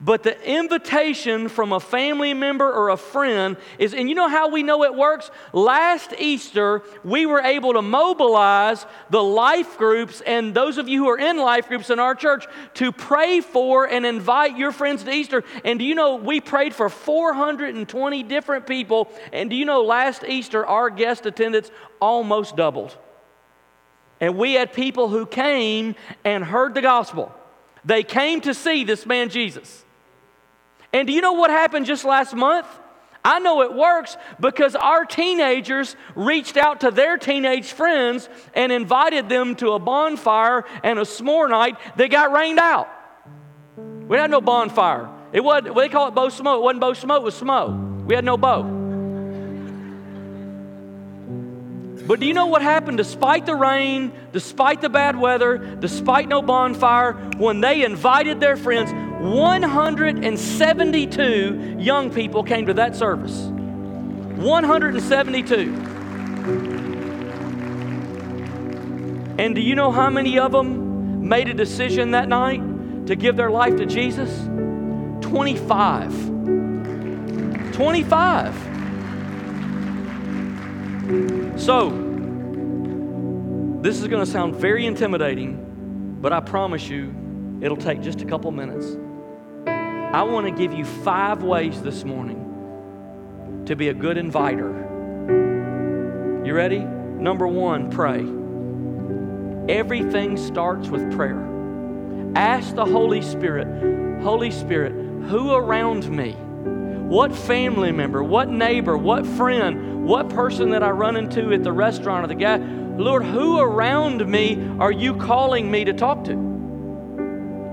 But 0.01 0.23
the 0.23 0.41
invitation 0.49 1.49
from 1.49 1.73
a 1.73 1.81
family 1.81 2.33
member 2.33 2.73
or 2.73 2.91
a 2.91 2.97
friend 2.97 3.57
is, 3.81 3.95
and 3.95 4.09
you 4.09 4.15
know 4.15 4.29
how 4.29 4.49
we 4.49 4.63
know 4.63 4.85
it 4.85 4.95
works? 4.95 5.29
Last 5.53 6.15
Easter, 6.17 6.83
we 7.03 7.27
were 7.27 7.41
able 7.41 7.73
to 7.73 7.83
mobilize 7.83 8.87
the 9.11 9.23
life 9.23 9.77
groups 9.77 10.21
and 10.21 10.55
those 10.55 10.79
of 10.79 10.89
you 10.89 11.03
who 11.03 11.11
are 11.11 11.19
in 11.19 11.37
life 11.37 11.67
groups 11.67 11.91
in 11.91 11.99
our 11.99 12.15
church 12.15 12.47
to 12.75 12.93
pray 12.93 13.41
for 13.41 13.87
and 13.87 14.07
invite 14.07 14.57
your 14.57 14.71
friends 14.71 15.03
to 15.03 15.13
Easter. 15.13 15.43
And 15.65 15.81
do 15.81 15.85
you 15.85 15.97
know 15.97 16.15
we 16.15 16.41
prayed 16.41 16.77
for 16.77 16.89
420 16.89 18.23
different 18.23 18.69
people? 18.69 19.09
And 19.33 19.51
do 19.51 19.57
you 19.57 19.65
know 19.65 19.83
last 19.83 20.23
Easter, 20.23 20.65
our 20.65 20.91
guest 20.91 21.27
attendance 21.27 21.73
almost 22.01 22.55
doubled? 22.55 22.97
And 24.21 24.37
we 24.37 24.53
had 24.53 24.73
people 24.73 25.09
who 25.09 25.27
came 25.27 25.97
and 26.25 26.45
heard 26.45 26.75
the 26.75 26.83
gospel. 26.83 27.35
They 27.85 28.05
came 28.05 28.41
to 28.43 28.55
see 28.55 28.85
this 28.85 29.05
man 29.05 29.29
Jesus. 29.29 29.85
And 30.93 31.07
do 31.07 31.13
you 31.13 31.21
know 31.21 31.33
what 31.33 31.51
happened 31.51 31.87
just 31.87 32.05
last 32.05 32.35
month? 32.35 32.67
I 33.25 33.41
know 33.41 33.63
it 33.63 33.75
works 33.75 34.17
because 34.41 34.75
our 34.75 35.05
teenagers 35.05 35.97
reached 36.15 36.57
out 36.57 36.81
to 36.81 36.91
their 36.91 37.19
teenage 37.19 37.73
friends 37.73 38.29
and 38.55 38.73
invited 38.73 39.29
them 39.29 39.55
to 39.57 39.73
a 39.73 39.79
bonfire 39.79 40.65
and 40.83 40.99
a 40.99 41.03
s'more 41.03 41.51
night. 41.51 41.77
They 41.97 42.09
got 42.09 42.33
rained 42.33 42.59
out. 42.59 42.89
We 43.77 44.17
had 44.17 44.31
no 44.31 44.41
bonfire. 44.41 45.11
It 45.33 45.45
was 45.45 45.65
they 45.65 45.89
call 45.91 46.09
it 46.09 46.15
bow 46.15 46.31
smoke. 46.31 46.61
It 46.61 46.63
wasn't 46.63 46.81
bow 46.81 46.93
smoke, 46.95 47.21
it 47.21 47.25
was 47.25 47.37
smoke. 47.37 48.07
We 48.07 48.15
had 48.15 48.25
no 48.25 48.39
bow. 48.39 48.63
But 52.07 52.21
do 52.21 52.27
you 52.27 52.33
know 52.33 52.47
what 52.47 52.63
happened 52.63 52.97
despite 52.97 53.45
the 53.45 53.55
rain, 53.55 54.13
despite 54.33 54.81
the 54.81 54.89
bad 54.89 55.15
weather, 55.21 55.59
despite 55.59 56.27
no 56.27 56.41
bonfire? 56.41 57.13
When 57.37 57.61
they 57.61 57.85
invited 57.85 58.41
their 58.41 58.57
friends, 58.57 58.91
172 59.21 61.77
young 61.79 62.11
people 62.11 62.43
came 62.45 62.67
to 62.67 62.75
that 62.75 62.95
service. 62.95 63.37
172. 63.37 65.75
And 69.39 69.55
do 69.55 69.61
you 69.61 69.75
know 69.75 69.91
how 69.91 70.11
many 70.11 70.39
of 70.39 70.53
them 70.53 71.29
made 71.29 71.49
a 71.49 71.55
decision 71.55 72.13
that 72.13 72.29
night 72.29 72.63
to 73.07 73.17
give 73.17 73.35
their 73.37 73.51
life 73.51 73.77
to 73.77 73.87
Jesus? 73.87 74.31
25. 75.23 77.73
25. 77.73 78.55
So, 81.57 81.91
this 83.83 84.01
is 84.01 84.07
going 84.07 84.25
to 84.25 84.31
sound 84.31 84.55
very 84.55 84.87
intimidating, 84.87 86.19
but 86.21 86.33
I 86.33 86.39
promise 86.41 86.89
you 86.89 87.13
it'll 87.61 87.77
take 87.77 88.01
just 88.01 88.23
a 88.23 88.25
couple 88.25 88.53
minutes. 88.53 88.97
I 90.11 90.23
want 90.23 90.47
to 90.47 90.51
give 90.51 90.73
you 90.73 90.87
five 90.87 91.43
ways 91.43 91.83
this 91.83 92.03
morning 92.03 93.63
to 93.67 93.77
be 93.77 93.89
a 93.89 93.95
good 93.95 94.17
inviter. 94.17 94.71
You 96.47 96.55
ready? 96.55 96.79
Number 96.79 97.47
one, 97.47 97.91
pray. 97.91 98.21
Everything 99.71 100.39
starts 100.39 100.89
with 100.89 101.13
prayer. 101.13 101.47
Ask 102.37 102.75
the 102.75 102.87
Holy 102.87 103.21
Spirit, 103.21 104.23
Holy 104.23 104.51
Spirit, 104.51 104.93
who 105.29 105.53
around 105.53 106.09
me? 106.09 106.33
What 106.33 107.37
family 107.37 107.93
member, 107.93 108.25
what 108.25 108.49
neighbor, 108.49 108.97
what 108.97 109.27
friend, 109.27 110.07
what 110.07 110.31
person 110.31 110.71
that 110.71 110.83
I 110.83 110.89
run 110.89 111.17
into 111.17 111.53
at 111.53 111.63
the 111.63 111.73
restaurant 111.73 112.25
or 112.25 112.29
the 112.29 112.35
guy, 112.35 112.57
Lord, 112.57 113.25
who 113.25 113.59
around 113.59 114.27
me 114.27 114.75
are 114.81 114.91
you 114.91 115.17
calling 115.17 115.71
me 115.71 115.85
to 115.85 115.93
talk 115.93 116.25
to? 116.25 116.48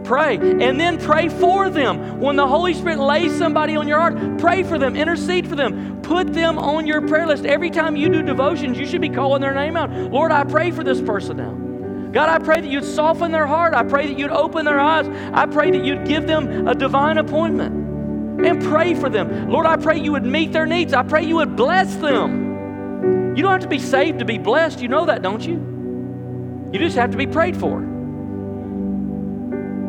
Pray. 0.05 0.37
And 0.37 0.79
then 0.79 0.99
pray 0.99 1.29
for 1.29 1.69
them. 1.69 2.19
When 2.19 2.35
the 2.35 2.47
Holy 2.47 2.73
Spirit 2.73 2.99
lays 2.99 3.35
somebody 3.35 3.75
on 3.75 3.87
your 3.87 3.99
heart, 3.99 4.37
pray 4.37 4.63
for 4.63 4.77
them, 4.77 4.95
intercede 4.95 5.47
for 5.47 5.55
them, 5.55 6.01
put 6.01 6.33
them 6.33 6.57
on 6.57 6.85
your 6.85 7.01
prayer 7.01 7.27
list. 7.27 7.45
Every 7.45 7.69
time 7.69 7.95
you 7.95 8.09
do 8.09 8.21
devotions, 8.21 8.77
you 8.77 8.85
should 8.85 9.01
be 9.01 9.09
calling 9.09 9.41
their 9.41 9.53
name 9.53 9.75
out. 9.75 9.91
Lord, 9.91 10.31
I 10.31 10.43
pray 10.43 10.71
for 10.71 10.83
this 10.83 11.01
person 11.01 11.37
now. 11.37 11.53
God, 12.11 12.29
I 12.29 12.39
pray 12.39 12.61
that 12.61 12.69
you'd 12.69 12.85
soften 12.85 13.31
their 13.31 13.47
heart. 13.47 13.73
I 13.73 13.83
pray 13.83 14.07
that 14.07 14.17
you'd 14.17 14.31
open 14.31 14.63
their 14.63 14.79
eyes. 14.79 15.07
I 15.33 15.45
pray 15.47 15.71
that 15.71 15.83
you'd 15.83 16.05
give 16.05 16.27
them 16.27 16.67
a 16.67 16.73
divine 16.73 17.17
appointment 17.17 17.75
and 18.45 18.63
pray 18.63 18.93
for 18.93 19.09
them. 19.09 19.49
Lord, 19.49 19.65
I 19.65 19.75
pray 19.75 19.99
you 19.99 20.13
would 20.13 20.25
meet 20.25 20.53
their 20.53 20.65
needs. 20.65 20.93
I 20.93 21.03
pray 21.03 21.25
you 21.25 21.37
would 21.37 21.55
bless 21.55 21.95
them. 21.95 23.35
You 23.35 23.43
don't 23.43 23.51
have 23.51 23.61
to 23.61 23.67
be 23.67 23.79
saved 23.79 24.19
to 24.19 24.25
be 24.25 24.37
blessed. 24.37 24.81
You 24.81 24.87
know 24.87 25.05
that, 25.07 25.21
don't 25.21 25.45
you? 25.45 26.69
You 26.71 26.79
just 26.79 26.95
have 26.95 27.11
to 27.11 27.17
be 27.17 27.27
prayed 27.27 27.57
for. 27.57 27.94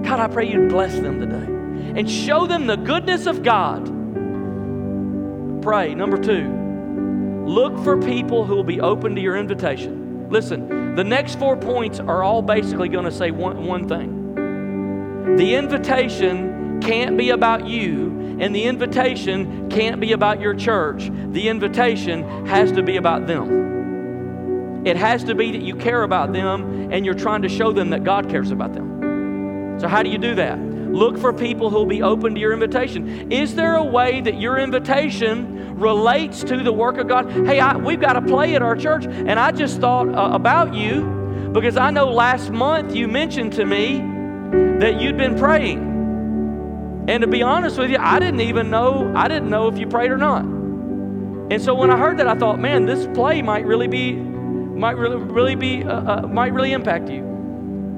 God, 0.05 0.21
I 0.21 0.29
pray 0.29 0.51
you'd 0.51 0.69
bless 0.69 0.95
them 0.95 1.21
today 1.21 1.57
and 1.99 2.11
show 2.11 2.47
them 2.47 2.67
the 2.67 2.77
goodness 2.77 3.27
of 3.27 3.43
God. 3.43 3.85
Pray. 5.63 5.95
Number 5.95 6.19
two, 6.19 7.45
look 7.47 7.79
for 7.83 8.01
people 8.01 8.45
who 8.45 8.55
will 8.55 8.65
be 8.65 8.81
open 8.81 9.15
to 9.15 9.21
your 9.21 9.37
invitation. 9.37 10.29
Listen, 10.31 10.95
the 10.95 11.05
next 11.05 11.39
four 11.39 11.57
points 11.57 11.99
are 11.99 12.23
all 12.23 12.43
basically 12.43 12.89
going 12.89 13.05
to 13.05 13.11
say 13.11 13.31
one, 13.31 13.65
one 13.65 13.89
thing. 13.89 14.35
The 15.37 15.55
invitation 15.55 16.81
can't 16.81 17.17
be 17.17 17.31
about 17.31 17.67
you 17.67 18.17
and 18.39 18.55
the 18.55 18.65
invitation 18.65 19.69
can't 19.71 20.01
be 20.01 20.13
about 20.13 20.41
your 20.41 20.55
church, 20.55 21.11
the 21.31 21.49
invitation 21.49 22.47
has 22.47 22.71
to 22.73 22.83
be 22.83 22.97
about 22.97 23.27
them. 23.27 24.87
It 24.87 24.97
has 24.97 25.25
to 25.25 25.35
be 25.35 25.53
that 25.53 25.63
you 25.63 25.75
care 25.75 26.03
about 26.03 26.33
them 26.33 26.93
and 26.93 27.05
you're 27.05 27.15
trying 27.15 27.43
to 27.43 27.49
show 27.49 27.73
them 27.73 27.91
that 27.91 28.05
God 28.05 28.29
cares 28.29 28.51
about 28.51 28.73
them. 28.75 28.96
So, 29.79 29.89
how 29.89 30.03
do 30.03 30.11
you 30.11 30.19
do 30.19 30.35
that? 30.37 30.59
look 30.97 31.19
for 31.19 31.33
people 31.33 31.71
who'll 31.71 31.87
be 31.87 32.03
open 32.03 32.35
to 32.35 32.41
your 32.41 32.53
invitation. 32.53 33.31
Is 33.31 33.55
there 33.55 33.77
a 33.77 33.85
way 33.85 34.21
that 34.23 34.41
your 34.41 34.59
invitation 34.59 35.79
relates 35.79 36.43
to 36.45 36.63
the 36.63 36.73
work 36.73 36.97
of 36.97 37.07
God? 37.07 37.31
Hey, 37.31 37.61
I, 37.61 37.77
we've 37.77 38.01
got 38.01 38.17
a 38.17 38.23
play 38.23 38.55
at 38.55 38.63
our 38.63 38.77
church, 38.77 39.05
and 39.07 39.39
I 39.39 39.53
just 39.53 39.79
thought 39.79 40.09
uh, 40.09 40.35
about 40.35 40.75
you 40.75 41.51
because 41.53 41.77
I 41.77 41.91
know 41.91 42.11
last 42.11 42.51
month 42.51 42.95
you 42.95 43.09
mentioned 43.09 43.53
to 43.55 43.65
me 43.65 43.99
that 44.81 45.01
you'd 45.01 45.17
been 45.17 45.39
praying. 45.39 45.95
And 47.09 47.21
to 47.21 47.27
be 47.27 47.43
honest 47.43 47.79
with 47.79 47.91
you, 47.91 47.99
I 47.99 48.19
didn't 48.19 48.41
even 48.41 48.71
know, 48.71 49.13
I 49.15 49.29
didn't 49.29 49.49
know 49.49 49.69
if 49.69 49.79
you 49.79 49.87
prayed 49.87 50.11
or 50.11 50.19
not. 50.19 50.45
And 50.45 51.63
so 51.63 51.75
when 51.75 51.91
I 51.91 51.97
heard 51.97 52.19
that, 52.19 52.27
I 52.27 52.35
thought, 52.35 52.59
man, 52.59 52.87
this 52.87 53.07
play 53.15 53.43
might 53.43 53.65
really 53.65 53.87
be, 53.87 54.15
might 54.15 54.97
really, 54.97 55.17
really 55.17 55.55
be, 55.55 55.85
uh, 55.85 56.25
uh, 56.25 56.27
might 56.27 56.53
really 56.53 56.73
impact 56.73 57.09
you. 57.09 57.26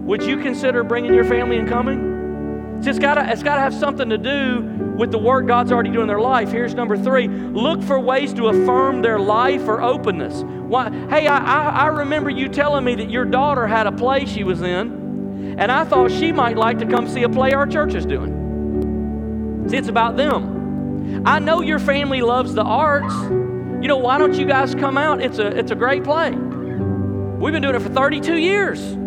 Would 0.08 0.22
you 0.22 0.38
consider 0.38 0.82
bringing 0.82 1.12
your 1.12 1.26
family 1.26 1.58
and 1.58 1.68
coming? 1.68 2.80
It's 2.82 2.98
got 2.98 3.18
it's 3.28 3.42
to 3.42 3.50
have 3.50 3.74
something 3.74 4.08
to 4.08 4.16
do 4.16 4.62
with 4.96 5.10
the 5.10 5.18
work 5.18 5.46
God's 5.46 5.70
already 5.70 5.90
doing 5.90 6.04
in 6.04 6.08
their 6.08 6.18
life. 6.18 6.50
Here's 6.50 6.72
number 6.72 6.96
three 6.96 7.28
look 7.28 7.82
for 7.82 8.00
ways 8.00 8.32
to 8.32 8.46
affirm 8.46 9.02
their 9.02 9.18
life 9.18 9.68
or 9.68 9.82
openness. 9.82 10.44
Why, 10.44 10.90
hey, 11.10 11.26
I, 11.26 11.36
I, 11.36 11.68
I 11.68 11.86
remember 11.88 12.30
you 12.30 12.48
telling 12.48 12.84
me 12.84 12.94
that 12.94 13.10
your 13.10 13.26
daughter 13.26 13.66
had 13.66 13.86
a 13.86 13.92
play 13.92 14.24
she 14.24 14.44
was 14.44 14.62
in, 14.62 15.56
and 15.58 15.70
I 15.70 15.84
thought 15.84 16.10
she 16.10 16.32
might 16.32 16.56
like 16.56 16.78
to 16.78 16.86
come 16.86 17.06
see 17.06 17.24
a 17.24 17.28
play 17.28 17.52
our 17.52 17.66
church 17.66 17.92
is 17.92 18.06
doing. 18.06 19.66
See, 19.68 19.76
it's 19.76 19.88
about 19.88 20.16
them. 20.16 21.22
I 21.26 21.38
know 21.38 21.60
your 21.60 21.78
family 21.78 22.22
loves 22.22 22.54
the 22.54 22.64
arts. 22.64 23.12
You 23.12 23.88
know, 23.88 23.98
why 23.98 24.16
don't 24.16 24.32
you 24.32 24.46
guys 24.46 24.74
come 24.74 24.96
out? 24.96 25.20
It's 25.20 25.38
a, 25.38 25.48
it's 25.48 25.70
a 25.70 25.76
great 25.76 26.02
play. 26.02 26.30
We've 26.30 27.52
been 27.52 27.60
doing 27.60 27.74
it 27.74 27.82
for 27.82 27.90
32 27.90 28.38
years. 28.38 28.97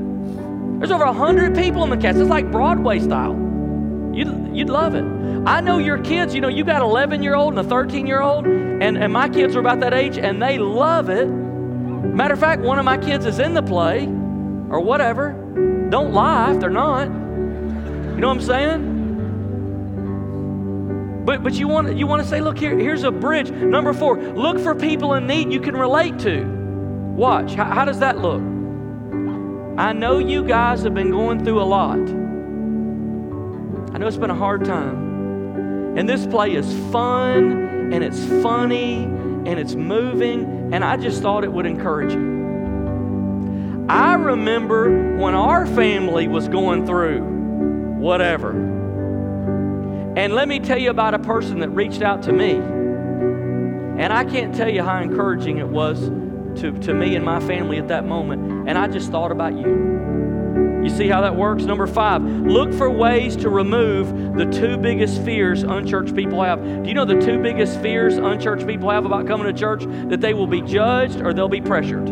There's 0.82 0.90
over 0.90 1.06
100 1.06 1.54
people 1.54 1.84
in 1.84 1.92
the 1.92 1.98
cast. 1.98 2.18
It's 2.18 2.28
like 2.28 2.50
Broadway 2.50 2.98
style. 2.98 3.34
You'd, 4.16 4.58
you'd 4.58 4.70
love 4.72 4.96
it. 4.96 5.04
I 5.46 5.62
know 5.62 5.78
your 5.78 6.00
kids, 6.00 6.34
you 6.34 6.42
know, 6.42 6.48
you 6.48 6.64
got 6.64 6.82
11 6.82 7.22
year 7.22 7.36
old 7.36 7.54
and 7.54 7.60
a 7.60 7.70
13 7.70 8.08
year 8.08 8.20
old, 8.20 8.48
and, 8.48 8.98
and 8.98 9.14
my 9.14 9.30
kids 9.30 9.56
are 9.56 9.60
about 9.60 9.80
that 9.82 9.94
age, 9.94 10.18
and 10.18 10.42
they 10.42 10.58
love 10.58 11.12
it. 11.12 11.28
Matter 11.28 12.34
of 12.34 12.40
fact, 12.40 12.64
one 12.64 12.80
of 12.80 12.86
my 12.86 12.98
kids 12.98 13.28
is 13.28 13.38
in 13.38 13.54
the 13.54 13.62
play 13.62 14.08
or 14.08 14.80
whatever. 14.80 15.34
Don't 15.92 16.14
lie 16.14 16.52
if 16.52 16.60
they're 16.60 16.72
not. 16.72 17.10
You 17.10 17.12
know 18.18 18.30
what 18.30 18.38
I'm 18.38 18.42
saying? 18.42 18.88
But, 21.26 21.44
but 21.44 21.54
you 21.54 21.68
want, 21.68 21.96
you 21.96 22.08
want 22.08 22.24
to 22.24 22.28
say, 22.28 22.42
look, 22.42 22.58
here, 22.58 22.76
here's 22.76 23.04
a 23.04 23.12
bridge. 23.12 23.52
Number 23.52 23.94
four, 23.94 24.20
look 24.20 24.58
for 24.58 24.74
people 24.74 25.14
in 25.14 25.28
need 25.28 25.54
you 25.54 25.62
can 25.62 25.78
relate 25.78 26.18
to. 26.22 26.44
Watch. 27.16 27.54
How, 27.54 27.66
how 27.66 27.86
does 27.86 28.00
that 28.00 28.18
look? 28.18 28.42
I 29.78 29.94
know 29.94 30.20
you 30.20 30.44
guys 30.44 30.84
have 30.84 30.94
been 30.94 31.12
going 31.12 31.44
through 31.44 31.62
a 31.62 31.64
lot. 31.64 31.98
I 33.94 33.98
know 33.98 34.08
it's 34.08 34.18
been 34.18 34.30
a 34.30 34.36
hard 34.36 34.66
time. 34.66 35.98
And 35.98 36.08
this 36.08 36.26
play 36.28 36.54
is 36.56 36.72
fun 36.92 37.94
and 37.94 38.04
it's 38.04 38.24
funny 38.42 39.04
and 39.04 39.60
it's 39.60 39.76
moving, 39.76 40.74
and 40.74 40.86
I 40.86 40.98
just 40.98 41.22
thought 41.22 41.44
it 41.44 41.52
would 41.52 41.66
encourage 41.66 42.14
you. 42.14 43.86
I 43.90 44.14
remember 44.14 45.18
when 45.18 45.34
our 45.34 45.66
family 45.66 46.28
was 46.28 46.48
going 46.48 46.86
through 46.86 47.22
whatever. 47.98 48.52
And 50.16 50.34
let 50.36 50.48
me 50.48 50.60
tell 50.60 50.78
you 50.78 50.92
about 50.92 51.16
a 51.16 51.20
person 51.20 51.60
that 51.62 51.70
reached 51.70 52.02
out 52.02 52.22
to 52.24 52.32
me. 52.32 52.52
And 52.52 54.14
I 54.14 54.26
can't 54.26 54.54
tell 54.54 54.70
you 54.70 54.84
how 54.84 55.02
encouraging 55.02 55.58
it 55.58 55.68
was 55.68 56.10
to, 56.58 56.72
to 56.72 56.94
me 56.94 57.16
and 57.16 57.26
my 57.26 57.40
family 57.40 57.78
at 57.78 57.88
that 57.90 58.06
moment. 58.06 58.70
And 58.70 58.78
I 58.78 58.88
just 58.88 59.12
thought 59.12 59.32
about 59.32 59.54
you. 59.54 60.02
You 60.84 60.90
see 60.90 61.08
how 61.08 61.22
that 61.22 61.36
works? 61.36 61.64
Number 61.64 61.86
five, 61.86 62.24
look 62.24 62.74
for 62.74 62.90
ways 62.90 63.36
to 63.38 63.50
remove 63.50 64.36
the 64.36 64.46
two 64.46 64.78
biggest 64.78 65.22
fears 65.24 65.62
unchurched 65.62 66.16
people 66.16 66.42
have. 66.42 66.64
Do 66.64 66.88
you 66.88 66.96
know 66.96 67.06
the 67.06 67.20
two 67.20 67.38
biggest 67.38 67.80
fears 67.82 68.18
unchurched 68.18 68.66
people 68.66 68.90
have 68.90 69.06
about 69.06 69.28
coming 69.28 69.46
to 69.46 69.54
church? 69.54 69.84
That 70.10 70.22
they 70.22 70.34
will 70.34 70.48
be 70.48 70.62
judged 70.62 71.22
or 71.22 71.34
they'll 71.34 71.48
be 71.48 71.62
pressured. 71.62 72.08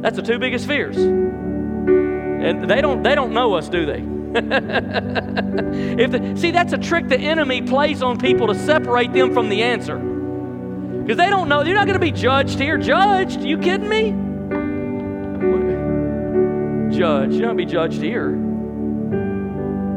That's 0.00 0.14
the 0.16 0.22
two 0.22 0.38
biggest 0.38 0.68
fears. 0.68 0.96
And 0.96 2.70
they 2.70 2.80
don't, 2.80 3.02
they 3.02 3.16
don't 3.16 3.32
know 3.32 3.54
us, 3.54 3.68
do 3.68 3.84
they? 3.84 4.04
if 6.02 6.10
the, 6.10 6.34
see, 6.36 6.52
that's 6.52 6.72
a 6.72 6.78
trick 6.78 7.08
the 7.08 7.18
enemy 7.18 7.62
plays 7.62 8.02
on 8.02 8.18
people 8.18 8.46
to 8.46 8.54
separate 8.54 9.12
them 9.12 9.34
from 9.34 9.48
the 9.48 9.62
answer. 9.62 10.13
Because 11.04 11.18
they 11.18 11.28
don't 11.28 11.50
know, 11.50 11.62
you're 11.62 11.74
not 11.74 11.86
going 11.86 12.00
to 12.00 12.04
be 12.04 12.12
judged 12.12 12.58
here. 12.58 12.78
Judged? 12.78 13.42
You 13.42 13.58
kidding 13.58 13.90
me? 13.90 14.12
Judged. 16.96 17.34
You're 17.34 17.46
not 17.46 17.58
be 17.58 17.66
judged 17.66 18.00
here. 18.00 18.30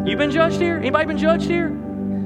You 0.06 0.18
been 0.18 0.32
judged 0.32 0.60
here? 0.60 0.78
Anybody 0.78 1.06
been 1.06 1.18
judged 1.18 1.48
here? 1.48 1.74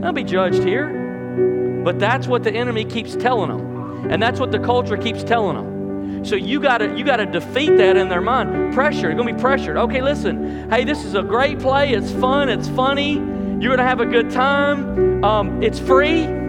I'll 0.03 0.13
be 0.13 0.23
judged 0.23 0.63
here. 0.63 1.81
But 1.83 1.99
that's 1.99 2.25
what 2.25 2.43
the 2.43 2.51
enemy 2.51 2.83
keeps 2.83 3.15
telling 3.15 3.49
them. 3.49 4.11
And 4.11 4.21
that's 4.21 4.39
what 4.39 4.51
the 4.51 4.57
culture 4.57 4.97
keeps 4.97 5.23
telling 5.23 5.57
them. 5.57 6.25
So 6.25 6.35
you 6.35 6.59
gotta 6.59 6.95
you 6.97 7.03
gotta 7.03 7.27
defeat 7.27 7.77
that 7.77 7.97
in 7.97 8.09
their 8.09 8.21
mind. 8.21 8.73
Pressure. 8.73 9.09
You're 9.09 9.15
gonna 9.15 9.33
be 9.33 9.39
pressured. 9.39 9.77
Okay, 9.77 10.01
listen. 10.01 10.69
Hey, 10.71 10.85
this 10.85 11.03
is 11.03 11.13
a 11.13 11.21
great 11.21 11.59
play. 11.59 11.93
It's 11.93 12.11
fun. 12.11 12.49
It's 12.49 12.67
funny. 12.69 13.13
You're 13.13 13.75
gonna 13.75 13.87
have 13.87 13.99
a 13.99 14.05
good 14.05 14.31
time. 14.31 15.23
Um, 15.23 15.61
it's 15.61 15.79
free. 15.79 16.40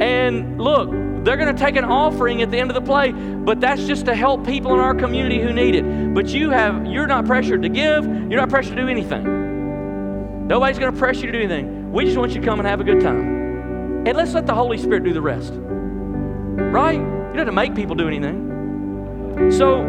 And 0.00 0.60
look, 0.60 0.90
they're 1.24 1.36
going 1.36 1.54
to 1.54 1.60
take 1.60 1.76
an 1.76 1.84
offering 1.84 2.42
at 2.42 2.50
the 2.50 2.58
end 2.58 2.70
of 2.70 2.74
the 2.74 2.80
play, 2.80 3.12
but 3.12 3.60
that's 3.60 3.84
just 3.84 4.06
to 4.06 4.14
help 4.14 4.46
people 4.46 4.74
in 4.74 4.80
our 4.80 4.94
community 4.94 5.40
who 5.40 5.52
need 5.52 5.74
it. 5.74 6.14
But 6.14 6.28
you 6.28 6.50
have 6.50 6.86
you're 6.86 7.06
not 7.06 7.26
pressured 7.26 7.62
to 7.62 7.68
give, 7.68 8.04
you're 8.04 8.40
not 8.40 8.48
pressured 8.48 8.76
to 8.76 8.82
do 8.82 8.88
anything. 8.88 10.46
Nobody's 10.46 10.78
going 10.78 10.92
to 10.92 10.98
pressure 10.98 11.26
you 11.26 11.32
to 11.32 11.32
do 11.32 11.44
anything. 11.44 11.92
We 11.92 12.06
just 12.06 12.16
want 12.16 12.32
you 12.32 12.40
to 12.40 12.46
come 12.46 12.58
and 12.58 12.66
have 12.66 12.80
a 12.80 12.84
good 12.84 13.02
time. 13.02 14.06
And 14.06 14.16
let's 14.16 14.32
let 14.32 14.46
the 14.46 14.54
Holy 14.54 14.78
Spirit 14.78 15.04
do 15.04 15.12
the 15.12 15.20
rest. 15.20 15.52
Right? 15.52 16.94
You 16.94 17.00
don't 17.00 17.36
have 17.36 17.46
to 17.46 17.52
make 17.52 17.74
people 17.74 17.94
do 17.94 18.08
anything. 18.08 19.50
So 19.52 19.84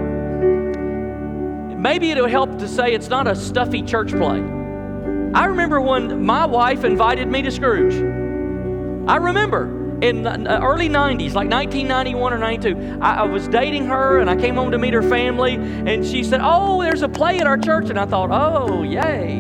maybe 1.77 2.11
it'll 2.11 2.27
help 2.27 2.59
to 2.59 2.67
say 2.67 2.93
it's 2.93 3.07
not 3.07 3.25
a 3.25 3.35
stuffy 3.37 3.81
church 3.83 4.11
play. 4.11 4.39
I 5.33 5.45
remember 5.45 5.79
when 5.79 6.25
my 6.25 6.45
wife 6.45 6.83
invited 6.83 7.29
me 7.29 7.41
to 7.43 7.51
Scrooge. 7.51 7.93
I 9.07 9.15
remember 9.15 9.78
in 10.01 10.23
the 10.23 10.31
uh, 10.31 10.61
early 10.61 10.89
90s, 10.89 11.33
like 11.33 11.49
1991 11.49 12.33
or 12.33 12.37
92, 12.37 12.99
I, 13.01 13.15
I, 13.15 13.23
was 13.23 13.47
dating 13.47 13.85
her 13.85 14.19
and 14.19 14.29
I 14.29 14.35
came 14.35 14.55
home 14.55 14.71
to 14.71 14.77
meet 14.77 14.93
her 14.93 15.01
family, 15.01 15.55
and 15.55 16.05
she 16.05 16.23
said, 16.23 16.39
Oh, 16.41 16.81
there's 16.81 17.01
a 17.01 17.09
play 17.09 17.39
at 17.39 17.47
our 17.47 17.57
church. 17.57 17.89
And 17.89 17.99
I 17.99 18.05
thought, 18.05 18.29
Oh, 18.31 18.83
yay. 18.83 19.39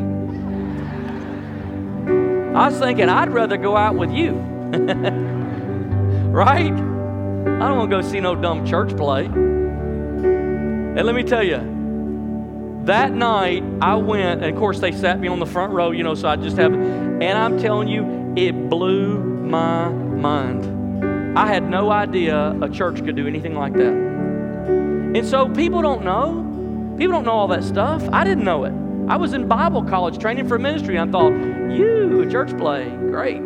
I 2.55 2.67
was 2.67 2.77
thinking, 2.79 3.09
I'd 3.09 3.31
rather 3.31 3.57
go 3.57 3.77
out 3.77 3.95
with 3.95 4.11
you. 4.11 4.31
right? 6.31 6.73
I 6.73 7.67
don't 7.67 7.77
want 7.77 7.89
to 7.89 8.01
go 8.01 8.01
see 8.01 8.19
no 8.19 8.35
dumb 8.35 8.65
church 8.65 8.95
play. 8.97 9.25
And 9.25 11.05
let 11.05 11.15
me 11.15 11.23
tell 11.23 11.43
you, 11.43 12.81
that 12.85 13.13
night 13.13 13.63
I 13.81 13.95
went, 13.95 14.43
and 14.43 14.53
of 14.53 14.59
course 14.59 14.79
they 14.79 14.91
sat 14.91 15.19
me 15.19 15.27
on 15.27 15.39
the 15.39 15.45
front 15.45 15.71
row, 15.73 15.91
you 15.91 16.03
know, 16.03 16.15
so 16.15 16.27
I 16.27 16.35
just 16.35 16.57
have, 16.57 16.73
and 16.73 17.23
I'm 17.23 17.59
telling 17.59 17.87
you, 17.87 18.33
it 18.35 18.69
blew 18.69 19.19
my 19.19 20.08
mind. 20.19 21.37
I 21.37 21.47
had 21.47 21.69
no 21.69 21.91
idea 21.91 22.55
a 22.61 22.69
church 22.69 23.03
could 23.03 23.15
do 23.15 23.27
anything 23.27 23.55
like 23.55 23.73
that. 23.73 23.93
And 23.93 25.25
so 25.25 25.47
people 25.49 25.81
don't 25.81 26.03
know. 26.03 26.95
People 26.97 27.13
don't 27.13 27.25
know 27.25 27.31
all 27.31 27.47
that 27.47 27.63
stuff. 27.63 28.07
I 28.11 28.23
didn't 28.23 28.43
know 28.43 28.65
it. 28.65 28.73
I 29.09 29.17
was 29.17 29.33
in 29.33 29.47
Bible 29.47 29.83
college 29.83 30.19
training 30.19 30.47
for 30.47 30.59
ministry. 30.59 30.99
I 30.99 31.07
thought, 31.07 31.31
you, 31.71 32.21
a 32.21 32.29
church 32.29 32.55
play, 32.57 32.89
great. 32.89 33.45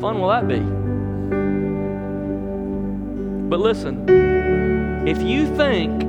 Fun 0.00 0.20
will 0.20 0.28
that 0.28 0.46
be? 0.48 0.60
But 3.48 3.60
listen, 3.60 5.06
if 5.08 5.22
you 5.22 5.46
think 5.56 6.02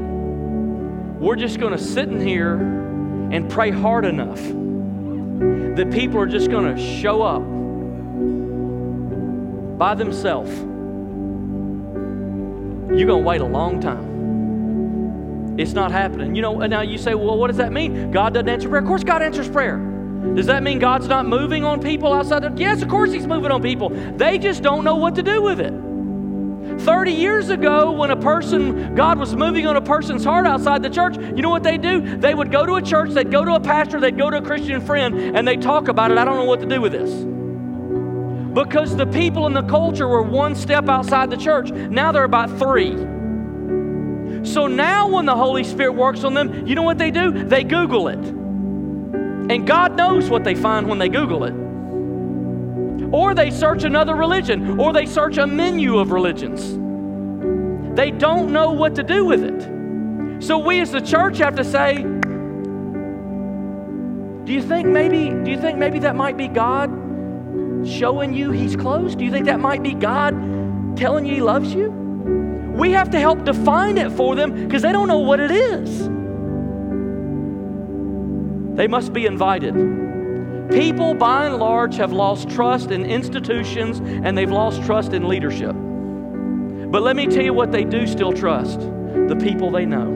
we're 1.20 1.36
just 1.36 1.60
going 1.60 1.72
to 1.72 1.84
sit 1.84 2.10
in 2.10 2.20
here 2.20 2.56
and 2.56 3.50
pray 3.50 3.72
hard 3.72 4.06
enough 4.06 4.42
that 5.78 5.90
people 5.92 6.20
are 6.20 6.26
just 6.26 6.50
going 6.50 6.76
to 6.76 6.82
show 6.82 7.22
up 7.22 7.44
by 9.80 9.96
themselves, 9.96 10.52
you're 12.90 13.08
going 13.08 13.24
to 13.24 13.28
wait 13.28 13.40
a 13.40 13.46
long 13.46 13.80
time. 13.80 15.58
It's 15.58 15.74
not 15.74 15.92
happening. 15.92 16.36
You 16.36 16.42
know, 16.42 16.58
now 16.58 16.82
you 16.82 16.98
say, 16.98 17.16
well, 17.16 17.38
what 17.38 17.48
does 17.48 17.58
that 17.58 17.72
mean? 17.72 18.12
God 18.12 18.34
doesn't 18.34 18.50
answer 18.50 18.68
prayer. 18.70 18.82
Of 18.82 18.88
course, 18.88 19.04
God 19.04 19.22
answers 19.22 19.48
prayer. 19.50 19.78
Does 20.36 20.48
that 20.48 20.64
mean 20.64 20.80
God's 20.80 21.08
not 21.08 21.26
moving 21.26 21.64
on 21.64 21.82
people 21.82 22.12
outside? 22.14 22.44
Of, 22.44 22.60
yes, 22.60 22.82
of 22.82 22.90
course 22.90 23.14
He's 23.14 23.26
moving 23.26 23.52
on 23.52 23.62
people. 23.62 23.90
They 23.90 24.38
just 24.38 24.62
don't 24.62 24.84
know 24.84 24.98
what 24.98 25.16
to 25.16 25.24
do 25.24 25.42
with 25.42 25.62
it. 25.62 25.74
30 26.82 27.12
years 27.12 27.50
ago, 27.50 27.92
when 27.92 28.12
a 28.12 28.16
person, 28.18 28.96
God 28.96 29.18
was 29.18 29.36
moving 29.36 29.66
on 29.66 29.76
a 29.78 29.82
person's 29.82 30.24
heart 30.24 30.46
outside 30.46 30.84
the 30.84 30.90
church, 30.90 31.16
you 31.18 31.42
know 31.42 31.50
what 31.50 31.64
they 31.64 31.78
do? 31.78 32.18
They 32.18 32.34
would 32.34 32.52
go 32.52 32.66
to 32.66 32.76
a 32.76 32.82
church, 32.82 33.12
they'd 33.12 33.32
go 33.32 33.46
to 33.46 33.56
a 33.56 33.60
pastor, 33.60 34.00
they'd 34.00 34.18
go 34.18 34.30
to 34.30 34.38
a 34.38 34.42
Christian 34.42 34.82
friend, 34.86 35.38
and 35.38 35.48
they 35.48 35.56
talk 35.56 35.88
about 35.88 36.12
it. 36.12 36.18
I 36.18 36.26
don't 36.26 36.36
know 36.36 36.46
what 36.46 36.60
to 36.62 36.66
do 36.66 36.82
with 36.82 36.92
this. 36.92 37.39
Because 38.54 38.96
the 38.96 39.06
people 39.06 39.46
in 39.46 39.54
the 39.54 39.64
culture 39.64 40.08
were 40.08 40.24
one 40.24 40.56
step 40.56 40.90
outside 40.90 41.30
the 41.30 41.38
church. 41.38 41.72
Now 41.72 42.12
they're 42.12 42.24
about 42.24 42.58
three. 42.58 42.96
So 44.44 44.68
now, 44.68 45.08
when 45.10 45.26
the 45.26 45.36
Holy 45.36 45.64
Spirit 45.64 45.94
works 45.94 46.24
on 46.24 46.34
them, 46.34 46.66
you 46.66 46.74
know 46.74 46.82
what 46.82 46.98
they 46.98 47.12
do? 47.12 47.32
They 47.32 47.64
Google 47.64 48.08
it. 48.08 48.18
And 48.18 49.68
God 49.68 49.98
knows 49.98 50.30
what 50.30 50.44
they 50.44 50.56
find 50.56 50.88
when 50.88 50.98
they 50.98 51.10
Google 51.10 51.44
it. 51.44 51.54
Or 53.14 53.34
they 53.34 53.52
search 53.52 53.84
another 53.84 54.16
religion, 54.16 54.80
or 54.80 54.94
they 54.94 55.06
search 55.06 55.38
a 55.38 55.46
menu 55.48 55.98
of 55.98 56.12
religions. 56.12 56.78
They 57.96 58.12
don't 58.12 58.52
know 58.52 58.72
what 58.72 58.96
to 58.96 59.04
do 59.04 59.26
with 59.26 59.44
it. 59.44 60.44
So 60.44 60.58
we 60.58 60.80
as 60.80 60.92
the 60.92 61.02
church 61.02 61.40
have 61.40 61.56
to 61.56 61.64
say, 61.64 62.04
do 64.46 64.54
you 64.54 64.62
think 64.62 64.88
maybe 64.88 65.30
do 65.44 65.52
you 65.52 65.60
think 65.60 65.78
maybe 65.78 66.00
that 66.00 66.16
might 66.16 66.38
be 66.38 66.48
God 66.48 66.90
showing 67.86 68.34
you 68.34 68.52
he's 68.52 68.76
close? 68.76 69.16
Do 69.16 69.26
you 69.26 69.32
think 69.32 69.46
that 69.46 69.60
might 69.60 69.84
be 69.84 69.94
God 69.94 70.98
telling 70.98 71.26
you 71.26 71.36
he 71.36 71.42
loves 71.42 71.74
you? 71.74 71.90
We 72.76 72.92
have 72.92 73.10
to 73.12 73.20
help 73.20 73.44
define 73.44 73.98
it 73.98 74.12
for 74.12 74.36
them 74.36 74.68
because 74.68 74.82
they 74.82 74.92
don't 74.92 75.08
know 75.08 75.20
what 75.20 75.40
it 75.40 75.52
is. 75.52 76.08
They 78.78 78.88
must 78.88 79.12
be 79.12 79.26
invited. 79.26 79.74
People, 80.72 81.14
by 81.14 81.48
and 81.48 81.58
large, 81.58 81.98
have 81.98 82.14
lost 82.14 82.50
trust 82.50 82.92
in 82.92 83.04
institutions 83.04 84.00
and 84.00 84.38
they've 84.38 84.52
lost 84.52 84.84
trust 84.84 85.14
in 85.14 85.28
leadership. 85.28 85.76
But 86.92 87.02
let 87.02 87.16
me 87.16 87.28
tell 87.28 87.44
you 87.44 87.54
what 87.54 87.72
they 87.72 87.84
do 87.84 88.08
still 88.08 88.32
trust 88.32 88.80
the 88.80 89.38
people 89.42 89.72
they 89.72 89.86
know. 89.86 90.08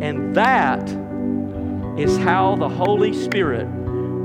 And 0.00 0.34
that 0.34 0.82
is 1.98 2.18
how 2.18 2.56
the 2.56 2.68
Holy 2.68 3.12
Spirit 3.12 3.68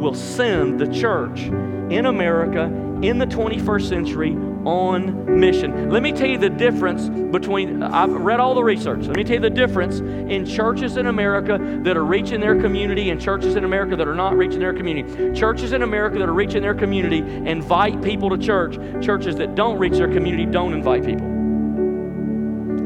will 0.05 0.13
send 0.13 0.79
the 0.79 0.87
church 0.87 1.41
in 1.41 2.05
America 2.05 2.65
in 3.01 3.17
the 3.17 3.25
21st 3.25 3.89
century 3.89 4.33
on 4.63 5.39
mission. 5.39 5.89
Let 5.89 6.03
me 6.03 6.11
tell 6.11 6.27
you 6.27 6.37
the 6.37 6.49
difference 6.49 7.09
between, 7.09 7.81
I've 7.81 8.11
read 8.11 8.39
all 8.39 8.53
the 8.53 8.63
research. 8.63 9.07
Let 9.07 9.17
me 9.17 9.23
tell 9.23 9.37
you 9.37 9.41
the 9.41 9.49
difference 9.49 9.99
in 9.99 10.45
churches 10.45 10.97
in 10.97 11.07
America 11.07 11.57
that 11.83 11.97
are 11.97 12.05
reaching 12.05 12.39
their 12.39 12.61
community 12.61 13.09
and 13.09 13.19
churches 13.19 13.55
in 13.55 13.63
America 13.63 13.95
that 13.95 14.07
are 14.07 14.13
not 14.13 14.37
reaching 14.37 14.59
their 14.59 14.73
community. 14.73 15.33
Churches 15.37 15.73
in 15.73 15.81
America 15.81 16.19
that 16.19 16.29
are 16.29 16.33
reaching 16.33 16.61
their 16.61 16.75
community 16.75 17.17
invite 17.17 17.99
people 18.03 18.29
to 18.29 18.37
church. 18.37 18.75
Churches 19.03 19.35
that 19.37 19.55
don't 19.55 19.79
reach 19.79 19.93
their 19.93 20.11
community 20.11 20.45
don't 20.45 20.73
invite 20.73 21.03
people. 21.03 21.25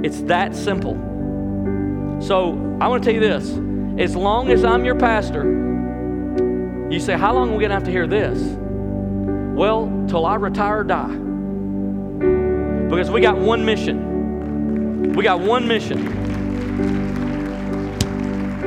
It's 0.05 0.21
that 0.21 0.55
simple. 0.55 0.93
So 2.21 2.51
I 2.79 2.87
want 2.87 3.03
to 3.03 3.11
tell 3.11 3.21
you 3.21 3.27
this 3.29 3.51
as 4.01 4.15
long 4.15 4.51
as 4.51 4.63
I'm 4.63 4.85
your 4.85 4.95
pastor, 4.95 5.68
you 6.89 6.99
say, 6.99 7.17
How 7.17 7.33
long 7.33 7.49
are 7.49 7.53
we 7.53 7.59
going 7.59 7.69
to 7.69 7.75
have 7.75 7.83
to 7.85 7.91
hear 7.91 8.07
this? 8.07 8.39
Well, 9.57 10.05
till 10.07 10.25
I 10.25 10.35
retire 10.35 10.79
or 10.79 10.83
die. 10.83 11.15
Because 12.89 13.11
we 13.11 13.21
got 13.21 13.37
one 13.37 13.65
mission. 13.65 15.13
We 15.13 15.23
got 15.23 15.39
one 15.39 15.67
mission. 15.67 16.07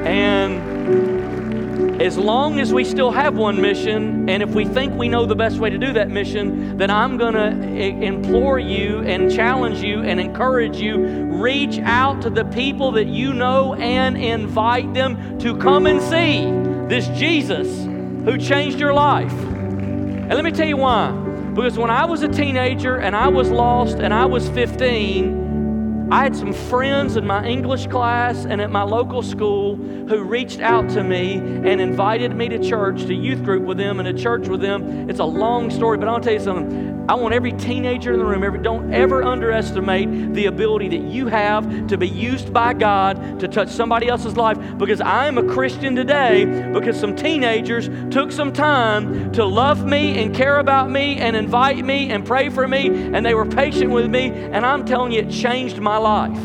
And 0.07 2.01
as 2.01 2.19
long 2.19 2.61
as 2.61 2.73
we 2.73 2.85
still 2.85 3.11
have 3.11 3.37
one 3.37 3.61
mission, 3.61 4.29
and 4.29 4.43
if 4.43 4.51
we 4.51 4.65
think 4.65 4.95
we 4.95 5.09
know 5.09 5.27
the 5.27 5.37
best 5.37 5.59
way 5.59 5.71
to 5.71 5.79
do 5.79 5.93
that 5.93 6.11
mission, 6.11 6.77
then 6.77 6.91
I'm 6.91 7.17
going 7.17 7.35
to 7.35 7.51
implore 7.51 8.59
you 8.59 9.01
and 9.01 9.33
challenge 9.33 9.83
you 9.83 10.03
and 10.03 10.21
encourage 10.21 10.77
you 10.77 10.99
reach 11.43 11.79
out 11.81 12.23
to 12.23 12.31
the 12.31 12.45
people 12.45 12.93
that 12.93 13.07
you 13.07 13.33
know 13.33 13.75
and 13.75 14.17
invite 14.17 14.95
them 14.95 15.39
to 15.41 15.57
come 15.57 15.87
and 15.87 16.01
see 16.01 16.43
this 16.89 17.09
Jesus 17.19 17.92
who 18.25 18.39
changed 18.39 18.79
your 18.79 18.95
life. 18.95 19.33
And 19.33 20.31
let 20.31 20.45
me 20.45 20.51
tell 20.51 20.69
you 20.69 20.77
why. 20.77 21.11
Because 21.55 21.77
when 21.77 21.91
I 21.91 22.07
was 22.07 22.23
a 22.23 22.29
teenager 22.29 22.97
and 22.97 23.15
I 23.15 23.29
was 23.29 23.51
lost 23.51 23.99
and 23.99 24.15
I 24.15 24.25
was 24.25 24.49
15, 24.49 26.09
I 26.11 26.23
had 26.23 26.37
some 26.37 26.53
friends 26.53 27.17
in 27.17 27.27
my 27.27 27.47
English 27.47 27.87
class 27.87 28.45
and 28.45 28.61
at 28.61 28.71
my 28.71 28.83
local 28.83 29.23
school 29.23 29.77
who 29.77 30.23
reached 30.23 30.61
out 30.61 30.89
to 30.91 31.03
me 31.03 31.37
and 31.37 31.81
invited 31.81 32.35
me 32.35 32.49
to 32.51 32.59
church, 32.59 33.03
to 33.07 33.15
youth 33.15 33.43
group 33.43 33.63
with 33.65 33.79
them 33.79 33.99
and 33.99 34.07
to 34.07 34.23
church 34.23 34.47
with 34.47 34.61
them. 34.61 35.09
It's 35.09 35.21
a 35.21 35.25
long 35.25 35.71
story, 35.71 35.97
but 35.97 36.09
I'll 36.09 36.21
tell 36.21 36.35
you 36.35 36.41
something. 36.41 36.92
I 37.09 37.15
want 37.15 37.35
every 37.35 37.53
teenager 37.53 38.13
in 38.13 38.21
the 38.21 38.25
room, 38.25 38.45
every, 38.45 38.61
don't 38.61 38.95
ever 38.95 39.25
underestimate 39.25 40.35
the 40.35 40.47
ability 40.47 40.89
that 40.91 41.03
you 41.11 41.27
have 41.27 41.89
to 41.89 41.99
be 41.99 42.09
used 42.09 42.53
by 42.53 42.75
God 42.75 43.41
to 43.41 43.49
touch 43.49 43.71
somebody 43.71 44.07
else's 44.07 44.37
life 44.37 44.57
because 44.79 45.01
I 45.01 45.27
am 45.27 45.37
a 45.37 45.43
Christian 45.43 45.97
today 45.97 46.45
because 46.73 46.99
some 46.99 47.17
teenagers 47.17 47.91
took 48.13 48.31
some 48.31 48.53
time 48.53 49.33
to 49.33 49.45
love 49.45 49.85
me 49.85 50.23
and 50.23 50.33
care 50.33 50.61
about 50.61 50.91
me 50.91 51.19
and 51.19 51.35
invite 51.35 51.85
me 51.85 52.11
and 52.11 52.25
pray 52.25 52.51
for 52.51 52.69
me 52.69 52.87
and 52.87 53.27
they 53.27 53.35
were 53.35 53.47
patient 53.47 53.91
with 53.91 54.09
me 54.09 54.29
and 54.29 54.65
I'm 54.65 54.85
telling 54.85 55.11
you, 55.11 55.23
it 55.23 55.31
changed 55.31 55.81
my 55.81 55.97
life. 55.97 56.39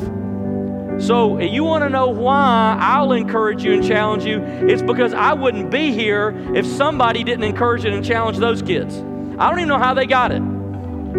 So, 0.99 1.37
if 1.37 1.53
you 1.53 1.63
want 1.63 1.83
to 1.83 1.89
know 1.89 2.07
why 2.07 2.75
I'll 2.79 3.11
encourage 3.11 3.63
you 3.63 3.73
and 3.73 3.85
challenge 3.85 4.25
you? 4.25 4.41
It's 4.41 4.81
because 4.81 5.13
I 5.13 5.33
wouldn't 5.33 5.69
be 5.69 5.91
here 5.91 6.33
if 6.55 6.65
somebody 6.65 7.23
didn't 7.23 7.43
encourage 7.43 7.85
and 7.85 8.03
challenge 8.03 8.39
those 8.39 8.63
kids. 8.63 9.03
I 9.39 9.49
don't 9.49 9.59
even 9.59 9.69
know 9.69 9.77
how 9.77 9.93
they 9.93 10.07
got 10.07 10.31
it, 10.31 10.39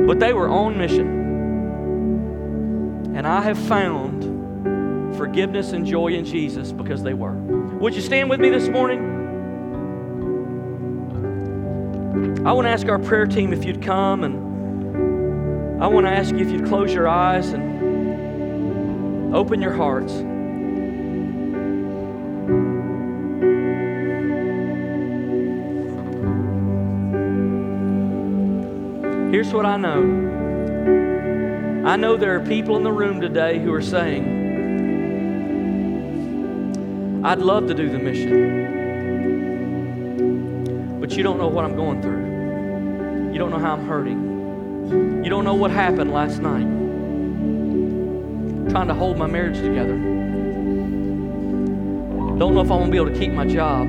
but 0.07 0.19
they 0.19 0.33
were 0.33 0.49
on 0.49 0.77
mission. 0.77 1.07
And 3.15 3.27
I 3.27 3.43
have 3.43 3.59
found 3.59 5.17
forgiveness 5.17 5.73
and 5.73 5.87
joy 5.87 6.09
in 6.09 6.25
Jesus 6.25 6.73
because 6.73 7.03
they 7.03 7.15
were. 7.15 7.33
Would 7.33 7.95
you 7.95 8.01
stand 8.01 8.29
with 8.29 8.41
me 8.41 8.51
this 8.51 8.69
morning? 8.69 9.17
I 12.45 12.53
want 12.53 12.67
to 12.67 12.71
ask 12.71 12.89
our 12.89 12.99
prayer 12.99 13.27
team 13.27 13.53
if 13.53 13.65
you'd 13.65 13.83
come, 13.83 14.25
and 14.25 15.81
I 15.83 15.87
want 15.87 16.07
to 16.07 16.11
ask 16.11 16.35
you 16.35 16.39
if 16.39 16.51
you'd 16.51 16.67
close 16.67 16.93
your 16.93 17.07
eyes 17.07 17.53
and 17.53 19.35
open 19.35 19.63
your 19.63 19.75
hearts. 19.75 20.13
Here's 29.39 29.55
what 29.55 29.67
I 29.67 29.77
know 29.77 30.03
I 31.87 31.95
know 31.95 32.17
there 32.17 32.35
are 32.35 32.45
people 32.45 32.77
in 32.77 32.83
the 32.83 32.91
room 32.91 33.21
today 33.21 33.61
who 33.61 33.73
are 33.73 33.81
saying, 33.81 34.25
I'd 37.25 37.39
love 37.39 37.69
to 37.69 37.75
do 37.75 37.89
the 37.89 38.01
mission, 38.01 38.67
but 41.01 41.13
you 41.13 41.23
don't 41.23 41.39
know 41.39 41.47
what 41.47 41.65
I'm 41.65 41.77
going 41.77 42.03
through. 42.03 43.33
You 43.33 43.39
don't 43.39 43.53
know 43.53 43.61
how 43.61 43.75
I'm 43.75 43.87
hurting. 43.87 45.23
You 45.23 45.31
don't 45.31 45.45
know 45.45 45.55
what 45.55 45.71
happened 45.71 46.13
last 46.13 46.41
night. 46.41 46.67
I'm 46.67 48.71
trying 48.71 48.89
to 48.89 48.95
hold 48.95 49.19
my 49.19 49.29
marriage 49.29 49.59
together. 49.59 49.97
Don't 52.39 52.55
know 52.55 52.61
if 52.61 52.73
I'm 52.73 52.79
going 52.79 52.87
to 52.87 52.91
be 52.91 52.97
able 52.97 53.13
to 53.13 53.17
keep 53.17 53.31
my 53.31 53.47
job. 53.47 53.87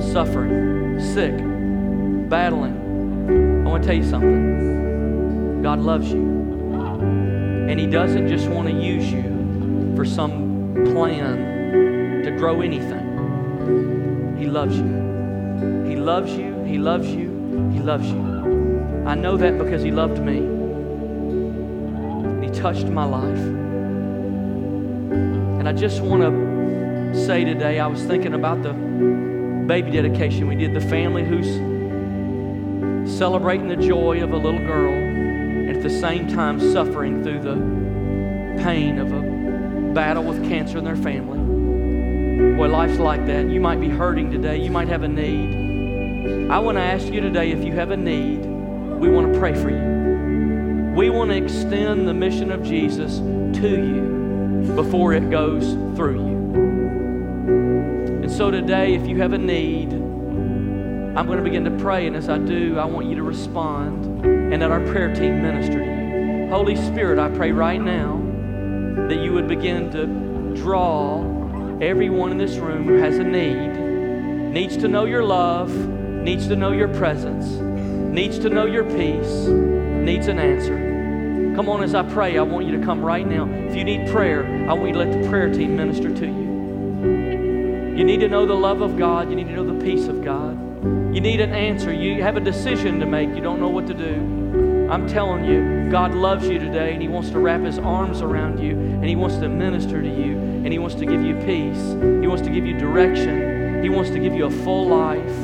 Suffering, 0.00 0.98
sick 0.98 1.49
battling, 2.30 3.66
I 3.66 3.68
want 3.68 3.82
to 3.82 3.86
tell 3.88 3.96
you 3.96 4.08
something. 4.08 5.62
God 5.62 5.80
loves 5.80 6.10
you. 6.10 6.22
And 7.68 7.78
He 7.78 7.86
doesn't 7.86 8.28
just 8.28 8.48
want 8.48 8.68
to 8.68 8.74
use 8.74 9.12
you 9.12 9.94
for 9.96 10.04
some 10.04 10.74
plan 10.92 12.22
to 12.24 12.30
grow 12.30 12.62
anything. 12.62 14.36
He 14.38 14.46
loves 14.46 14.76
you. 14.76 14.86
He 15.86 15.96
loves 15.96 16.32
you. 16.32 16.62
He 16.64 16.78
loves 16.78 17.08
you. 17.08 17.70
He 17.72 17.80
loves 17.80 18.08
you. 18.08 19.04
I 19.06 19.16
know 19.16 19.36
that 19.36 19.58
because 19.58 19.82
He 19.82 19.90
loved 19.90 20.20
me. 20.20 20.36
He 22.46 22.52
touched 22.54 22.86
my 22.86 23.04
life. 23.04 23.38
And 25.58 25.68
I 25.68 25.72
just 25.72 26.00
want 26.00 26.22
to 26.22 27.26
say 27.26 27.44
today, 27.44 27.80
I 27.80 27.88
was 27.88 28.02
thinking 28.04 28.34
about 28.34 28.62
the 28.62 28.72
baby 28.72 29.90
dedication 29.90 30.46
we 30.46 30.54
did, 30.54 30.74
the 30.74 30.80
family 30.80 31.24
who's 31.24 31.69
celebrating 33.10 33.68
the 33.68 33.76
joy 33.76 34.22
of 34.22 34.32
a 34.32 34.36
little 34.36 34.60
girl 34.60 34.92
and 34.92 35.68
at 35.68 35.82
the 35.82 35.90
same 35.90 36.28
time 36.28 36.60
suffering 36.72 37.22
through 37.22 37.40
the 37.40 38.62
pain 38.62 38.98
of 38.98 39.12
a 39.12 39.92
battle 39.92 40.24
with 40.24 40.42
cancer 40.48 40.78
in 40.78 40.84
their 40.84 40.96
family. 40.96 41.38
Boy, 42.56 42.68
life's 42.68 42.98
like 42.98 43.26
that. 43.26 43.50
You 43.50 43.60
might 43.60 43.80
be 43.80 43.88
hurting 43.88 44.30
today. 44.30 44.58
You 44.58 44.70
might 44.70 44.88
have 44.88 45.02
a 45.02 45.08
need. 45.08 46.50
I 46.50 46.58
want 46.58 46.76
to 46.76 46.82
ask 46.82 47.06
you 47.06 47.20
today 47.20 47.50
if 47.50 47.64
you 47.64 47.72
have 47.72 47.90
a 47.90 47.96
need, 47.96 48.44
we 48.98 49.08
want 49.08 49.32
to 49.32 49.38
pray 49.38 49.54
for 49.54 49.70
you. 49.70 50.94
We 50.94 51.10
want 51.10 51.30
to 51.30 51.36
extend 51.36 52.08
the 52.08 52.14
mission 52.14 52.50
of 52.50 52.62
Jesus 52.62 53.18
to 53.18 53.68
you 53.68 54.72
before 54.74 55.12
it 55.12 55.30
goes 55.30 55.72
through 55.96 56.16
you. 56.16 56.36
And 58.22 58.30
so 58.30 58.50
today, 58.50 58.94
if 58.94 59.06
you 59.06 59.16
have 59.18 59.32
a 59.32 59.38
need, 59.38 59.99
I'm 61.16 61.26
going 61.26 61.38
to 61.38 61.44
begin 61.44 61.64
to 61.64 61.72
pray, 61.72 62.06
and 62.06 62.14
as 62.14 62.28
I 62.28 62.38
do, 62.38 62.78
I 62.78 62.84
want 62.84 63.08
you 63.08 63.16
to 63.16 63.24
respond 63.24 64.24
and 64.24 64.62
that 64.62 64.70
our 64.70 64.78
prayer 64.86 65.12
team 65.12 65.42
minister 65.42 65.80
to 65.80 65.84
you. 65.84 66.48
Holy 66.50 66.76
Spirit, 66.76 67.18
I 67.18 67.28
pray 67.36 67.50
right 67.50 67.80
now 67.80 68.16
that 69.08 69.18
you 69.18 69.32
would 69.32 69.48
begin 69.48 69.90
to 69.90 70.06
draw 70.62 71.18
everyone 71.80 72.30
in 72.30 72.38
this 72.38 72.58
room 72.58 72.84
who 72.84 72.94
has 72.98 73.18
a 73.18 73.24
need, 73.24 74.52
needs 74.52 74.76
to 74.76 74.86
know 74.86 75.04
your 75.04 75.24
love, 75.24 75.74
needs 75.74 76.46
to 76.46 76.54
know 76.54 76.70
your 76.70 76.88
presence, 76.88 77.46
needs 78.14 78.38
to 78.38 78.48
know 78.48 78.66
your 78.66 78.84
peace, 78.84 79.48
needs 79.48 80.28
an 80.28 80.38
answer. 80.38 81.54
Come 81.56 81.68
on, 81.68 81.82
as 81.82 81.92
I 81.92 82.04
pray, 82.04 82.38
I 82.38 82.42
want 82.42 82.66
you 82.66 82.78
to 82.78 82.84
come 82.84 83.04
right 83.04 83.26
now. 83.26 83.48
If 83.50 83.74
you 83.74 83.82
need 83.82 84.08
prayer, 84.10 84.46
I 84.70 84.74
want 84.74 84.86
you 84.86 84.92
to 84.92 84.98
let 85.00 85.22
the 85.22 85.28
prayer 85.28 85.52
team 85.52 85.76
minister 85.76 86.14
to 86.14 86.26
you. 86.26 87.96
You 87.98 88.04
need 88.04 88.20
to 88.20 88.28
know 88.28 88.46
the 88.46 88.54
love 88.54 88.80
of 88.80 88.96
God. 88.96 89.28
You 89.28 89.34
need 89.34 89.48
to 89.48 89.54
know 89.54 89.66
the 89.66 89.84
peace 89.84 90.06
of 90.06 90.24
God. 90.24 90.69
You 91.12 91.20
need 91.20 91.40
an 91.40 91.52
answer. 91.52 91.92
You 91.92 92.22
have 92.22 92.36
a 92.36 92.40
decision 92.40 93.00
to 93.00 93.06
make. 93.06 93.30
You 93.30 93.40
don't 93.40 93.58
know 93.58 93.68
what 93.68 93.88
to 93.88 93.94
do. 93.94 94.88
I'm 94.88 95.08
telling 95.08 95.44
you, 95.44 95.90
God 95.90 96.14
loves 96.14 96.46
you 96.46 96.60
today 96.60 96.92
and 96.92 97.02
He 97.02 97.08
wants 97.08 97.30
to 97.30 97.40
wrap 97.40 97.62
His 97.62 97.80
arms 97.80 98.22
around 98.22 98.60
you 98.60 98.78
and 98.78 99.04
He 99.04 99.16
wants 99.16 99.36
to 99.38 99.48
minister 99.48 100.00
to 100.00 100.08
you 100.08 100.38
and 100.38 100.72
He 100.72 100.78
wants 100.78 100.94
to 100.96 101.06
give 101.06 101.20
you 101.20 101.34
peace. 101.34 101.82
He 102.20 102.28
wants 102.28 102.42
to 102.42 102.50
give 102.50 102.64
you 102.64 102.78
direction. 102.78 103.82
He 103.82 103.88
wants 103.88 104.10
to 104.10 104.20
give 104.20 104.34
you 104.34 104.46
a 104.46 104.50
full 104.50 104.86
life. 104.86 105.36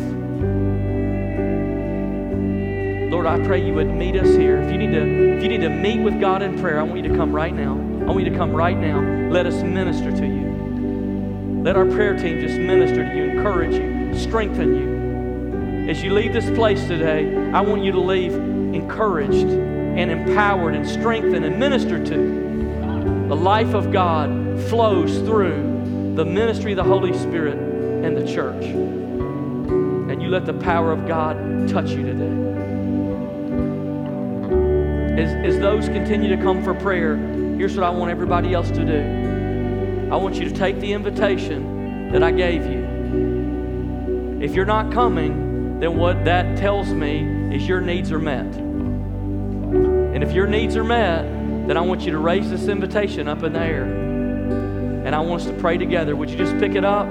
Lord, 3.10 3.26
I 3.26 3.44
pray 3.44 3.66
you 3.66 3.74
would 3.74 3.88
meet 3.88 4.14
us 4.14 4.36
here. 4.36 4.58
If 4.58 4.70
you 4.70 4.78
need 4.78 4.92
to, 4.92 5.36
if 5.36 5.42
you 5.42 5.48
need 5.48 5.62
to 5.62 5.70
meet 5.70 5.98
with 5.98 6.20
God 6.20 6.42
in 6.42 6.60
prayer, 6.60 6.78
I 6.78 6.84
want 6.84 7.02
you 7.02 7.08
to 7.08 7.16
come 7.16 7.32
right 7.32 7.54
now. 7.54 7.72
I 7.72 8.10
want 8.10 8.22
you 8.24 8.30
to 8.30 8.36
come 8.36 8.52
right 8.52 8.76
now. 8.76 9.00
Let 9.32 9.46
us 9.46 9.64
minister 9.64 10.12
to 10.12 10.26
you. 10.26 11.62
Let 11.64 11.74
our 11.74 11.86
prayer 11.86 12.16
team 12.16 12.40
just 12.40 12.56
minister 12.56 13.04
to 13.04 13.16
you, 13.16 13.24
encourage 13.24 13.74
you, 13.74 14.16
strengthen 14.16 14.76
you. 14.76 14.95
As 15.88 16.02
you 16.02 16.12
leave 16.12 16.32
this 16.32 16.50
place 16.50 16.84
today, 16.88 17.32
I 17.52 17.60
want 17.60 17.84
you 17.84 17.92
to 17.92 18.00
leave 18.00 18.34
encouraged 18.34 19.46
and 19.46 20.10
empowered 20.10 20.74
and 20.74 20.84
strengthened 20.84 21.44
and 21.44 21.60
ministered 21.60 22.04
to. 22.06 23.28
The 23.28 23.36
life 23.36 23.72
of 23.72 23.92
God 23.92 24.28
flows 24.62 25.18
through 25.18 26.12
the 26.16 26.24
ministry 26.24 26.72
of 26.72 26.76
the 26.76 26.82
Holy 26.82 27.16
Spirit 27.16 27.56
and 27.56 28.16
the 28.16 28.26
church. 28.26 28.64
And 28.64 30.20
you 30.20 30.28
let 30.28 30.44
the 30.44 30.54
power 30.54 30.90
of 30.90 31.06
God 31.06 31.68
touch 31.68 31.90
you 31.90 32.02
today. 32.02 32.32
As, 35.22 35.54
as 35.54 35.60
those 35.60 35.88
continue 35.88 36.34
to 36.34 36.42
come 36.42 36.64
for 36.64 36.74
prayer, 36.74 37.16
here's 37.16 37.76
what 37.76 37.84
I 37.84 37.90
want 37.90 38.10
everybody 38.10 38.54
else 38.54 38.72
to 38.72 38.84
do. 38.84 40.10
I 40.12 40.16
want 40.16 40.34
you 40.34 40.48
to 40.48 40.54
take 40.54 40.80
the 40.80 40.92
invitation 40.92 42.10
that 42.10 42.24
I 42.24 42.32
gave 42.32 42.66
you. 42.66 44.40
If 44.42 44.52
you're 44.52 44.64
not 44.64 44.92
coming, 44.92 45.45
then 45.80 45.96
what 45.96 46.24
that 46.24 46.56
tells 46.56 46.88
me 46.88 47.54
is 47.54 47.68
your 47.68 47.80
needs 47.80 48.10
are 48.10 48.18
met. 48.18 48.46
And 48.46 50.22
if 50.22 50.32
your 50.32 50.46
needs 50.46 50.76
are 50.76 50.84
met, 50.84 51.24
then 51.68 51.76
I 51.76 51.80
want 51.82 52.02
you 52.02 52.12
to 52.12 52.18
raise 52.18 52.48
this 52.48 52.68
invitation 52.68 53.28
up 53.28 53.42
in 53.42 53.52
the 53.52 53.60
air. 53.60 53.84
And 53.84 55.14
I 55.14 55.20
want 55.20 55.42
us 55.42 55.48
to 55.48 55.54
pray 55.54 55.76
together. 55.76 56.16
Would 56.16 56.30
you 56.30 56.36
just 56.36 56.56
pick 56.58 56.74
it 56.74 56.84
up? 56.84 57.06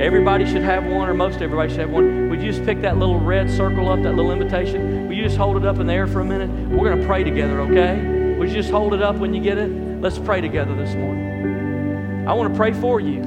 Everybody 0.00 0.44
should 0.44 0.62
have 0.62 0.84
one, 0.84 1.08
or 1.08 1.14
most 1.14 1.40
everybody 1.40 1.70
should 1.70 1.80
have 1.80 1.90
one. 1.90 2.28
Would 2.28 2.42
you 2.42 2.50
just 2.50 2.64
pick 2.64 2.82
that 2.82 2.98
little 2.98 3.20
red 3.20 3.48
circle 3.48 3.88
up, 3.88 4.02
that 4.02 4.16
little 4.16 4.32
invitation? 4.32 5.06
Would 5.06 5.16
you 5.16 5.22
just 5.22 5.36
hold 5.36 5.56
it 5.56 5.64
up 5.64 5.78
in 5.78 5.86
the 5.86 5.92
air 5.92 6.08
for 6.08 6.20
a 6.20 6.24
minute? 6.24 6.50
We're 6.70 6.88
going 6.88 7.00
to 7.00 7.06
pray 7.06 7.22
together, 7.22 7.60
okay? 7.60 8.36
Would 8.36 8.48
you 8.48 8.54
just 8.56 8.70
hold 8.70 8.92
it 8.92 9.02
up 9.02 9.16
when 9.16 9.32
you 9.32 9.40
get 9.40 9.56
it? 9.56 9.70
Let's 10.00 10.18
pray 10.18 10.40
together 10.40 10.74
this 10.74 10.94
morning. 10.96 12.26
I 12.26 12.32
want 12.32 12.52
to 12.52 12.56
pray 12.56 12.72
for 12.72 12.98
you. 12.98 13.22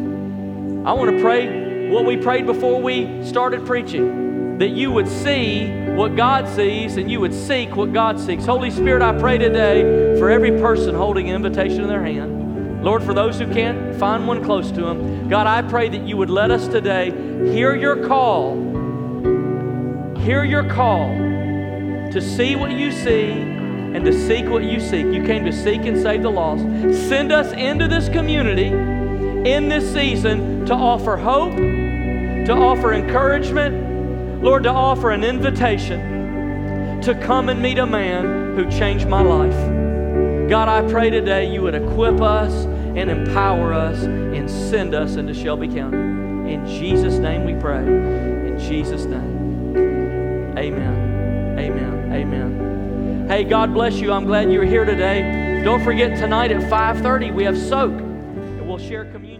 I 0.85 0.91
want 0.91 1.15
to 1.15 1.21
pray 1.21 1.56
what 1.89 2.05
we 2.05 2.17
prayed 2.17 2.45
before 2.45 2.81
we 2.81 3.23
started 3.25 3.65
preaching 3.65 4.57
that 4.59 4.69
you 4.69 4.91
would 4.91 5.07
see 5.07 5.69
what 5.91 6.15
God 6.15 6.47
sees 6.49 6.97
and 6.97 7.11
you 7.11 7.19
would 7.19 7.33
seek 7.33 7.75
what 7.75 7.93
God 7.93 8.19
seeks. 8.19 8.45
Holy 8.45 8.71
Spirit, 8.71 9.03
I 9.03 9.17
pray 9.17 9.37
today 9.37 10.17
for 10.17 10.31
every 10.31 10.51
person 10.51 10.95
holding 10.95 11.29
an 11.29 11.35
invitation 11.35 11.81
in 11.81 11.87
their 11.87 12.03
hand. 12.03 12.83
Lord, 12.83 13.03
for 13.03 13.13
those 13.13 13.37
who 13.39 13.51
can't 13.53 13.95
find 13.95 14.27
one 14.27 14.43
close 14.43 14.71
to 14.71 14.81
them, 14.81 15.29
God, 15.29 15.45
I 15.45 15.61
pray 15.61 15.89
that 15.89 16.07
you 16.07 16.17
would 16.17 16.29
let 16.29 16.49
us 16.51 16.67
today 16.67 17.11
hear 17.51 17.75
your 17.75 18.07
call. 18.07 18.55
Hear 20.19 20.43
your 20.43 20.67
call 20.69 21.15
to 22.11 22.21
see 22.21 22.55
what 22.55 22.71
you 22.71 22.91
see 22.91 23.31
and 23.31 24.03
to 24.05 24.13
seek 24.27 24.49
what 24.49 24.63
you 24.63 24.79
seek. 24.79 25.05
You 25.05 25.23
came 25.23 25.45
to 25.45 25.53
seek 25.53 25.85
and 25.85 26.01
save 26.01 26.23
the 26.23 26.31
lost. 26.31 26.63
Send 27.07 27.31
us 27.31 27.51
into 27.53 27.87
this 27.87 28.09
community 28.09 28.67
in 29.49 29.69
this 29.69 29.91
season 29.93 30.65
to 30.65 30.73
offer 30.73 31.15
hope, 31.15 31.57
to 32.47 32.53
offer 32.53 32.93
encouragement, 32.93 34.41
Lord, 34.41 34.63
to 34.63 34.69
offer 34.69 35.11
an 35.11 35.25
invitation 35.25 37.01
to 37.01 37.13
come 37.13 37.49
and 37.49 37.61
meet 37.61 37.77
a 37.77 37.85
man 37.85 38.55
who 38.55 38.71
changed 38.71 39.05
my 39.05 39.21
life. 39.21 40.49
God, 40.49 40.69
I 40.69 40.89
pray 40.89 41.09
today 41.09 41.51
you 41.51 41.61
would 41.63 41.75
equip 41.75 42.21
us 42.21 42.53
and 42.63 43.09
empower 43.09 43.73
us 43.73 44.01
and 44.03 44.49
send 44.49 44.95
us 44.95 45.17
into 45.17 45.33
Shelby 45.33 45.67
County. 45.67 45.97
In 46.53 46.65
Jesus' 46.65 47.17
name 47.17 47.43
we 47.43 47.53
pray. 47.55 47.85
In 47.85 48.57
Jesus' 48.57 49.03
name. 49.03 50.55
Amen. 50.57 51.57
Amen. 51.59 52.13
Amen. 52.13 53.27
Hey, 53.27 53.43
God 53.43 53.73
bless 53.73 53.95
you. 53.95 54.13
I'm 54.13 54.25
glad 54.25 54.49
you're 54.49 54.63
here 54.63 54.85
today. 54.85 55.61
Don't 55.65 55.83
forget 55.83 56.17
tonight 56.17 56.53
at 56.53 56.61
5:30 56.71 57.29
we 57.31 57.43
have 57.43 57.57
soak, 57.57 57.91
and 57.91 58.65
we'll 58.65 58.77
share 58.77 59.03
communion. 59.03 59.37